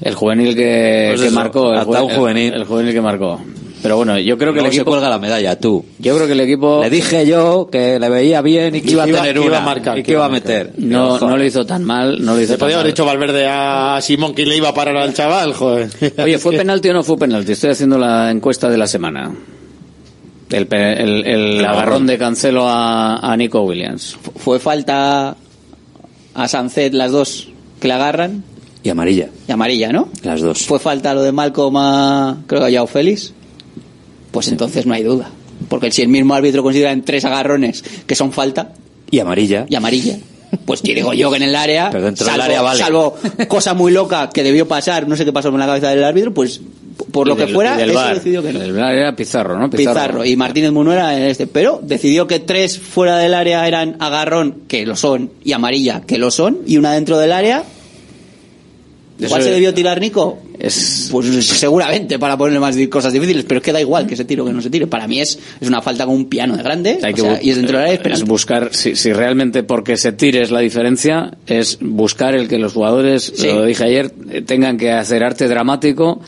[0.00, 1.72] El juvenil que, Pues que eso, marcó.
[1.72, 2.54] El, hasta un el- juvenil.
[2.54, 3.40] El, juvenil que marcó.
[3.84, 4.90] Pero bueno, yo creo que Luego el se equipo.
[4.92, 5.84] cuelga la medalla, tú.
[5.98, 6.80] Yo creo que el equipo.
[6.82, 9.46] Le dije yo que le veía bien y que iba a tener que una.
[9.48, 10.72] iba a marcar, y que iba a meter.
[10.78, 12.24] No, no lo hizo tan mal.
[12.24, 14.74] No lo hizo Se tan podía haber dicho Valverde a Simón que le iba a
[14.74, 15.90] parar al chaval, joder.
[16.18, 17.52] Oye, ¿fue penalti o no fue penalti?
[17.52, 19.34] Estoy haciendo la encuesta de la semana.
[20.48, 24.16] El, el, el agarrón de Cancelo a, a Nico Williams.
[24.36, 25.36] Fue falta
[26.34, 27.48] a Sancet las dos
[27.80, 28.44] que le agarran
[28.82, 30.08] Y amarilla, y amarilla, ¿no?
[30.22, 30.62] las dos.
[30.64, 33.34] Fue falta lo de Malcolm a, creo que a Joao Félix.
[34.34, 35.30] Pues entonces no hay duda.
[35.70, 38.72] Porque si el mismo árbitro considera en tres agarrones que son falta
[39.10, 39.64] Y amarilla.
[39.68, 40.18] y amarilla,
[40.66, 42.80] pues digo yo que en el área, Pero dentro del salvo, área vale.
[42.80, 43.16] salvo
[43.48, 46.34] cosa muy loca que debió pasar, no sé qué pasó con la cabeza del árbitro,
[46.34, 46.60] pues
[47.12, 48.60] por lo que del- fuera, del eso decidió que no.
[48.62, 49.70] El era Pizarro, ¿no?
[49.70, 50.24] Pizarro.
[50.24, 54.84] y Martínez Munuera en este, pero decidió que tres fuera del área eran agarrón, que
[54.86, 57.62] lo son, y amarilla, que lo son, y una dentro del área.
[59.28, 60.38] ¿Cuál se debió tirar Nico?
[60.58, 64.24] Es, Pues seguramente para ponerle más cosas difíciles, pero es que da igual que se
[64.24, 64.86] tire o que no se tire.
[64.88, 67.34] Para mí es, es una falta con un piano de grande, hay o que sea,
[67.34, 70.42] bu- y es dentro del área, es es buscar, si, si realmente porque se tire
[70.42, 73.46] es la diferencia, es buscar el que los jugadores, Sí.
[73.46, 76.20] lo dije ayer, eh, tengan que hacer arte dramático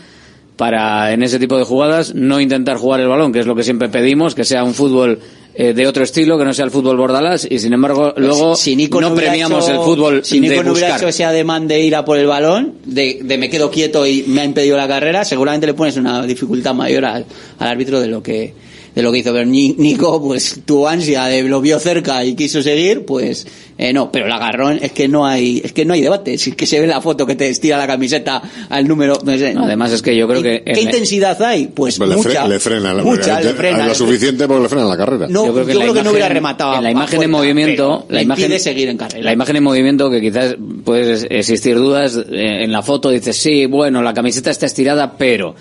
[0.57, 3.63] para en ese tipo de jugadas no intentar jugar el balón, que es lo que
[3.63, 5.19] siempre pedimos, que sea un fútbol
[5.59, 8.77] eh, de otro estilo, que no sea el fútbol bordalás, y sin embargo luego si
[8.77, 11.01] Nico no, premiamos hecho- el fútbol si Nico de no hubiera buscar.
[11.01, 14.25] hecho ese ademán de ir a por el balón, de, de me quedo quieto y
[14.27, 17.25] me ha impedido la carrera, seguramente le pones una dificultad mayor al,
[17.59, 18.53] al árbitro de lo que
[18.97, 19.33] de lo que hizo.
[19.33, 23.47] Pero Ni- Nico, pues tuvo ansia, de, lo vio cerca y quiso seguir, pues
[23.79, 24.11] eh, no.
[24.11, 26.37] Pero el agarrón es que no hay es que no hay debate.
[26.39, 29.19] Si es que se ve la foto que te estira la camiseta al número.
[29.23, 31.69] no sé, No, además es que yo creo que ¿Qué en- intensidad hay?
[31.69, 32.49] Pues le, fre- mucha.
[32.49, 33.79] le frena, la- mucha, le le- frena.
[33.79, 33.95] lo le frena.
[33.95, 35.27] suficiente porque le frena la carrera.
[35.29, 36.75] No, yo creo que, en la no imagen- hubiera rematado.
[36.77, 39.23] En la imagen en movimiento, la le imagen impide seguir en carrera.
[39.23, 43.67] La imagen en movimiento que quizás puede existir dudas eh, en la foto dices sí,
[43.67, 45.55] bueno, la camiseta está estirada, pero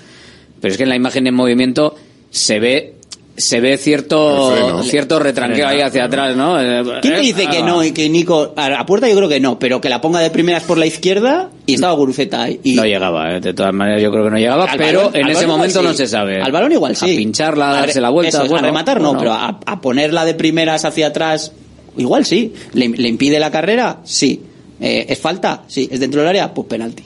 [0.61, 1.95] pero es que en la imagen en movimiento
[2.31, 2.94] se ve
[3.37, 4.83] se ve cierto freno.
[4.83, 6.59] cierto retranqueo ahí hacia atrás, ¿no?
[6.61, 7.65] Eh, ¿Quién te eh, dice que ah.
[7.65, 10.19] no y que Nico a la puerta yo creo que no, pero que la ponga
[10.19, 12.59] de primeras por la izquierda y estaba Guruceta ahí.
[12.63, 15.15] Y No llegaba, eh, de todas maneras yo creo que no llegaba, Al pero balón-
[15.19, 16.41] en ese momento no se sabe.
[16.41, 17.13] Al balón igual sí.
[17.13, 19.81] A pincharla, a darse la vuelta, eso es, bueno, a rematar no, pero a, a
[19.81, 21.51] ponerla de primeras hacia atrás
[21.97, 22.53] igual sí.
[22.73, 23.99] ¿Le, le impide la carrera?
[24.05, 24.41] Sí.
[24.79, 25.63] Eh, ¿Es falta?
[25.67, 25.87] Sí.
[25.91, 26.53] ¿Es dentro del área?
[26.53, 27.03] Pues penalti.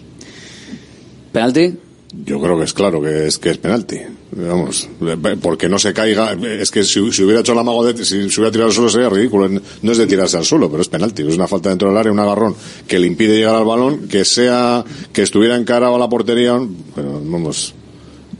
[1.31, 1.73] ¿Penalti?
[2.11, 3.99] Yo creo que es claro que es que es penalti.
[4.31, 4.89] Vamos,
[5.41, 6.33] porque no se caiga.
[6.33, 8.03] Es que si, hubiera hecho el amago de.
[8.03, 9.47] Si se hubiera tirado al suelo sería ridículo.
[9.81, 11.21] No es de tirarse al suelo, pero es penalti.
[11.21, 12.55] Es una falta dentro del área, un agarrón
[12.87, 14.83] que le impide llegar al balón, que sea.
[15.13, 16.59] que estuviera encarado a la portería.
[16.95, 17.75] Pero vamos.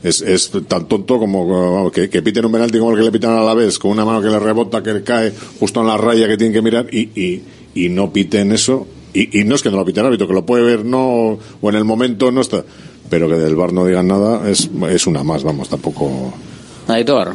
[0.02, 3.42] Es, es tan tonto como que, piten un penalti como el que le pitan a
[3.42, 6.38] la vez, con una mano que le rebota, que cae justo en la raya que
[6.38, 7.42] tienen que mirar y, y,
[7.74, 8.86] y no piten eso.
[9.12, 11.74] Y, no es que no lo pite el que lo puede ver no, o en
[11.74, 12.64] el momento no está.
[13.10, 16.32] Pero que del bar no digan nada es, es una más, vamos, tampoco.
[16.86, 17.34] Aitor.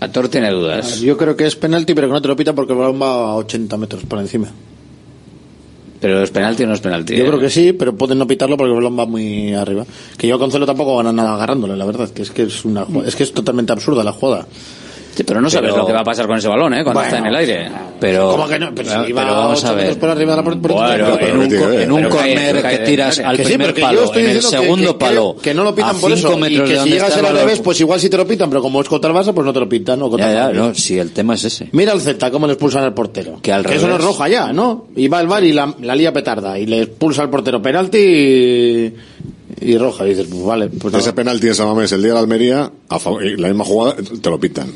[0.00, 1.00] Aitor tiene dudas.
[1.00, 3.30] Yo creo que es penalti, pero que no te lo pita porque el balón va
[3.30, 4.48] a 80 metros por encima.
[6.00, 7.16] Pero es penalti o no es penalti.
[7.16, 7.26] Yo eh?
[7.26, 9.84] creo que sí, pero pueden no pitarlo porque el balón va muy arriba.
[10.16, 12.10] Que yo a Concelo tampoco gana nada agarrándole, la verdad.
[12.10, 14.46] Que es que es una es que es totalmente absurda la jugada.
[15.18, 16.84] Sí, pero no sabes Pero- lo que va a pasar con ese balón, ¿eh?
[16.84, 17.68] Cuando Bueno, está en el aire.
[17.98, 18.72] Pero, ¿Cómo que no?
[18.72, 19.98] Pero si pero iba vamos a 8 ver.
[19.98, 23.36] por arriba de la Bueno, en un, co- en un corner cae que tiras al
[23.36, 25.64] Que primer palo, yo estoy en el diciendo que- segundo que, palo, que, que no
[25.64, 26.38] lo pitan por eso.
[26.48, 28.88] Y que si llegas al revés, pues igual sí te lo pitan, pero como es
[28.88, 30.00] contra el Barça, pues no te lo pitan.
[30.02, 31.68] O contra Ya, el ya, no, si el tema es ese.
[31.72, 33.40] Mira el Z, cómo le expulsan al portero.
[33.42, 34.04] Que al eso no es revés.
[34.04, 34.86] roja ya, ¿no?
[34.94, 36.56] Y va el bar y la, la lía petarda.
[36.60, 38.94] Y le expulsa al portero penalti y,
[39.62, 40.06] y roja.
[40.06, 40.68] Y dices, pues vale.
[40.68, 43.96] Pues Ese penalti en Samamés el día de la Almería, a favor- la misma jugada,
[44.22, 44.68] te lo pitan.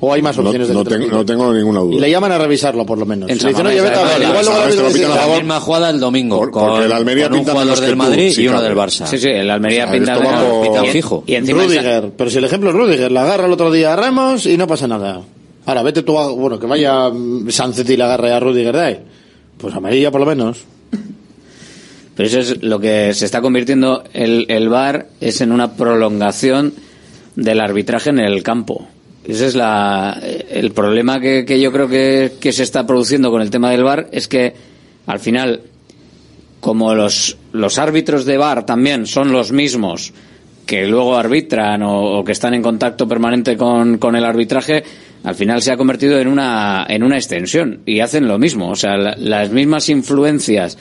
[0.00, 1.82] O hay más No, opciones de no que te lo tengo, no tengo ninguna Y
[1.84, 2.00] duda.
[2.00, 3.30] le llaman a revisarlo, por lo menos.
[3.30, 6.00] En Si le dicen, oye, vete a la- igual luego "Ah, La misma jugada el
[6.00, 8.60] domingo, Por- con, porque el Almería con un pinta jugador menos del Madrid y uno
[8.60, 9.06] del Barça.
[9.06, 10.86] Sí, sí, el Almería pinta menos.
[10.86, 11.24] Y- fijo.
[11.26, 13.92] Y encima esa- Rudiger, pero si el ejemplo es Rudiger, la agarra el otro día
[13.92, 15.22] a Ramos y no pasa nada.
[15.64, 17.10] Ahora, vete tú a, bueno, que vaya
[17.48, 18.98] Sánchez y le agarre a Rudiger de ahí.
[19.56, 20.58] Pues amarilla por lo menos.
[22.16, 26.74] Pero eso es lo que se está convirtiendo el, el VAR es en una prolongación
[27.34, 28.86] del arbitraje en el campo.
[29.26, 30.20] Ese es la,
[30.50, 34.28] el problema que, yo creo que, se está produciendo con el tema del VAR es
[34.28, 34.52] que
[35.06, 35.60] al final,
[36.60, 40.12] como los, los árbitros de VAR también son los mismos
[40.66, 44.82] que luego arbitran o, o que están en contacto permanente con, con el arbitraje,
[45.22, 48.70] al final se ha convertido en una, en una extensión y hacen lo mismo.
[48.70, 50.76] O sea, la- las mismas influencias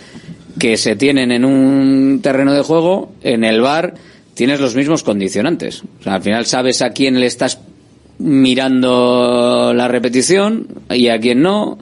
[0.59, 3.93] que se tienen en un terreno de juego, en el bar
[4.33, 5.83] tienes los mismos condicionantes.
[5.99, 7.59] O sea, al final sabes a quién le estás
[8.23, 11.77] mirando la repetición y a quién no.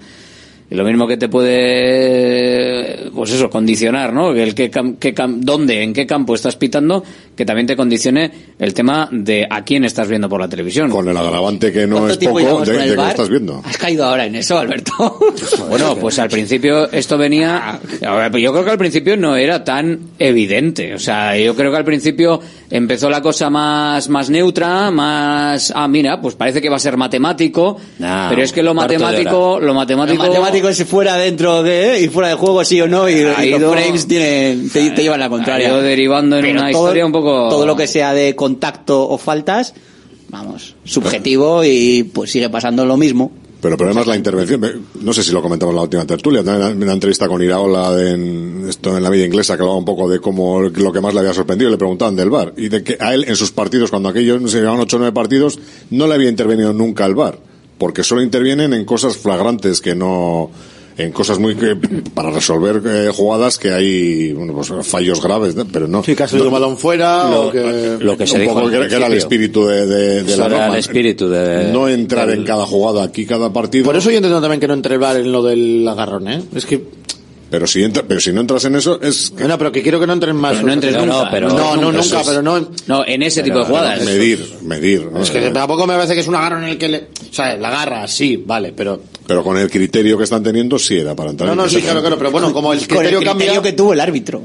[0.69, 4.33] Y lo mismo que te puede, pues eso, condicionar, ¿no?
[4.33, 7.03] Que el qué cam- dónde, en qué campo estás pitando,
[7.35, 10.89] que también te condicione el tema de a quién estás viendo por la televisión.
[10.89, 13.61] Con el agravante que no ¿Cuánto es poco de, de que estás viendo.
[13.65, 15.19] Has caído ahora en eso, Alberto.
[15.67, 17.77] Bueno, pues al principio esto venía.
[18.31, 20.93] pues Yo creo que al principio no era tan evidente.
[20.93, 22.39] O sea, yo creo que al principio
[22.71, 25.71] empezó la cosa más, más neutra, más.
[25.75, 27.77] Ah, mira, pues parece que va a ser matemático.
[27.99, 30.23] No, pero es que lo matemático, lo matemático.
[30.23, 33.45] Lo matemático es fuera dentro de y fuera de juego sí o no y, Ha
[33.45, 35.67] y los frames tienen, te, te llevan la contraria.
[35.67, 38.35] ha ido derivando en Pero una todo- historia un poco- Todo lo que sea de
[38.35, 39.73] contacto o faltas,
[40.29, 43.31] vamos, subjetivo y pues sigue pasando lo mismo.
[43.61, 44.87] Pero el problema es la intervención.
[45.01, 47.95] No sé si lo comentamos en la última tertulia, también en una entrevista con Iraola
[48.01, 51.13] en, esto en la vida inglesa, que hablaba un poco de cómo lo que más
[51.13, 52.53] le había sorprendido, le preguntaban del VAR.
[52.57, 55.13] Y de que a él en sus partidos, cuando aquellos se llevaban 8 o 9
[55.13, 55.59] partidos,
[55.91, 57.37] no le había intervenido nunca el VAR.
[57.77, 60.49] Porque solo intervienen en cosas flagrantes que no
[60.97, 61.75] en cosas muy que,
[62.13, 65.65] para resolver eh, jugadas que hay bueno, pues, fallos graves, ¿no?
[65.65, 66.03] pero no.
[66.03, 67.97] Sí, que ha salido balón fuera Lo- o que...
[67.99, 70.31] lo que se un dijo poco que, era- que era el espíritu de, de, de
[70.33, 70.73] Eso la era norma.
[70.73, 74.17] el espíritu de- no entrar del- en cada jugada aquí cada partido Por eso yo
[74.17, 76.41] entiendo también que no entre el en lo del agarrón, ¿eh?
[76.53, 76.81] Es que...
[77.49, 80.07] pero si entra, pero si no entras en eso es No, pero que quiero que
[80.07, 80.55] no entren más.
[80.55, 82.41] Pero no entres No, nunca, no, pero no no, entres nunca, nunca, eso es- pero
[82.41, 82.69] no...
[82.87, 84.03] No, en ese tipo de jugadas.
[84.03, 85.21] medir medir ¿no?
[85.21, 86.97] Es que tampoco me parece que es un agarrón en el que le...
[87.29, 89.01] O sea, la agarra, sí, vale, pero...
[89.27, 92.01] pero con el criterio que están teniendo sí era para entrar No, no, sí, claro,
[92.01, 93.61] claro, pero bueno, como el Con el criterio criterio cambia...
[93.61, 94.41] que tuvo el árbitro.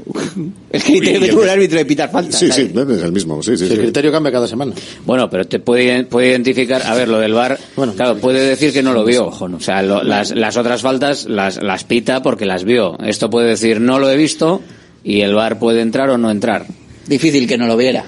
[0.71, 2.39] El criterio que el tuvo de- el árbitro de pitar faltas.
[2.39, 3.77] sí sí es el mismo sí sí, el sí.
[3.77, 4.73] criterio cambia cada semana.
[5.05, 7.59] Bueno, pero te puede, puede identificar, a ver, lo del bar,
[7.95, 9.27] claro, puede decir que no lo vio.
[9.27, 12.97] O sea, lo- las, las otras faltas las, las pita porque las vio.
[12.99, 14.61] Esto puede decir no lo he visto
[15.03, 16.65] y el bar puede entrar o no entrar.
[17.07, 18.03] Difícil que no lo viera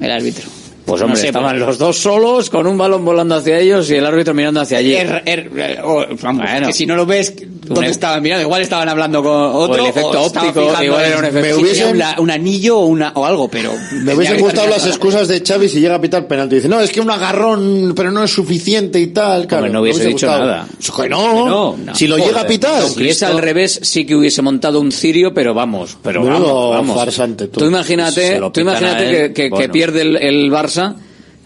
[0.00, 0.44] el árbitro.
[0.84, 3.88] Pues hombre, No sé, estaban pero- los dos solos con un balón volando hacia ellos
[3.90, 4.94] y el árbitro mirando hacia allí.
[4.94, 6.66] Er- er- er- o- vamos, Bueno.
[6.66, 8.42] que si no lo ves, ¿dónde Un- estaban mirando?
[8.44, 9.76] Igual estaban hablando con otro.
[9.82, 11.60] el efecto o óptico, igual era un efecto me óptico.
[11.62, 13.72] hubiese una- un anillo o, una, o algo, pero.
[13.92, 16.56] Me hubiesen gustado las excusas de Xavi si llega a pitar penalti.
[16.56, 19.46] Dice, no, es que un agarrón, pero no es suficiente y tal.
[19.46, 20.44] Claro, no me hubiese dicho gustado.
[20.46, 20.66] nada.
[20.94, 21.94] Que no, No, no.
[21.94, 22.82] si lo llega a pitar.
[22.82, 26.70] Si es al revés, sí que hubiese montado un cirio, pero vamos, pero Menudo vamos,
[26.76, 26.96] vamos.
[26.96, 27.60] farsante, tú.
[27.60, 30.94] Tú imagínate, tú imagínate que, pierde el, el Barça,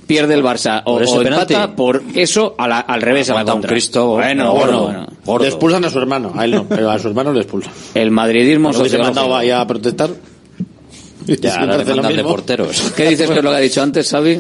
[0.07, 1.55] pierde el Barça, o, ¿Por ese o penalti?
[1.55, 3.71] empata por eso a la- al revés, a la Aguanta un contra.
[3.71, 5.41] Cristo, bueno, gordo, bueno, bueno.
[5.43, 7.73] Le expulsan a su hermano, a él no, pero a su hermano le expulsan.
[7.95, 9.15] El madridismo hubiese sociológico.
[9.29, 10.11] mandado a protestar.
[11.27, 12.93] Ya, ahora hace lo demandan de porteros.
[12.97, 14.39] ¿Qué dices que es lo que ha dicho antes, Xavi?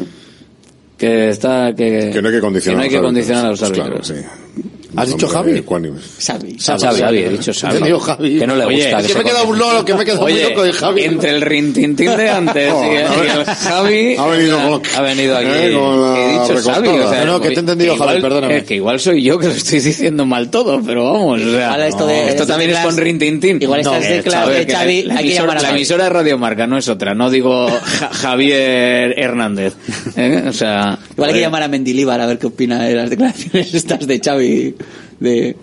[0.97, 3.61] Que está que, que no hay que condicionar, que no hay que condicionar a los
[3.61, 4.09] Pues árbitros.
[4.11, 4.63] claro, sí.
[4.97, 5.63] ¿Has dicho Javi?
[5.63, 5.93] Xavi.
[6.19, 7.75] Xavi, Xavi, he dicho Xavi.
[7.75, 8.39] Entendido, Javi.
[8.39, 9.01] Que no le Oye, gusta.
[9.01, 11.03] Es que me he quedado un lolo, que me he quedado muy loco de Javi.
[11.05, 12.97] entre el rintintín de antes y, y
[13.39, 16.71] el Javi Ha venido ha venido aquí eh, he dicho.
[16.71, 18.57] Xavi o sea, No, no, que te he entendido, igual- Javi, perdóname.
[18.59, 21.67] eh, que igual soy yo que lo estoy diciendo mal todo pero vamos o sea,
[21.67, 25.15] Igual esto de- esto estas también es con rintintín igual estas teclas de Xavi la,
[25.15, 27.69] hay que emisora, llamar a la emisora de Radio Marca no es otra no digo
[27.69, 29.75] Ja- Javier Hernández
[30.17, 30.45] ¿eh?
[30.49, 33.75] o sea Igual hay que llamar a Mendilibar a ver qué opina de las declaraciones
[33.75, 34.75] estas de Xavi
[35.21, 35.57] de,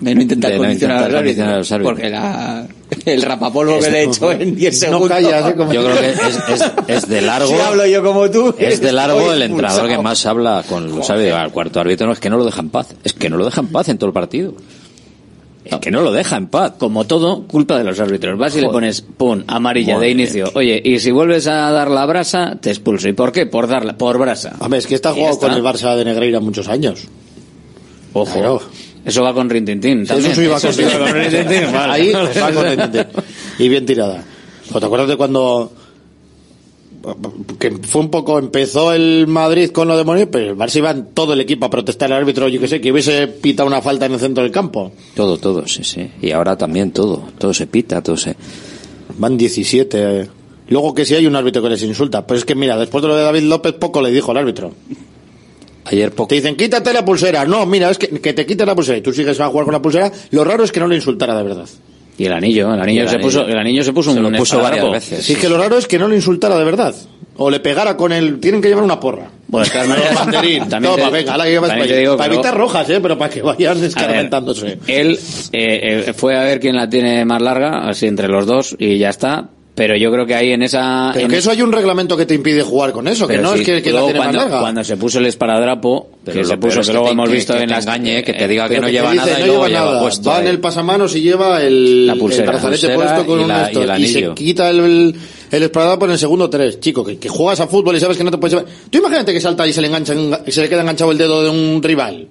[0.00, 1.92] de no intentar De no condicionar, intentar a, los condicionar a los árbitros.
[1.94, 2.66] Porque la,
[3.06, 5.08] el rapapolvo que le he hecho en 10 No segundos.
[5.08, 5.54] callas, ¿eh?
[5.56, 7.48] Como- Yo creo que es, es, es de largo.
[7.48, 8.54] Si hablo yo como tú.
[8.58, 11.38] Es de largo el entrenador que más habla con los árbitros.
[11.38, 12.94] Al cuarto árbitro no es que no lo deja en paz.
[13.04, 14.54] Es que no lo deja en paz en todo el partido.
[15.64, 16.74] Es que no lo deja en paz.
[16.78, 18.38] Como todo, culpa de los árbitros.
[18.38, 20.50] Vas y le pones, pum, amarilla Madre de inicio.
[20.54, 23.08] Oye, y si vuelves a dar la brasa, te expulso.
[23.08, 23.46] ¿Y por qué?
[23.46, 24.54] Por darla, por brasa.
[24.60, 27.04] Hombre, es que está jugado con el Barça de Negreira muchos años.
[28.14, 28.32] Ojo.
[28.32, 28.62] Claro.
[29.04, 30.32] Eso va con Rintintín Sí, también.
[30.32, 31.92] Eso sí va con sí va con Rintintín, vale.
[31.92, 33.06] Ahí va con Rintintín.
[33.58, 34.24] Y bien tirada.
[34.72, 35.70] ¿O ¿Te acuerdas de cuando
[37.58, 40.94] que fue un poco empezó el Madrid con lo de Mourinho, pero el Barça iba
[40.94, 44.06] todo el equipo a protestar al árbitro, yo que sé, que hubiese pitado una falta
[44.06, 44.92] en el centro del campo.
[45.14, 46.10] Todo, todo, sí, sí.
[46.22, 47.28] Y ahora también todo.
[47.38, 48.36] Todo se pita, todo se...
[49.18, 50.20] Van 17.
[50.20, 50.28] eh.
[50.68, 52.26] Luego que si hay un árbitro que les insulta.
[52.26, 54.72] Pero es que mira, después de lo de David López, poco le dijo al árbitro.
[55.86, 56.28] Ayer poco...
[56.28, 57.44] Te dicen, quítate la pulsera.
[57.44, 59.72] No, mira, es que, que te quite la pulsera y tú sigues a jugar con
[59.74, 60.10] la pulsera.
[60.30, 61.68] Lo raro es que no le insultara de verdad.
[62.16, 63.26] Y el anillo, el anillo, el se anillo.
[63.28, 65.24] puso, el anillo se puso Se un lo puso varias veces.
[65.24, 66.94] Sí, es que lo raro es que no le insultara de verdad.
[67.36, 68.38] O le pegara con el...
[68.38, 69.28] Tienen que llevar una porra.
[69.48, 69.66] Bueno,
[70.14, 70.68] Banderín.
[70.68, 73.00] también Toma, te- venga, la que llevas para, te digo para evitar rojas, ¿eh?
[73.02, 74.78] Pero para que vayan escarmentándose.
[74.86, 75.18] Él
[75.52, 78.98] eh, eh, fue a ver quién la tiene más larga, así entre los dos, y
[78.98, 79.50] ya está.
[79.76, 81.10] Pero yo creo que ahí en esa...
[81.12, 83.38] Pero en que es- eso hay un reglamento que te impide jugar con eso, que
[83.38, 84.60] no sí, es que, que la tiene cuando, más larga.
[84.60, 87.54] cuando se puso el esparadrapo, Pero que se puso, es que luego te- hemos visto
[87.54, 87.84] que en las...
[87.84, 89.90] engañe, que te diga Pero que no lleva dice, nada y no luego lleva lleva
[89.90, 90.00] nada.
[90.02, 92.44] puesto Va en el pasamanos y lleva el, La pulsera.
[92.44, 94.70] el brazalete La pulsera puesto con y un la- esto, y el y se quita
[94.70, 95.14] el,
[95.50, 96.78] el esparadrapo en el segundo tres.
[96.78, 98.70] Chico, que, que juegas a fútbol y sabes que no te puedes llevar.
[98.88, 100.14] Tú imagínate que salta y se le engancha,
[100.46, 102.28] y se le queda enganchado el dedo de un rival.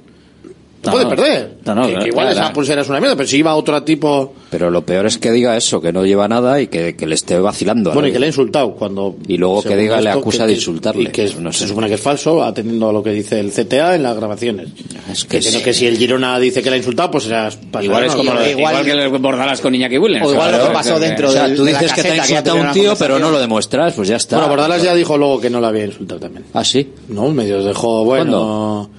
[0.86, 1.58] No, puedes perder.
[1.66, 4.34] No, no, que, que igual esa pulsera es una mierda, pero si iba otro tipo...
[4.50, 7.16] Pero lo peor es que diga eso, que no lleva nada y que, que le
[7.16, 7.92] esté vacilando.
[7.92, 9.16] Bueno, y que le ha insultado cuando...
[9.28, 11.04] Y luego que diga, le esto, acusa que- de insultarle.
[11.04, 11.60] y que No sé.
[11.60, 14.68] se supone que es falso, atendiendo a lo que dice el CTA en las grabaciones.
[15.12, 15.62] Es Que, sí.
[15.64, 17.50] que si el Girona dice que le ha insultado, pues será...
[17.82, 20.28] Igual es como lo de- igual- igual, que el Bordalas con Iñaki Williams.
[20.28, 22.12] O igual lo que pasó que- dentro O sea, tú de la dices que te
[22.12, 24.36] ha insultado un tío, pero no lo demuestras, pues ya está.
[24.38, 26.46] Bueno, Bordalas ya dijo luego que no la había insultado también.
[26.54, 26.90] ¿Ah, sí?
[27.08, 28.90] No, medio dejó, bueno...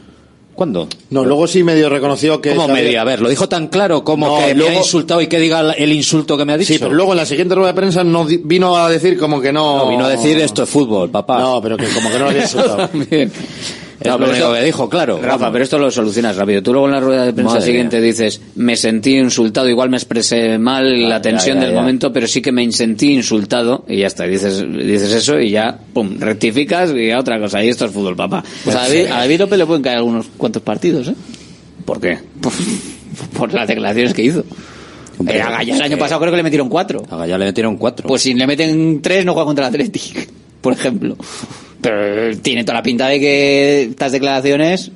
[0.54, 0.88] ¿Cuándo?
[1.10, 2.50] No, luego sí medio reconoció que...
[2.54, 3.00] ¿Cómo medio?
[3.00, 5.72] A ver, lo dijo tan claro como No, que me ha insultado y que diga
[5.74, 6.72] el- insulto que me ha dicho.
[6.72, 9.40] Sí, pero luego en la siguiente rueda de prensa no di- vino a decir como
[9.40, 9.78] que no...
[9.78, 11.38] No, vino a decir esto es fútbol, papá.
[11.40, 12.88] No, pero que como que no lo había insultado.
[13.10, 13.32] Bien.
[14.00, 15.16] Es No, lo pero único esto- que dijo, claro.
[15.22, 15.52] Rafa, vamos.
[15.52, 16.62] pero esto lo solucionas rápido.
[16.62, 19.96] Tú luego en la rueda de prensa Madre siguiente dices, me sentí insultado, igual me
[19.96, 21.80] expresé mal, la tensión ya, del ya.
[21.80, 25.78] momento, pero sí que me sentí insultado, y ya está, dices, dices eso y ya,
[25.92, 28.42] pum, rectificas y a otra cosa, y esto es fútbol, papá.
[28.64, 31.14] Pues a David, a David López le pueden caer algunos cuantos partidos, ¿eh?
[31.84, 32.18] ¿Por qué?
[32.40, 32.52] Por,
[33.38, 34.40] por las declaraciones que hizo.
[34.40, 37.04] Eh, Gallá el año pasado creo que le metieron cuatro.
[37.08, 38.08] A Gallá le metieron cuatro.
[38.08, 40.28] Pues si le meten tres, no juega contra el Athletic,
[40.60, 41.16] por ejemplo.
[41.84, 44.90] Pero tiene toda la pinta de que estas declaraciones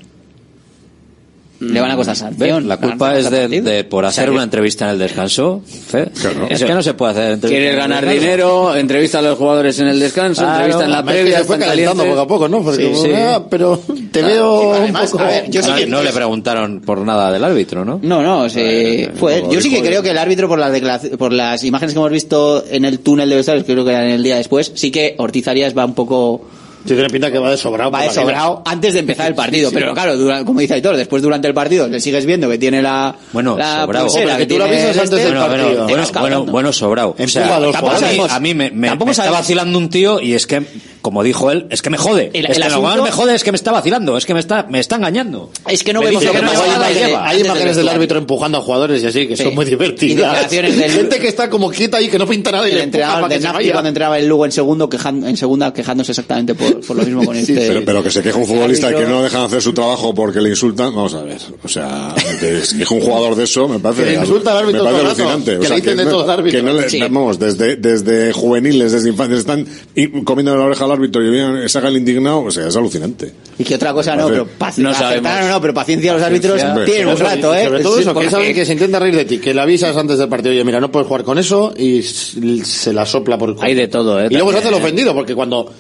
[1.61, 2.19] le van a costar ¿Ves?
[2.21, 2.69] sanción.
[2.69, 5.61] La culpa es de, de por hacer O sea, una entrevista en el descanso.
[5.67, 6.09] Fe.
[6.51, 7.49] Es que no se puede hacer entrevista.
[7.61, 11.39] Quieres ganar dinero, entrevista a los jugadores en el descanso, Claro, entrevista en la previa,
[11.39, 12.63] se fue calentando poco a poco, ¿no?
[12.63, 13.11] Porque Sí, como, sí.
[13.13, 13.83] ah, pero
[14.13, 15.19] te veo un poco...
[15.19, 17.99] a ver, yo sí No, que- no le preguntaron por nada del árbitro, ¿no?
[18.05, 19.11] No, no, fue.
[19.21, 22.13] luego Yo sí que creo que el árbitro, por las, por las imágenes que hemos
[22.13, 25.17] visto en el túnel de vestuarios, creo que era en el día después, sí que
[25.19, 26.43] Ortiz Arias va un poco
[26.85, 27.91] Sí, tiene pinta que va de sobrado.
[27.91, 29.71] va de sobrado antes de empezar el partido.
[29.73, 32.81] Pero claro, dura- como dice Aitor, después durante el partido le sigues viendo que tiene
[32.81, 34.07] la, Bueno, la sobrado.
[34.07, 36.21] pulsera, que tú lo avisas el antes este, del Bueno, partido.
[36.21, 37.17] bueno, bueno, sobrado.
[37.19, 39.77] O sea, a los tampoco- a mí, a mí me, me- Tampoco me está vacilando
[39.79, 40.63] un tío y es que,
[41.03, 42.31] como dijo él, es que me jode.
[42.33, 44.41] El- es el que asunto- me jode es que me está vacilando, es que me
[44.41, 45.51] está, me está engañando.
[45.69, 46.63] Es que no Me vemos dice lo que que no.
[46.63, 49.45] Hay antes del imágenes del árbitro empujando a jugadores y así, que Sí.
[49.45, 50.51] son muy divertidas.
[50.51, 53.29] del- Gente que está como quieta ahí, que no pinta nada y El le entrenador
[53.29, 53.73] de Napoli vaya.
[53.73, 57.25] cuando entraba el Lugo en segundo quejan- en segunda quejándose exactamente por, por lo mismo
[57.25, 59.17] con este Pero, pero que se queja un futbolista y que árbitro.
[59.17, 61.39] no dejan hacer su trabajo porque le insultan, vamos a ver.
[61.63, 64.59] O sea, que se queja un jugador de eso me parece, Que le insulta al
[64.59, 65.51] árbitro me parece el alucinante.
[65.53, 66.59] que o sea, le dicen de todo al árbitro.
[66.61, 67.01] que no le, Sí.
[67.01, 69.67] vamos, desde, desde juveniles, desde infantes, están
[70.25, 73.33] comiendo la oreja al árbitro y viene- saca el indignado, o sea, es alucinante.
[73.59, 75.31] Y que otra cosa no, pero paci- No sabemos.
[75.31, 77.65] no, no, pero paciencia los árbitros tienen un rato, ¿eh?
[77.65, 79.97] Sobre todo Sí, eso, que saben que se intenta reír de ti, que le avisas
[79.97, 83.37] antes del partido, oye, mira, no puedes jugar con eso y s- se la sopla
[83.39, 84.29] por Hay de todo, ¿eh?
[84.31, 84.79] Y luego se hace el ¿eh?
[84.79, 85.73] ofendido, porque cuando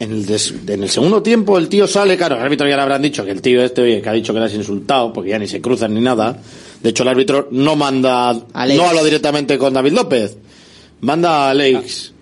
[0.00, 2.82] en el, des- en el segundo tiempo el tío sale, claro, el árbitro ya le
[2.82, 5.30] habrán dicho que el tío este, oye, que ha dicho que le has insultado, porque
[5.30, 6.38] ya ni se cruzan ni nada.
[6.82, 8.78] De hecho, el árbitro no manda, Alex.
[8.80, 10.36] no habla directamente con David López,
[11.00, 12.12] manda a Alex.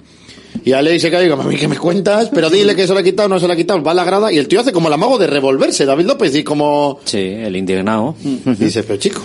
[0.67, 2.29] Y Alei se cae y digo, mami, ¿qué me cuentas?
[2.35, 4.03] Pero dile que se lo ha quitado, no se lo ha quitado, va a la
[4.05, 6.99] grada y el tío hace como el amago de revolverse, David López, y como...
[7.05, 8.17] Sí, el indignado.
[8.25, 9.23] Y dice, pero chico...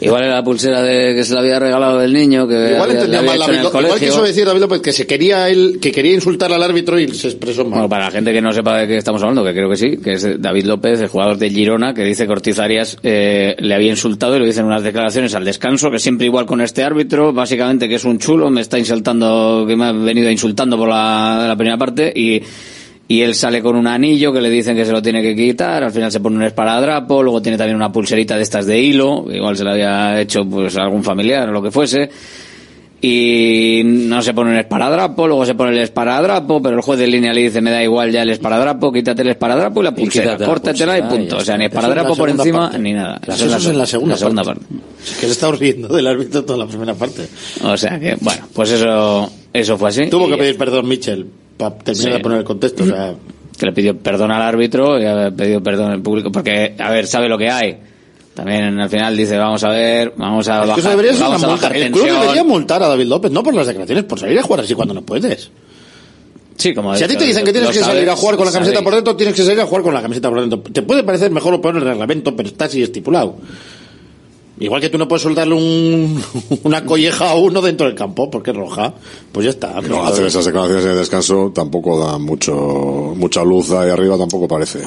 [0.00, 2.94] Igual era la pulsera de que se le había regalado del niño, que Igual había-
[2.94, 3.80] entendía mal David López.
[3.84, 7.08] Igual quiso decir David López que se quería él, que quería insultar al árbitro y
[7.14, 7.70] se expresó mal.
[7.72, 9.96] Bueno, para la gente que no sepa de qué estamos hablando, que creo que sí,
[9.98, 13.74] que es David López, el jugador de Girona, que dice que Ortiz Arias eh, le
[13.74, 16.82] había insultado y lo dice en unas declaraciones al descanso, que siempre igual con este
[16.82, 20.88] árbitro, básicamente que es un chulo, me está insultando, que me ha venido insultando por
[20.88, 22.40] la, la primera parte y
[23.06, 25.84] y él sale con un anillo que le dicen que se lo tiene que quitar,
[25.84, 29.26] al final se pone un esparadrapo, luego tiene también una pulserita de estas de hilo,
[29.30, 32.08] igual se la había hecho pues algún familiar o lo que fuese,
[33.02, 37.06] y no se pone un esparadrapo, luego se pone el esparadrapo, pero el juez de
[37.06, 40.38] línea le dice me da igual ya el esparadrapo, quítate el esparadrapo y la pulsera,
[40.38, 42.78] la córtatela y y punto, o sea, ni Eso esparadrapo por encima parte.
[42.78, 43.20] ni nada.
[43.28, 44.64] Eso es en la segunda segunda parte.
[44.64, 44.84] parte.
[45.04, 47.28] Es que se está riendo del árbitro toda la primera parte.
[47.62, 50.08] O sea que, bueno, pues eso, eso fue así.
[50.10, 51.26] Tuvo que pedir perdón Mitchell
[51.56, 52.16] para terminar Sí.
[52.18, 52.84] de poner el contexto.
[52.84, 53.14] O sea,
[53.58, 57.06] que le pidió perdón al árbitro y ha pedido perdón al público porque a ver
[57.06, 57.78] sabe lo que hay
[58.34, 61.22] también al final dice vamos a ver vamos a es que bajar eso debería ser
[61.22, 64.18] vamos a bajar El club debería multar a David López, no por las declaraciones, por
[64.18, 65.52] salir a jugar así cuando no puedes.
[66.56, 68.46] sí como Si a ti te dicen que tienes que salir sabes, a jugar con
[68.46, 68.84] la camiseta sabéis.
[68.84, 70.60] por dentro, tienes que salir a jugar con la camiseta por dentro.
[70.60, 73.36] Te puede parecer mejor o peor el reglamento, pero está así estipulado.
[74.60, 76.22] Igual que tú no puedes soltarle un,
[76.62, 78.94] una colleja a uno dentro del campo porque es roja,
[79.32, 79.80] pues ya está.
[79.80, 82.52] No, hacer esas declaraciones en el descanso tampoco da mucho,
[83.16, 84.80] mucha luz ahí arriba, tampoco parece.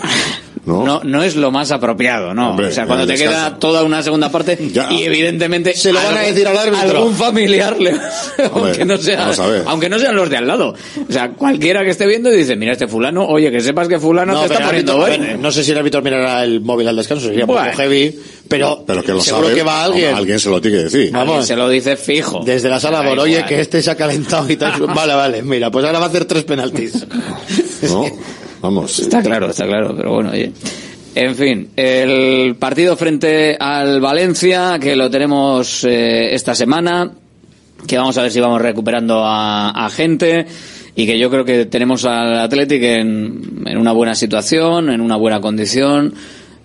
[0.66, 0.84] ¿No?
[0.84, 2.50] no, no es lo más apropiado, ¿no?
[2.50, 4.92] Hombre, o sea, cuando te queda toda una segunda parte Ya.
[4.92, 6.98] y evidentemente Se lo van a decir al árbitro.
[7.00, 7.96] algún familiar le-
[8.54, 9.64] aunque no sea vamos a ver.
[9.66, 10.74] aunque no sean los de al lado.
[11.08, 13.98] O sea, cualquiera que esté viendo y dice, "Mira este fulano, oye, que sepas que
[13.98, 15.28] fulano No, te está poniendo árbitro- a verde".
[15.28, 17.64] ver, no sé si el árbitro mirará el móvil al descanso, sería un Bueno.
[17.68, 18.20] poco heavy,
[18.50, 19.54] pero, Pero que lo sabe.
[19.58, 20.16] Que va alguien.
[20.16, 21.12] Alguien se lo tiene que decir.
[21.12, 21.30] Vamos.
[21.30, 22.42] Alguien se lo dice fijo.
[22.44, 24.82] Desde la sala, por, oye, que este se ha calentado y tal.
[24.88, 27.06] Vale, vale, mira, pues ahora va a hacer tres penaltis.
[27.84, 28.06] ¿No?
[28.62, 29.00] Vamos.
[29.00, 30.52] Está claro, está claro, pero bueno, oye.
[31.16, 37.12] En fin, el partido frente al Valencia, que lo tenemos eh, esta semana,
[37.88, 40.46] que vamos a ver si vamos recuperando a, a gente
[40.96, 45.16] y que yo creo que tenemos al Athletic en, en una buena situación, en una
[45.16, 46.14] buena condición.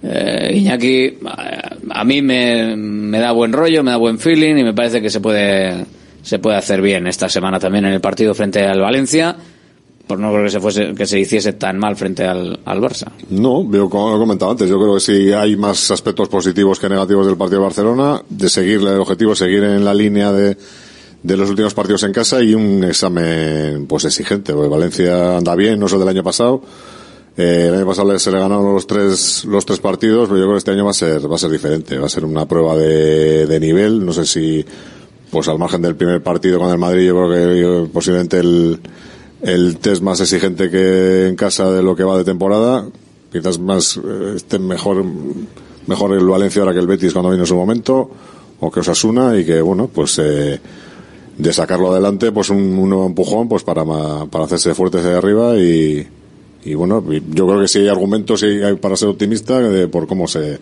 [0.02, 1.18] Eh, Iñaki,
[1.90, 5.10] a, mí me, me da buen rollo, me da buen feeling y me parece que
[5.10, 5.84] se puede,
[6.22, 9.36] se puede hacer bien esta semana también en el partido frente al Valencia
[10.06, 13.10] por no creo que se fuese que se hiciese tan mal frente al, al Barça.
[13.30, 16.88] No, veo como he comentado antes, yo creo que sí hay más aspectos positivos que
[16.88, 20.56] negativos del partido de Barcelona, de seguir el objetivo, seguir en la línea de,
[21.22, 25.78] de los últimos partidos en casa y un examen pues exigente, porque Valencia anda bien,
[25.78, 26.62] no es el del año pasado.
[27.36, 30.54] Eh, el año pasado se le ganaron los tres, los tres partidos, pero yo creo
[30.54, 32.76] que este año va a ser, va a ser diferente, va a ser una prueba
[32.76, 34.64] de, de nivel, no sé si,
[35.30, 38.80] pues al margen del primer partido con el Madrid, yo creo que posiblemente el,
[39.42, 42.86] el test más exigente que en casa de lo que va de temporada.
[43.30, 45.04] Quizás más eh, esté mejor
[45.86, 48.10] mejor el Valencia ahora que el Betis cuando vino su momento
[48.60, 50.60] o que Osasuna y que bueno pues eh,
[51.38, 55.56] de sacarlo adelante pues un, un nuevo empujón pues para para hacerse fuertes de arriba
[55.56, 56.06] y
[56.64, 60.06] y bueno yo creo que sí hay argumentos sí hay para ser optimista de, por
[60.06, 60.58] cómo se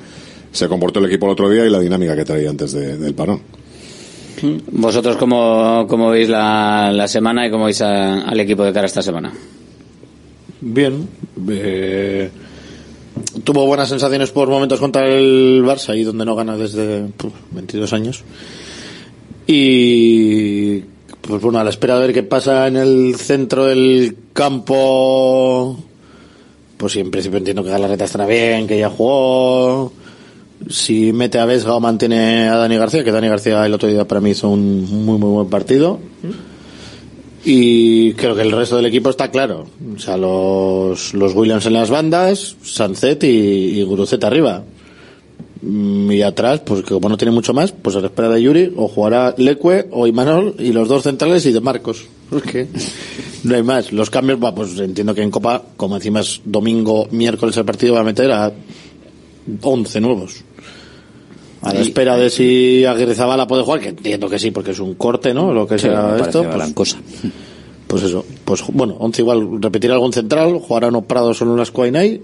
[0.52, 3.14] se comportó el equipo el otro día y la dinámica que traía antes de- del
[3.14, 3.40] parón.
[4.72, 8.84] ¿Vosotros cómo, cómo veis la, la semana y cómo veis a- al equipo de cara
[8.84, 9.32] a esta semana?
[10.60, 11.06] Bien.
[11.48, 12.30] eh,
[13.44, 17.92] tuvo buenas sensaciones por momentos contra el Barça, ahí donde no gana desde puf, 22
[17.92, 18.24] años.
[19.46, 20.80] Y
[21.20, 25.78] pues bueno, a la espera de ver qué pasa en el centro del campo,
[26.80, 29.92] pues sí, en principio entiendo que Galarreta estará bien, que ya jugó.
[30.70, 34.08] Si mete a Vesga o mantiene a Dani García, que Dani García el otro día
[34.08, 36.00] para mí hizo un muy muy buen partido.
[37.44, 39.66] Y creo que el resto del equipo está claro.
[39.94, 43.86] O sea, los, los Williams en las bandas, Sancet y, y
[44.22, 44.64] arriba.
[45.60, 48.42] Mm, Y atrás, pues que como no tiene mucho más, pues a la espera de
[48.42, 52.06] Yuri, o jugará Leque o Imanol y los dos centrales y de Marcos.
[52.34, 52.68] Es que
[53.44, 53.92] no hay más.
[53.92, 57.94] Los cambios, va, pues entiendo que en Copa, como encima es domingo, miércoles el partido,
[57.94, 58.52] va a meter a
[59.62, 60.42] 11 nuevos.
[61.62, 64.78] A la espera de si Aguirre Zabala puede jugar, que entiendo que sí, porque es
[64.80, 65.52] un corte, ¿no?
[65.52, 66.42] Lo que Sí, sea esto.
[66.42, 66.98] gran Pues, cosa.
[67.86, 71.70] pues eso, pues bueno, 11 igual, repetirá algún central, jugará uno Prado solo en las
[71.70, 72.22] Cuainay.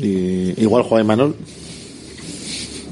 [0.00, 1.34] Y igual juega Imanol.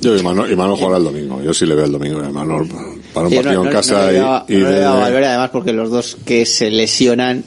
[0.00, 2.68] Yo jugará el domingo, yo sí le veo el domingo a Imanol
[3.12, 4.12] para un partido no- en no- casa no le
[4.54, 7.44] y- y, no le de- Valverde, además porque los dos que se lesionan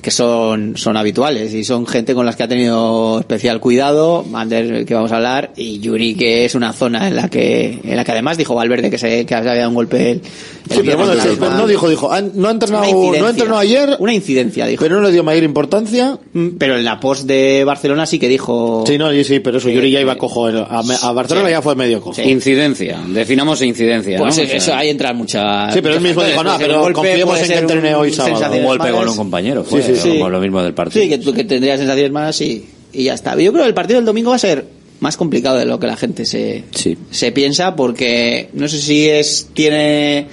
[0.00, 4.84] que son, son habituales y son gente con las que ha tenido especial cuidado, Ander
[4.84, 8.04] que vamos a hablar y Yuri que es una zona en la que en la
[8.04, 10.22] que además dijo Valverde que se que había dado un golpe el,
[10.68, 13.96] Sí, pero bueno, sí, no dijo, dijo, ah, no ha entrenado, no ha entrenado ayer.
[14.00, 14.82] Una incidencia, dijo.
[14.82, 16.18] Pero no le dio mayor importancia.
[16.58, 18.84] Pero en la post de Barcelona sí que dijo.
[18.86, 20.46] Sí, no, sí, pero eso, Yuri ya iba cojo.
[20.46, 21.52] A, a Barcelona Sí.
[21.52, 22.20] ya fue medio cojo.
[22.20, 24.18] Incidencia, definamos incidencia.
[24.18, 24.42] Pues ¿no?
[24.42, 25.70] eso, O sea, ahí entra mucha.
[25.72, 28.56] Sí, pero él mismo dijo, no, pero confiemos en que entrene hoy sábado.
[28.56, 30.18] Un golpe con un compañero, Sí, fue sí, sí.
[30.18, 31.02] como lo mismo del partido.
[31.02, 33.34] Sí, que, tú- que tendría sensaciones malas y, y ya está.
[33.40, 34.64] Yo creo que el partido del domingo va a ser
[35.00, 36.64] más complicado de lo que la gente se,
[37.10, 40.26] se piensa porque no sé si es tiene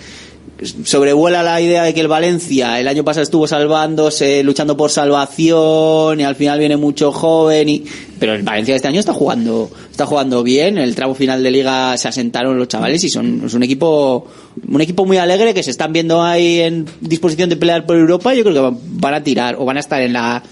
[0.84, 6.20] sobrevuela la idea de que el Valencia el año pasado estuvo salvándose, luchando por salvación
[6.20, 7.84] y al final viene mucho joven y
[8.20, 11.52] pero el Valencia este año está jugando está jugando bien, en el tramo final de
[11.52, 14.28] liga se asentaron los chavales y son es un equipo
[14.68, 18.34] un equipo muy alegre que se están viendo ahí en disposición de pelear por Europa,
[18.34, 20.44] yo creo que van a tirar o van a estar en la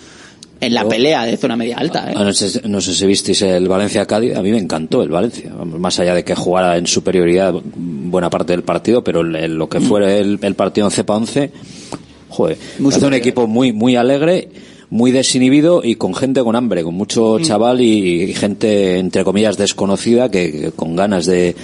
[0.62, 2.14] en la pelea de zona media alta, ¿eh?
[2.16, 5.52] Ah, No sé, no sé si visteis el Valencia-Cádiz, a mí me encantó el Valencia,
[5.66, 9.80] más allá de que jugara en superioridad buena parte del partido, pero el- lo que
[9.82, 11.52] fuera el, el partido en cepa 11,
[12.30, 12.58] joder,
[12.88, 14.50] hace un equipo muy, muy alegre,
[14.90, 19.58] muy desinhibido y con gente con hambre, con mucho chaval y, y gente, entre comillas,
[19.58, 21.56] desconocida que, que con ganas de,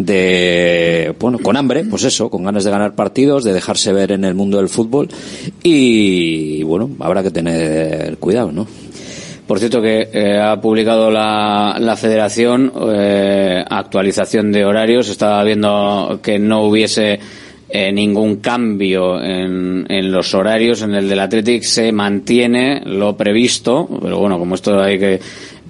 [0.00, 4.24] de, bueno, con hambre, pues eso, con ganas de ganar partidos, de dejarse ver en
[4.24, 5.08] el mundo del fútbol
[5.62, 8.66] y, bueno, habrá que tener cuidado, ¿no?
[9.46, 15.08] Por cierto que eh, ha publicado la, la Federación eh, actualización de horarios.
[15.08, 17.18] Estaba viendo que no hubiese
[17.68, 20.82] eh, ningún cambio en, en los horarios.
[20.82, 25.20] En el del Athletic se mantiene lo previsto, pero bueno, como esto hay que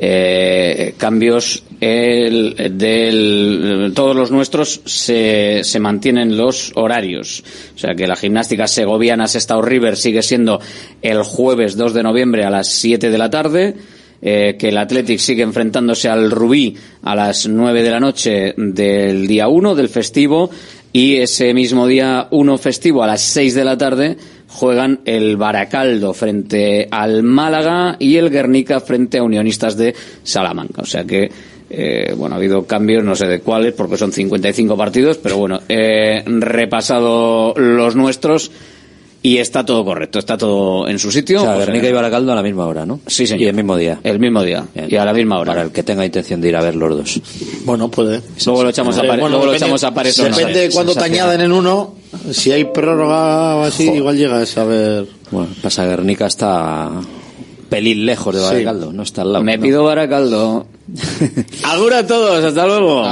[0.02, 7.44] eh, cambios el, del todos los nuestros se, se mantienen los horarios.
[7.76, 10.60] O sea que la gimnástica segoviana Sestao River sigue siendo
[11.02, 13.76] el jueves 2 de noviembre a las 7 de la tarde
[14.22, 19.26] eh, que el Athletic sigue enfrentándose al Rubí a las 9 de la noche del
[19.26, 20.50] día 1 del festivo
[20.92, 24.18] y ese mismo día 1 festivo a las 6 de la tarde
[24.50, 30.82] juegan el Baracaldo frente al Málaga y el Guernica frente a Unionistas de Salamanca.
[30.82, 31.30] O sea que,
[31.70, 35.60] eh, bueno, ha habido cambios, no sé de cuáles, porque son 55 partidos, pero bueno,
[35.68, 38.50] he repasado los nuestros
[39.22, 41.40] y está todo correcto, está todo en su sitio.
[41.40, 43.00] O sea, Guernica y Baracaldo a la misma hora, ¿no?
[43.06, 43.42] Sí, señor.
[43.42, 44.00] Y el mismo día.
[44.02, 44.64] El mismo día.
[44.88, 45.52] Y a la misma hora.
[45.52, 47.20] Para el que tenga intención de ir a ver los dos.
[47.64, 48.22] Bueno, puede.
[48.46, 50.36] Luego lo echamos a, pare- Bueno, luego lo depende- echamos a pares o no.
[50.36, 51.94] Depende de cuando te añaden en uno.
[52.32, 55.06] Si hay prórroga o así, igual llega a saber.
[55.30, 56.90] Bueno, pasa Guernica está
[57.68, 58.46] pelín lejos de Sí.
[58.46, 59.44] Baracaldo, no está al lado.
[59.44, 59.62] Me ¿no?
[59.62, 60.66] pido Baracaldo.
[61.64, 63.04] Agur a todos, hasta luego.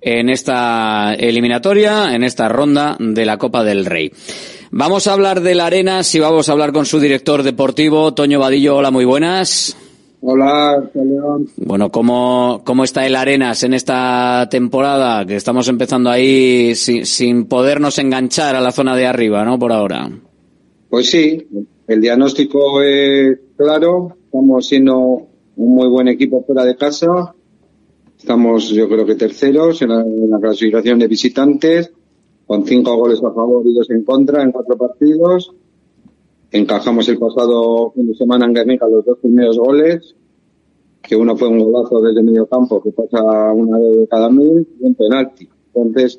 [0.00, 4.12] en esta eliminatoria, en esta ronda de la Copa del Rey.
[4.70, 8.38] Vamos a hablar de la Arena, si vamos a hablar con su director deportivo, Toño
[8.38, 8.76] Vadillo.
[8.76, 9.76] Hola, muy buenas.
[10.20, 11.48] Hola, León.
[11.56, 15.24] Bueno, ¿cómo, ¿cómo está el Arenas en esta temporada?
[15.26, 19.58] Que estamos empezando ahí sin, sin podernos enganchar a la zona de arriba, ¿no?
[19.58, 20.10] Por ahora.
[20.88, 21.46] Pues sí,
[21.86, 24.16] el diagnóstico es claro.
[24.24, 27.34] Estamos siendo un muy buen equipo fuera de casa.
[28.18, 31.92] Estamos, yo creo que terceros en la, en la clasificación de visitantes,
[32.46, 35.52] con cinco goles a favor y dos en contra en cuatro partidos.
[36.52, 40.14] Encajamos el pasado fin de semana en Guernica los dos primeros goles,
[41.02, 44.66] que uno fue un golazo desde medio campo que pasa una vez de cada mil
[44.80, 45.48] y un penalti.
[45.74, 46.18] Entonces,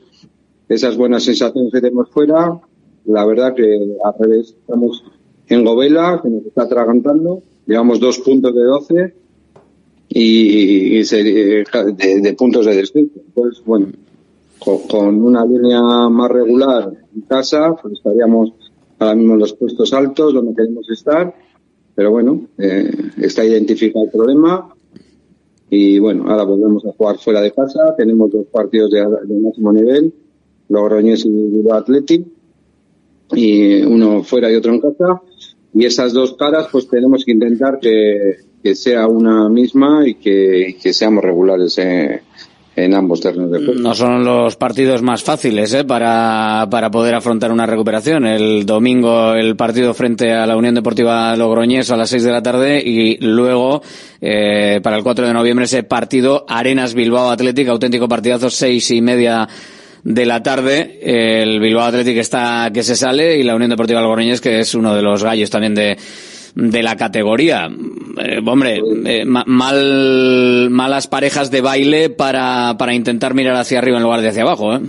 [0.70, 2.60] esas buenas sensaciones que tenemos fuera,
[3.06, 5.04] la verdad que al revés, estamos
[5.48, 9.14] en Govela, que nos está atragantando, llevamos dos puntos de 12
[10.10, 11.64] y, y se- de,
[12.22, 13.20] de puntos de descenso.
[13.28, 13.88] Entonces, bueno,
[14.60, 18.52] con, con una línea más regular en casa, pues estaríamos
[19.00, 21.34] ahora mismo los puestos altos donde queremos estar,
[21.96, 24.74] pero bueno, eh, está identificado el problema.
[25.70, 29.74] Y bueno, ahora volvemos a jugar fuera de casa, tenemos dos partidos de, de máximo
[29.74, 30.14] nivel,
[30.70, 32.26] Logroñés y Bilbao Athletic,
[33.34, 35.22] y uno fuera y otro en casa,
[35.74, 40.78] y esas dos caras pues tenemos que intentar que, que sea una misma y que,
[40.82, 42.22] que seamos regulares eh,
[42.78, 43.74] en ambos de juego.
[43.74, 45.84] No son los partidos más fáciles ¿eh?
[45.84, 48.28] para, para poder afrontar una recuperación.
[48.28, 52.44] El domingo el partido frente a la Unión Deportiva Logroñés a las 6 de la
[52.44, 53.82] tarde y luego
[54.22, 59.02] eh, para el 4 de noviembre ese partido Arenas Bilbao Atlético, auténtico partidazo, seis y
[59.02, 59.50] media
[60.04, 61.00] de la tarde.
[61.02, 64.94] El Bilbao Athletic está que se sale y la Unión Deportiva Logroñés que es uno
[64.94, 65.98] de los gallos también de
[66.60, 67.70] de la categoría.
[68.20, 73.98] Eh, hombre, eh, ma- mal, malas parejas de baile para, para intentar mirar hacia arriba
[73.98, 74.80] en lugar de hacia abajo, ¿eh?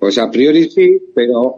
[0.00, 1.56] Pues a priori sí, pero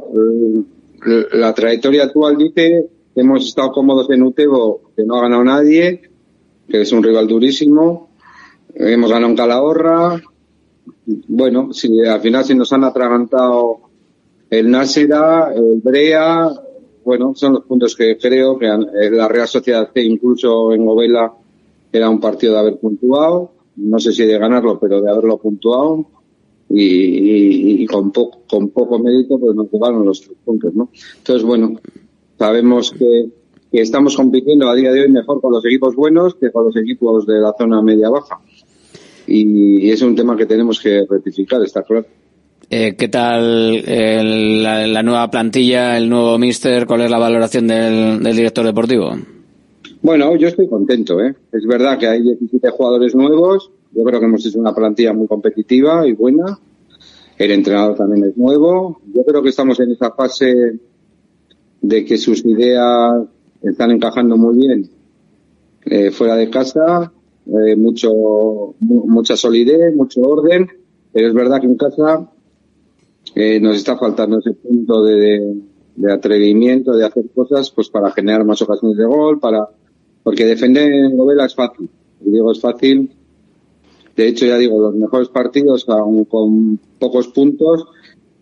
[1.06, 6.02] eh, la trayectoria actual dice hemos estado cómodos en Utebo, que no ha ganado nadie,
[6.68, 8.10] que es un rival durísimo.
[8.74, 10.20] Hemos ganado en Calahorra.
[11.28, 13.80] Bueno, si al final si nos han atragantado
[14.48, 16.48] el Násera, el Brea,
[17.10, 21.32] bueno, son los puntos que creo que eh, la Real Sociedad C, incluso en Govela,
[21.90, 23.50] era un partido de haber puntuado.
[23.74, 26.06] No sé si de ganarlo, pero de haberlo puntuado
[26.68, 30.90] y, con, poco, mérito pues nos llevaron los tres puntos, ¿no?
[31.18, 31.80] Entonces, bueno,
[32.38, 33.28] sabemos que,
[33.72, 36.76] que estamos compitiendo a día de hoy mejor con los equipos buenos que con los
[36.76, 38.38] equipos de la zona media-baja.
[39.26, 42.06] Y, y es un tema que tenemos que rectificar, está claro.
[42.72, 46.86] Eh, ¿Qué tal el- la, nueva plantilla, el nuevo míster?
[46.86, 49.10] ¿Cuál es la valoración del, del director deportivo?
[50.02, 51.34] Bueno, yo estoy contento, ¿eh?
[51.52, 53.70] Es verdad que hay 17 jugadores nuevos.
[53.92, 56.58] Yo creo que hemos hecho una plantilla muy competitiva y buena.
[57.36, 59.00] El entrenador también es nuevo.
[59.12, 60.78] Yo creo que estamos en esa fase
[61.82, 63.14] de que sus ideas
[63.62, 64.88] están encajando muy bien
[65.86, 67.12] eh, fuera de casa.
[67.46, 68.10] Eh, mucho,
[68.78, 70.68] mu- mucha solidez, mucho orden.
[71.12, 72.30] Pero es verdad que en casa
[73.40, 75.62] eh, nos está faltando ese punto de,
[76.12, 79.68] atrevimiento, de hacer cosas pues para generar más ocasiones de gol, para
[80.22, 81.88] porque defender en novela es fácil.
[82.20, 83.10] Digo es fácil.
[84.14, 87.86] De hecho, ya digo, los mejores partidos, aun con pocos puntos,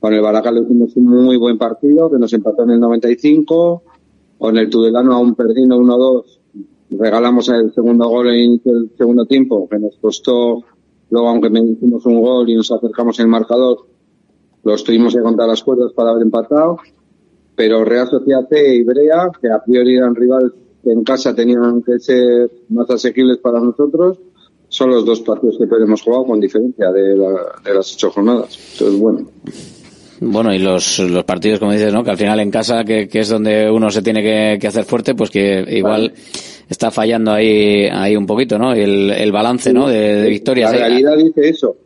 [0.00, 3.82] con el Baracal le hicimos un muy buen partido, que nos empató en el 95,
[4.38, 6.24] con el Tudelano aún perdiendo 1-2,
[6.90, 10.64] regalamos el segundo gol en inicio del segundo tiempo, que nos costó,
[11.10, 13.86] luego aunque me hicimos un gol y nos acercamos en el marcador,
[14.68, 16.78] los tuvimos que contar las cuerdas para haber empatado,
[17.56, 20.52] pero Real Sociedad C y Brea, que a priori eran rivales
[20.84, 24.18] que en casa tenían que ser más asequibles para nosotros,
[24.68, 28.56] son los dos partidos que hemos jugado con diferencia de, la- de las ocho jornadas.
[28.74, 29.26] Entonces, bueno,
[30.20, 32.02] Bueno, y los, los partidos, como dices, ¿no?
[32.04, 34.84] Que al final en casa, que, que es donde uno se tiene que, que hacer
[34.84, 36.12] fuerte, pues que igual
[36.68, 38.72] está fallando ahí, ahí un poquito, ¿no?
[38.72, 39.88] El, el balance, ¿no?
[39.88, 40.70] De, de victorias.
[40.72, 40.80] La ¿eh?
[40.80, 41.76] realidad dice eso.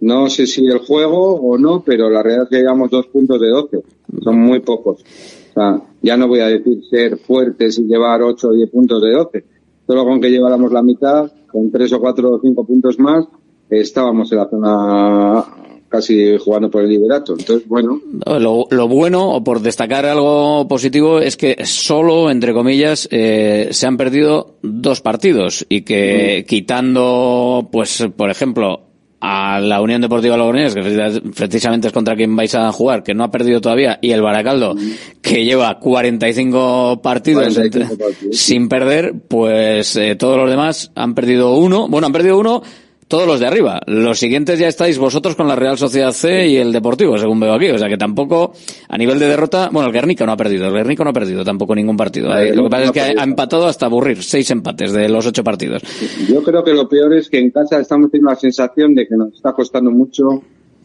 [0.00, 3.40] No sé si el juego o no, pero la realidad es que llevamos dos puntos
[3.40, 3.82] de 12.
[4.22, 5.02] Son muy pocos.
[5.50, 9.02] O sea, ya no voy a decir ser fuertes y llevar 8 o 10 puntos
[9.02, 9.44] de 12.
[9.86, 13.26] Solo con que lleváramos la mitad, con 3 o 4 o 5 puntos más,
[13.68, 15.44] estábamos en la zona
[15.88, 17.34] casi jugando por el liderato.
[17.36, 23.08] Entonces, bueno, Lo, lo bueno, o por destacar algo positivo, es que solo, entre comillas,
[23.10, 28.87] eh, se han perdido dos partidos y que quitando, pues, por ejemplo,
[29.20, 30.82] a la Unión Deportiva Logroñés, que
[31.34, 34.76] precisamente es contra quien vais a jugar, que no ha perdido todavía, y el Baracaldo,
[35.20, 41.56] que lleva 45 partidos, 45 partidos, sin perder, pues eh, todos los demás han perdido
[41.56, 41.88] uno.
[41.88, 42.62] Bueno, han perdido uno
[43.08, 43.80] todos los de arriba.
[43.86, 47.54] Los siguientes ya estáis vosotros con la Real Sociedad C y el Deportivo, según veo
[47.54, 47.70] aquí.
[47.70, 48.52] O sea que tampoco,
[48.88, 51.44] a nivel de derrota, bueno, el Guernica no ha perdido, el Guernica no ha perdido
[51.44, 52.28] tampoco ningún partido.
[52.28, 55.42] Lo que pasa no es que ha empatado hasta aburrir, seis empates de los ocho
[55.42, 55.82] partidos.
[56.28, 59.16] Yo creo que lo peor es que en casa estamos teniendo la sensación de que
[59.16, 60.42] nos está costando mucho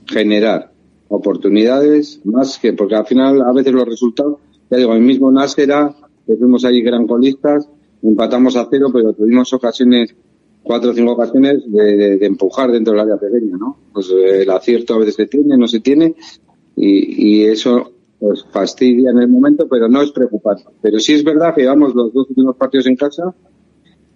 [0.07, 0.71] generar
[1.09, 4.37] oportunidades, más que, porque al final a veces los resultados,
[4.71, 5.93] ya digo, el mismo Nájera,
[6.25, 7.67] que fuimos allí gran colistas,
[8.01, 10.15] empatamos a cero, pero tuvimos ocasiones,
[10.63, 13.77] cuatro o cinco ocasiones de, de- de empujar dentro del área pequeña, ¿no?
[13.93, 16.15] Pues eh, el acierto a veces se tiene, no se tiene,
[16.75, 20.63] y, y eso pues fastidia en el momento, pero no es preocupante.
[20.81, 23.35] Pero sí es verdad que llevamos los dos últimos partidos en casa,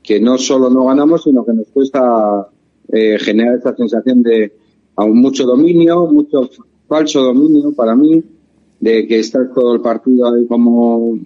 [0.01, 2.47] que no solo no ganamos, sino que nos cuesta
[2.89, 4.53] eh, generar esta sensación de
[4.95, 6.49] aún mucho dominio, mucho
[6.87, 8.23] falso dominio para mí,
[8.79, 11.19] de que está todo el partido ahí como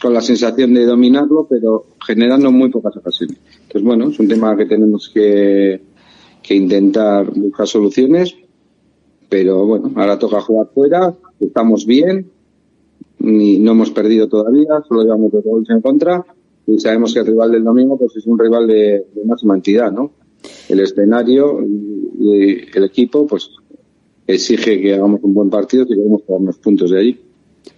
[0.00, 3.38] con la sensación de dominarlo, pero generando muy pocas ocasiones.
[3.62, 5.80] Entonces, bueno, es un tema que tenemos que,
[6.42, 8.36] que intentar buscar soluciones,
[9.28, 12.30] pero bueno, ahora toca jugar fuera, estamos bien,
[13.18, 16.24] ni, no hemos perdido todavía, solo llevamos dos goles en contra
[16.66, 19.90] y sabemos que el rival del domingo pues es un rival de, de máxima entidad,
[19.90, 20.12] ¿no?
[20.68, 23.50] El escenario y, el equipo pues
[24.26, 27.20] exige que hagamos un buen partido y queremos jugarnos puntos de allí.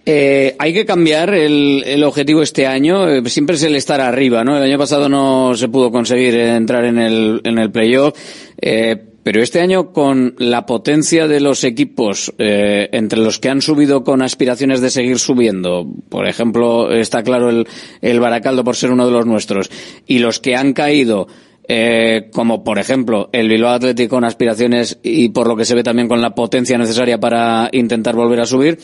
[0.05, 3.09] Eh, hay que cambiar el, el objetivo este año.
[3.09, 4.57] Eh, siempre es el estar arriba, ¿no?
[4.57, 8.17] El año pasado no se pudo conseguir entrar en el, en el playoff.
[8.61, 8.95] Eh,
[9.27, 14.05] pero este año, con la potencia de los equipos, eh, entre los que han subido
[14.05, 17.67] con aspiraciones de seguir subiendo, por ejemplo, está claro el,
[18.01, 19.69] el Baracaldo por ser uno de los nuestros,
[20.05, 21.27] y los que han caído,
[21.67, 25.83] eh, como por ejemplo el Bilbao Athletic con aspiraciones y por lo que se ve
[25.83, 28.79] también con la potencia necesaria para intentar volver a subir,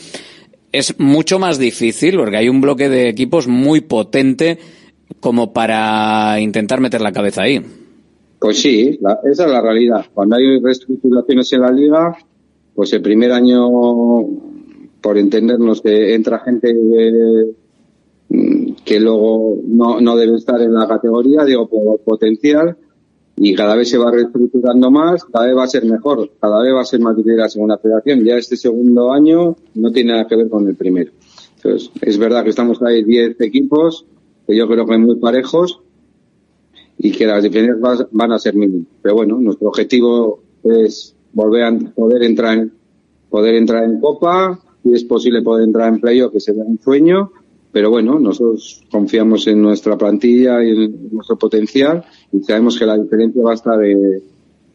[0.78, 4.58] es mucho más difícil porque hay un bloque de equipos muy potente
[5.20, 7.60] como para intentar meter la cabeza ahí.
[8.38, 10.04] Pues sí, la- esa es la realidad.
[10.12, 12.16] Cuando hay reestructuraciones en la liga,
[12.74, 13.66] pues el primer año,
[15.00, 17.52] por entendernos, que entra gente eh,
[18.28, 22.76] mm, que luego no, no debe estar en la categoría, digo, por potencial,
[23.36, 26.72] y cada vez se va reestructurando más, cada vez va a ser mejor, cada vez
[26.72, 28.24] va a ser más difícil la segunda federación.
[28.24, 31.10] Ya este segundo año no tiene nada que ver con el primero.
[31.56, 34.06] Entonces, es verdad que estamos ahí 10 equipos,
[34.46, 35.80] que yo creo que muy parejos,
[36.98, 38.86] y que las diferencias van a ser mínimas.
[39.02, 42.72] Pero bueno, nuestro objetivo es volver a poder entrar en,
[43.30, 47.32] poder entrar en Copa, si es posible poder entrar en playoff, que sería un sueño,
[47.74, 52.96] pero bueno, nosotros confiamos en nuestra plantilla y en nuestro potencial y sabemos que la
[52.96, 54.22] diferencia va a estar, eh,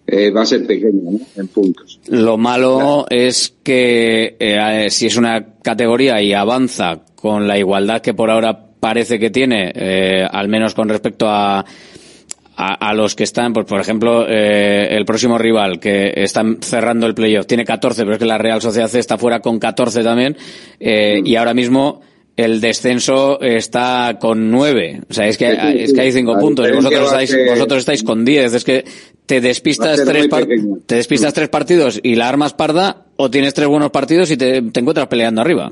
[0.05, 1.19] eh, va a ser pequeña, ¿no?
[1.38, 1.97] En puntos.
[2.09, 8.13] Lo malo es que eh, si es una categoría y avanza con la igualdad que
[8.13, 13.23] por ahora parece que tiene, eh, al menos con respecto a, a, a los que
[13.23, 18.01] están, pues por ejemplo, eh, el próximo rival que están cerrando el playoff tiene 14,
[18.01, 20.35] pero es que la Real Sociedad C está fuera con 14 también,
[20.81, 22.01] eh, y ahora mismo
[22.44, 25.02] el descenso está con 9.
[25.10, 26.20] O sea, es que, Sí, sí, es que hay sí.
[26.20, 28.53] 5 La puntos y diferencia vosotros estáis, ser- vosotros estáis con 10.
[28.53, 28.86] Es que
[29.26, 30.48] te despistas tres par-
[30.86, 34.61] te despistas tres partidos y la armas parda o tienes tres buenos partidos y te,
[34.61, 35.72] te encuentras peleando arriba.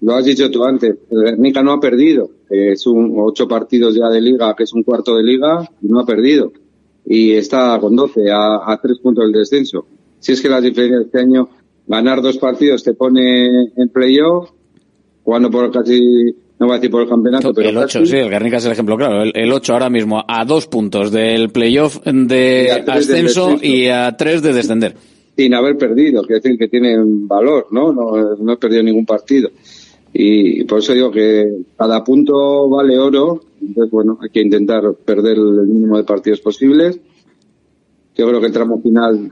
[0.00, 3.96] Lo has dicho tú antes, el Guernica no ha perdido, que es un ocho partidos
[3.96, 6.52] ya de liga, que es un cuarto de liga, y no ha perdido.
[7.04, 9.86] Y está con 12, a, a tres puntos del descenso.
[10.20, 11.48] Si es que las diferencias este año,
[11.88, 14.50] ganar dos partidos te pone en playoff,
[15.28, 18.16] jugando por casi, no voy a decir por el campeonato, pero el 8, casi, sí,
[18.16, 19.20] el Guernica es el ejemplo claro.
[19.20, 24.40] El, el 8 ahora mismo a dos puntos del playoff de ascenso y a tres
[24.40, 24.94] de descender.
[25.36, 27.92] sin haber perdido, quiere decir que tienen valor, ¿no?
[27.92, 29.50] No, no he perdido ningún partido.
[30.14, 31.44] Y por eso digo que
[31.76, 33.42] cada punto vale oro.
[33.60, 36.98] Entonces, bueno, hay que intentar perder el mínimo de partidos posibles.
[38.16, 39.30] Yo creo que el tramo final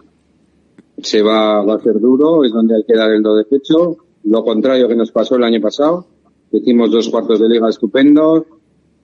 [0.98, 3.96] se va, va a ser duro, es donde hay que dar el do de pecho.
[4.26, 6.06] Lo contrario que nos pasó el año pasado.
[6.52, 8.44] Hicimos dos cuartos de liga estupendos,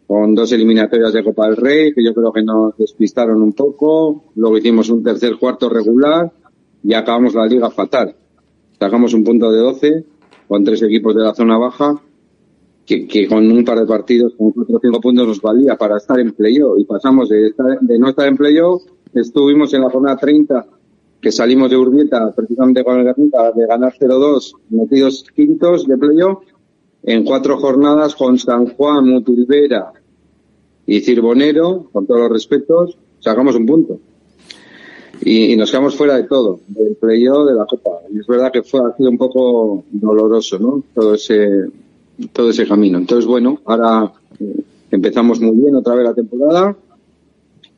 [0.07, 4.25] con dos eliminatorias de Copa del Rey, que yo creo que nos despistaron un poco.
[4.37, 6.31] Luego hicimos un tercer cuarto regular
[6.83, 8.15] y acabamos la liga fatal.
[8.79, 10.05] Sacamos un punto de 12
[10.49, 12.01] con tres equipos de la zona baja,
[12.85, 16.19] que, con un par de partidos, con cuatro o cinco puntos nos valía para estar
[16.21, 16.79] en playoff.
[16.79, 18.83] Y pasamos de, estar- de no estar en playoff,
[19.15, 20.67] estuvimos en la jornada 30,
[21.23, 26.43] que salimos de Urbieta, precisamente con el Guernica, de ganar 0-2, metidos quintos de playoff,
[27.05, 29.93] en cuatro jornadas con San Juan, Mutilvera
[30.85, 34.01] y Cirbonero, con todos los respetos, sacamos un punto.
[35.21, 38.01] y, y nos quedamos fuera de todo, del playoff, de la Copa.
[38.13, 40.83] Y es verdad que fue, ha sido un poco doloroso, ¿no?
[40.93, 41.71] Todo ese,
[42.33, 42.99] todo ese camino.
[42.99, 46.77] Entonces, bueno, ahora eh, empezamos muy bien otra vez la temporada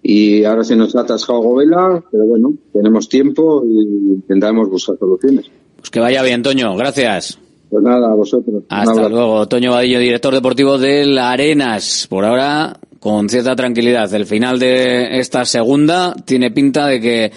[0.06, 5.46] y ahora se nos ha atascado Govela, pero bueno, tenemos tiempo y intentaremos buscar soluciones.
[5.78, 6.76] Pues que vaya bien, Toño.
[6.76, 7.38] Gracias.
[7.70, 8.64] Pues nada, a vosotros.
[8.68, 9.48] Hasta luego.
[9.48, 12.06] Toño Vadillo, director deportivo del Arenas.
[12.10, 14.12] Por ahora, con cierta tranquilidad.
[14.12, 17.32] El final de esta segunda tiene pinta de que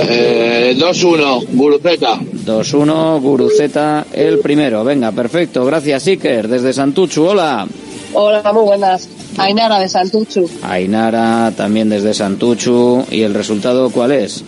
[0.00, 2.18] Eh, 2-1, Guruceta.
[2.18, 4.84] 2-1, Guruceta, el primero.
[4.84, 5.64] Venga, perfecto.
[5.64, 7.24] Gracias, Iker, desde Santuchu.
[7.24, 7.66] Hola.
[8.14, 9.08] Hola, muy buenas.
[9.38, 10.48] Ainara de Santuchu.
[10.62, 13.04] Ainara, también desde Santuchu.
[13.10, 14.44] ¿Y el resultado cuál es?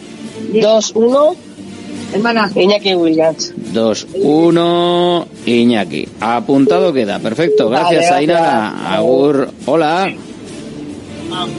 [0.60, 1.36] 2-1.
[2.12, 2.51] Hermana.
[2.55, 3.52] Iñaki Williams.
[3.72, 6.09] 2-1, Iñaki.
[6.20, 7.18] Apuntado queda.
[7.18, 7.68] Perfecto.
[7.68, 8.35] Gracias, Vale.
[8.35, 9.48] Agur.
[9.66, 10.12] Hola.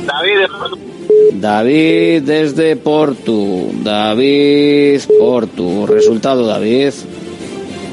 [0.05, 0.75] David
[1.33, 3.71] David desde Portu.
[3.83, 5.85] David Portu.
[5.85, 6.93] Resultado, David.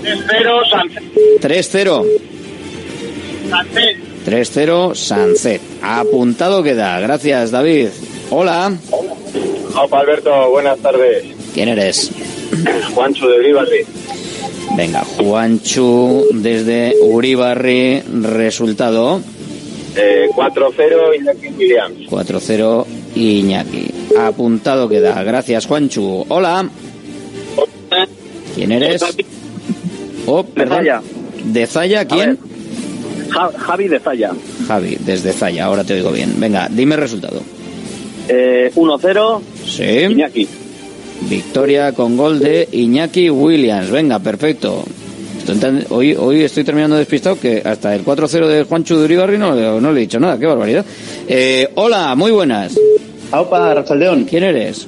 [0.03, 0.73] 3-0,
[1.41, 2.05] 3-0.
[3.51, 3.97] Sánchez.
[4.25, 5.61] 3-0, Sanzet.
[5.83, 7.01] Apuntado queda.
[7.01, 7.89] Gracias, David.
[8.35, 8.73] Hola.
[9.77, 11.25] Opa, Alberto, buenas tardes.
[11.53, 12.11] ¿Quién eres?
[12.95, 13.81] Juancho de Uribarri.
[14.75, 18.01] Venga, Juanchu desde Uribarri.
[18.23, 19.21] Resultado
[19.95, 22.09] Eh, 4-0, Iñaki Williams.
[22.09, 23.91] 4-0, Iñaki.
[24.19, 25.23] Apuntado queda.
[25.23, 26.25] Gracias, Juanchu.
[26.29, 26.67] Hola.
[28.55, 29.03] ¿Quién eres?
[30.27, 30.79] Oh, perdón.
[30.79, 31.03] Zaya.
[31.45, 32.05] ¿De Zaya?
[32.07, 32.39] ¿Quién?
[33.31, 34.31] Ja- Javi de Zaya.
[34.67, 35.67] Javi, desde Zaya.
[35.67, 36.35] Ahora te oigo bien.
[36.39, 37.43] Venga, dime el resultado.
[38.29, 39.83] Eh, 1-0, Sí.
[40.11, 40.49] Iñaki.
[41.29, 43.91] Victoria con gol de Iñaki Williams.
[43.91, 44.85] Venga, perfecto.
[45.91, 49.93] Hoy, hoy estoy terminando despistado que hasta el 4-0 de Juanchu de Uribarri no, no
[49.93, 50.39] le he dicho nada.
[50.39, 50.85] Qué barbaridad.
[51.29, 52.79] Eh, hola, muy buenas.
[53.33, 54.25] Aupa, Rachaldeón.
[54.25, 54.87] ¿Quién eres?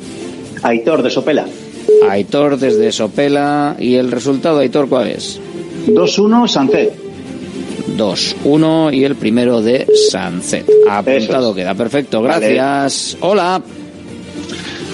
[0.63, 1.45] Aitor de Sopela.
[2.09, 3.77] Aitor desde Sopela.
[3.79, 5.41] ¿Y el resultado, Aitor, cuál es?
[5.89, 6.93] 2-1, Sancet.
[7.97, 10.67] 2-1 y el primero de Sanzet.
[10.89, 11.75] Apuntado queda.
[11.75, 12.55] Perfecto, Vale.
[12.55, 13.17] gracias.
[13.21, 13.61] Hola.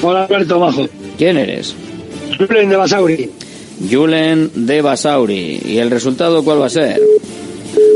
[0.03, 0.87] Hola Alberto Bajo.
[1.19, 1.75] ¿Quién eres?
[2.39, 3.31] Julen de Basauri.
[3.91, 5.61] Julen de Basauri.
[5.65, 6.99] ¿Y el resultado cuál va a ser?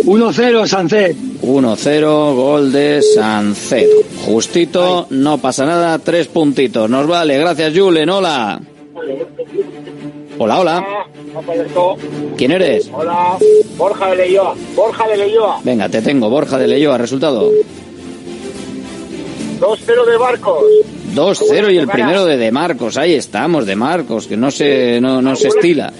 [0.04, 1.16] 1-0 Sancet.
[1.42, 3.88] 1-0, gol de Sancet.
[4.26, 6.88] Justito, no pasa nada, tres puntitos.
[6.90, 8.60] Nos vale, gracias Julen, hola.
[10.38, 10.86] Hola, hola.
[12.36, 12.90] ¿Quién eres?
[12.92, 13.36] Hola,
[13.76, 14.54] Borja de Leyoa.
[14.74, 15.60] Borja de Leyoa.
[15.64, 17.50] Venga, te tengo, Borja de Leyoa, resultado.
[19.60, 20.64] 2-0 de Barcos.
[21.14, 25.22] 2-0 y el primero de De Marcos, ahí estamos, De Marcos, que no se, no,
[25.22, 25.92] no se estila.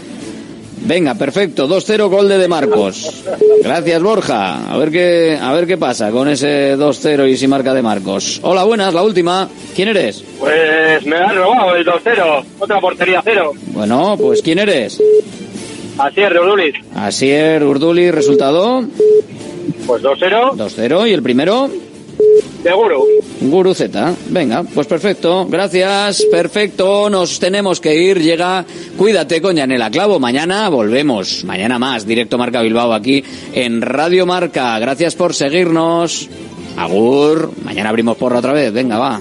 [0.86, 3.24] Venga, perfecto, 2-0 gol de De Marcos.
[3.62, 4.70] Gracias Borja.
[4.70, 8.40] A ver qué, a ver qué pasa con ese 2-0 y si marca De Marcos.
[8.42, 9.48] Hola, buenas, la última.
[9.74, 10.22] ¿Quién eres?
[10.38, 12.44] Pues me han robado el 2-0.
[12.58, 13.52] Otra portería cero.
[13.68, 15.00] Bueno, pues ¿quién eres?
[15.98, 16.74] Así es, Reudulis.
[16.94, 18.82] Asier Urduli, resultado
[19.86, 20.52] Pues 2-0.
[20.56, 21.70] 2-0 y el primero
[22.62, 23.04] de Guru.
[23.42, 24.14] Guru Z.
[24.30, 25.46] Venga, pues perfecto.
[25.46, 26.24] Gracias.
[26.30, 27.10] Perfecto.
[27.10, 28.20] Nos tenemos que ir.
[28.20, 28.64] Llega.
[28.96, 30.18] Cuídate con Yanela Clavo.
[30.18, 31.44] Mañana volvemos.
[31.44, 32.06] Mañana más.
[32.06, 33.22] Directo Marca Bilbao aquí
[33.52, 34.78] en Radio Marca.
[34.78, 36.28] Gracias por seguirnos.
[36.78, 37.52] Agur.
[37.64, 38.72] Mañana abrimos porra otra vez.
[38.72, 39.20] Venga, va.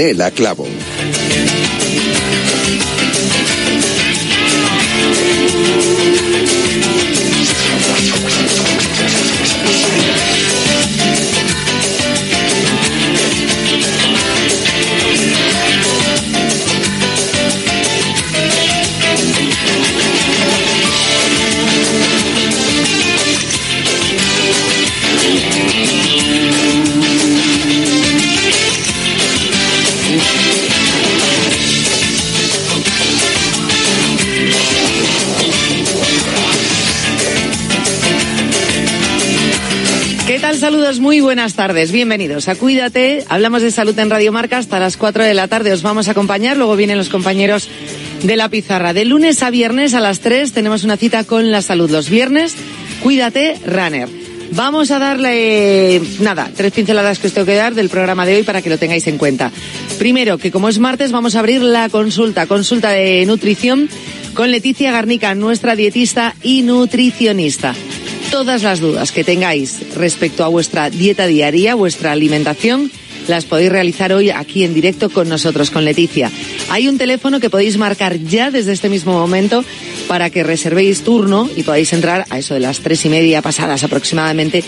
[0.00, 0.79] Yanela Clavo.
[41.30, 41.92] Buenas tardes.
[41.92, 43.24] Bienvenidos a Cuídate.
[43.28, 45.72] Hablamos de salud en Radio Marca hasta las 4 de la tarde.
[45.72, 46.56] Os vamos a acompañar.
[46.56, 47.68] Luego vienen los compañeros
[48.24, 48.92] de la pizarra.
[48.92, 51.88] De lunes a viernes a las 3 tenemos una cita con la salud.
[51.88, 52.56] Los viernes,
[53.00, 54.08] Cuídate Runner.
[54.54, 58.42] Vamos a darle, nada, tres pinceladas que os tengo que dar del programa de hoy
[58.42, 59.52] para que lo tengáis en cuenta.
[60.00, 63.88] Primero, que como es martes, vamos a abrir la consulta, consulta de nutrición
[64.34, 67.76] con Leticia Garnica, nuestra dietista y nutricionista.
[68.30, 72.90] Todas las dudas que tengáis respecto a vuestra dieta diaria, vuestra alimentación,
[73.26, 76.30] las podéis realizar hoy aquí en directo con nosotros, con Leticia.
[76.70, 79.64] Hay un teléfono que podéis marcar ya desde este mismo momento
[80.06, 83.82] para que reservéis turno y podáis entrar a eso de las tres y media pasadas
[83.82, 84.62] aproximadamente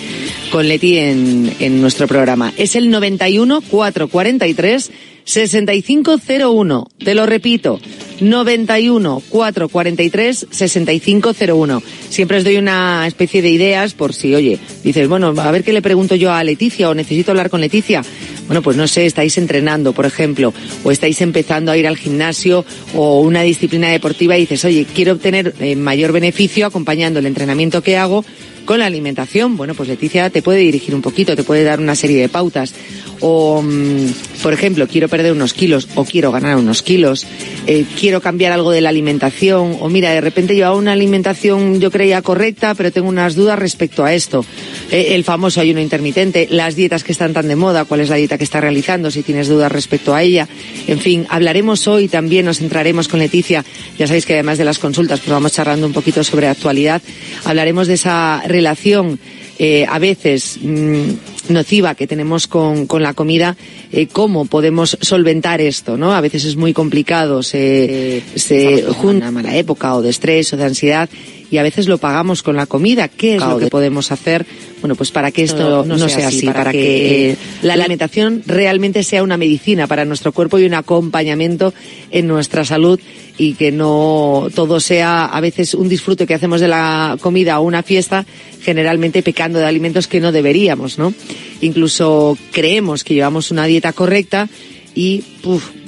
[0.50, 2.52] con Leti en, en nuestro programa.
[2.56, 4.90] Es el 91 443
[5.24, 6.88] 6501.
[6.98, 7.80] Te lo repito,
[8.20, 11.82] 91 443 6501.
[12.08, 15.72] Siempre os doy una especie de ideas por si, oye, dices, bueno, a ver qué
[15.72, 18.02] le pregunto yo a Leticia o necesito hablar con Leticia.
[18.46, 20.52] Bueno, pues no sé, estáis entrenando, por ejemplo,
[20.84, 25.12] o estáis empezando a ir al gimnasio o una disciplina deportiva y dices, oye, quiero
[25.12, 28.24] obtener eh, mayor beneficio acompañando el entrenamiento que hago
[28.64, 29.56] con la alimentación.
[29.56, 32.74] Bueno, pues Leticia te puede dirigir un poquito, te puede dar una serie de pautas.
[33.22, 37.26] O, mm, por ejemplo, quiero perder unos kilos o quiero ganar unos kilos,
[37.66, 41.90] eh, quiero cambiar algo de la alimentación, o mira, de repente llevaba una alimentación yo
[41.90, 44.44] creía correcta, pero tengo unas dudas respecto a esto.
[44.90, 48.16] Eh, el famoso ayuno intermitente, las dietas que están tan de moda, cuál es la
[48.16, 50.48] dieta que está realizando, si tienes dudas respecto a ella.
[50.86, 53.64] En fin, hablaremos hoy también, nos centraremos con Leticia.
[53.98, 57.00] Ya sabéis que además de las consultas, pues vamos charlando un poquito sobre actualidad.
[57.44, 59.18] Hablaremos de esa relación
[59.58, 63.56] eh, a veces mm, nociva que tenemos con, con la comida,
[63.92, 66.14] eh, cómo podemos solventar esto, ¿no?
[66.14, 70.56] A veces es muy complicado, se, se junta una mala época o de estrés o
[70.56, 71.08] de ansiedad
[71.52, 73.08] y a veces lo pagamos con la comida.
[73.08, 74.46] ¿Qué es lo que podemos hacer?
[74.80, 79.22] Bueno, pues para que esto no, sea así, para, que, eh, la alimentación realmente sea
[79.22, 81.74] una medicina para nuestro cuerpo y un acompañamiento
[82.10, 82.98] en nuestra salud
[83.36, 87.64] y que no todo sea a veces un disfrute que hacemos de la comida o
[87.64, 88.24] una fiesta,
[88.62, 91.12] generalmente pecando de alimentos que no deberíamos, ¿no?
[91.60, 94.48] Incluso creemos que llevamos una dieta correcta
[94.94, 95.22] y,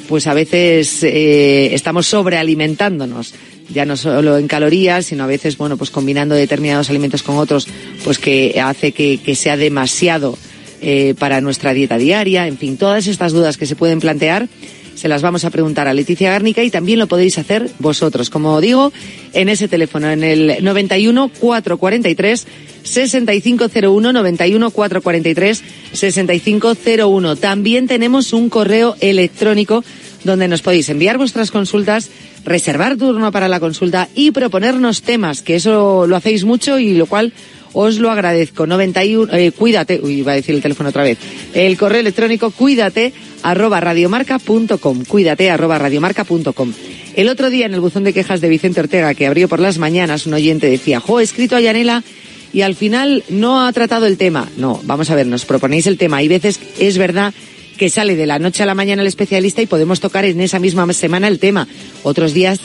[0.08, 3.32] pues a veces eh, estamos sobrealimentándonos
[3.70, 7.66] ya no solo en calorías, sino a veces, bueno, pues combinando determinados alimentos con otros,
[8.04, 10.36] pues que hace que, que sea demasiado
[10.80, 12.46] eh, para nuestra dieta diaria.
[12.46, 14.48] En fin, todas estas dudas que se pueden plantear
[14.94, 18.60] se las vamos a preguntar a Leticia Gárnica y también lo podéis hacer vosotros, como
[18.60, 18.92] digo,
[19.32, 22.46] en ese teléfono, en el 91 443
[22.82, 25.62] 6501 91 443
[25.92, 27.36] 6501.
[27.36, 29.82] También tenemos un correo electrónico
[30.24, 32.10] donde nos podéis enviar vuestras consultas,
[32.44, 37.06] reservar turno para la consulta y proponernos temas, que eso lo hacéis mucho y lo
[37.06, 37.32] cual
[37.74, 38.66] Os lo agradezco.
[38.66, 41.18] 91, eh, cuídate, uy, iba a decir el teléfono otra vez.
[41.52, 45.04] El correo electrónico cuídate arroba radiomarca.com.
[45.04, 46.72] Cuídate arroba radiomarca.com.
[47.16, 49.78] El otro día en el buzón de quejas de Vicente Ortega, que abrió por las
[49.78, 52.04] mañanas, un oyente decía, jo, he escrito a Yanela
[52.52, 54.48] y al final no ha tratado el tema.
[54.56, 56.18] No, vamos a ver, nos proponéis el tema.
[56.18, 57.34] Hay veces, es verdad,
[57.76, 60.58] que sale de la noche a la mañana el especialista y podemos tocar en esa
[60.58, 61.68] misma semana el tema.
[62.02, 62.60] Otros días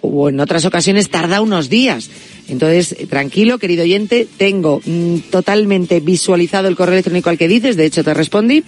[0.00, 2.10] o en otras ocasiones tarda unos días.
[2.48, 7.86] Entonces, tranquilo, querido oyente, tengo mm, totalmente visualizado el correo electrónico al que dices, de
[7.86, 8.64] hecho te respondí,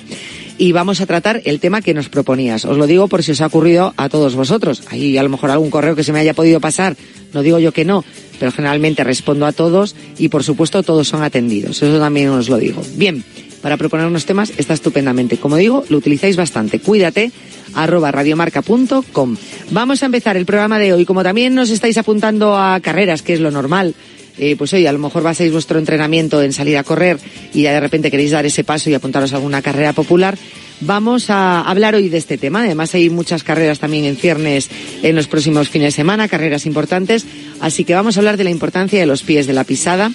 [0.56, 2.65] y vamos a tratar el tema que nos proponías.
[2.65, 4.82] Os lo digo por si os ha ocurrido a todos vosotros.
[4.90, 6.97] Hay a lo mejor algún correo que se me haya podido pasar,
[7.32, 8.05] no digo yo que no,
[8.39, 11.82] pero generalmente respondo a todos y por supuesto todos son atendidos.
[11.82, 12.81] Eso también os lo digo.
[12.94, 13.24] Bien,
[13.64, 15.38] para proponer unos temas está estupendamente.
[15.38, 16.80] Como digo, lo utilizáis bastante.
[16.80, 17.32] Cuídate
[17.72, 19.36] arroba radiomarca.com.
[19.70, 21.06] Vamos a empezar el programa de hoy.
[21.06, 23.94] Como también nos estáis apuntando a carreras, que es lo normal,
[24.36, 27.16] eh, pues hoy a lo mejor basáis vuestro entrenamiento en salir a correr
[27.54, 30.36] y ya de repente queréis dar ese paso y apuntaros a alguna carrera popular,
[30.82, 32.64] vamos a hablar hoy de este tema.
[32.64, 34.68] Además hay muchas carreras también en ciernes
[35.02, 37.24] en los próximos fines de semana, carreras importantes,
[37.60, 40.12] así que vamos a hablar de la importancia de los pies de la pisada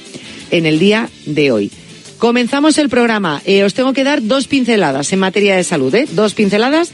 [0.52, 1.72] en el día de hoy.
[2.20, 3.42] Comenzamos el programa.
[3.46, 6.06] Eh, os tengo que dar dos pinceladas en materia de salud, ¿eh?
[6.12, 6.92] Dos pinceladas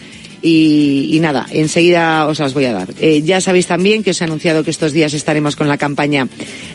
[0.47, 2.89] y, nada, enseguida os las voy a dar.
[2.99, 6.27] Eh, ya sabéis también que os he anunciado que estos días estaremos con la campaña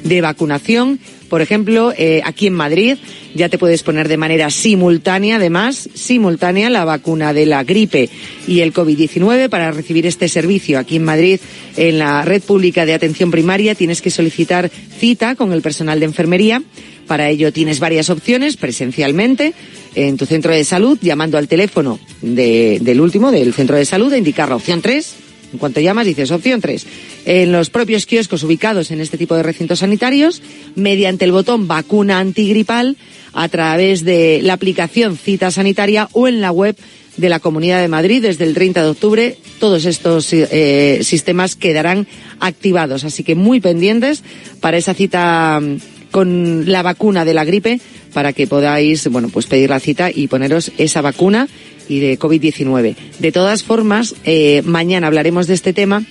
[0.03, 0.99] de vacunación.
[1.29, 2.99] Por ejemplo, eh, aquí en Madrid
[3.33, 8.11] ya te puedes poner de manera simultánea, además, simultánea, la vacuna de la gripe
[8.49, 10.81] y el COVID-19 para recibir este servicio.
[10.81, 11.39] Aquí en Madrid,
[11.77, 14.69] en la red pública de atención primaria, tienes que solicitar
[14.99, 16.61] cita con el personal de enfermería.
[17.07, 19.53] Para ello tienes varias opciones, presencialmente,
[19.95, 24.19] en tu centro de salud, llamando al teléfono del último, del centro de salud, a
[24.19, 25.15] indicar la opción 3.
[25.53, 26.87] En cuanto llamas, dices opción 3.
[27.25, 30.43] En los propios kioscos ubicados en este tipo de recintos sanitarios,
[30.77, 32.97] mediante el botón vacuna antigripal,
[33.33, 36.77] a través de la aplicación Cita Sanitaria o en la web
[37.17, 39.37] de la Comunidad de Madrid desde el 30 de octubre.
[39.59, 42.07] Todos estos eh, sistemas quedarán
[42.39, 44.23] activados, así que muy pendientes
[44.61, 45.77] para esa cita mm,
[46.11, 47.81] con la vacuna de la gripe
[48.13, 51.49] para que podáis, bueno, pues pedir la cita y poneros esa vacuna
[51.89, 52.97] y de COVID-19.
[53.19, 56.05] De todas formas, eh, mañana hablaremos de este tema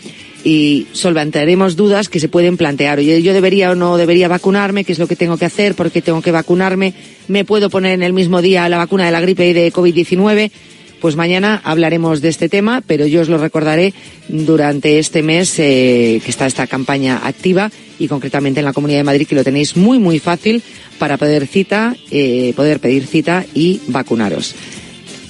[0.44, 3.00] y solventaremos dudas que se pueden plantear.
[3.00, 5.92] Oye, yo debería o no debería vacunarme, qué es lo que tengo que hacer, por
[5.92, 6.94] qué tengo que vacunarme,
[7.28, 10.52] me puedo poner en el mismo día la vacuna de la gripe y de COVID-19.
[11.00, 13.94] Pues mañana hablaremos de este tema, pero yo os lo recordaré
[14.28, 19.06] durante este mes eh, que está esta campaña activa y concretamente en la Comunidad de
[19.06, 20.62] Madrid que lo tenéis muy muy fácil
[20.98, 24.56] para poder cita, eh, poder pedir cita y vacunaros.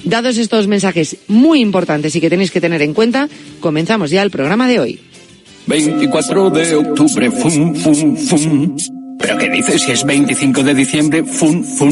[0.04, 3.28] Dados estos mensajes muy importantes y que tenéis que tener en cuenta,
[3.60, 5.00] comenzamos ya el programa de hoy.
[5.66, 8.76] 24 de octubre, fum, fum, fum.
[9.20, 11.22] ¿Pero qué dices si es 25 de diciembre?
[11.24, 11.88] Fun, fun,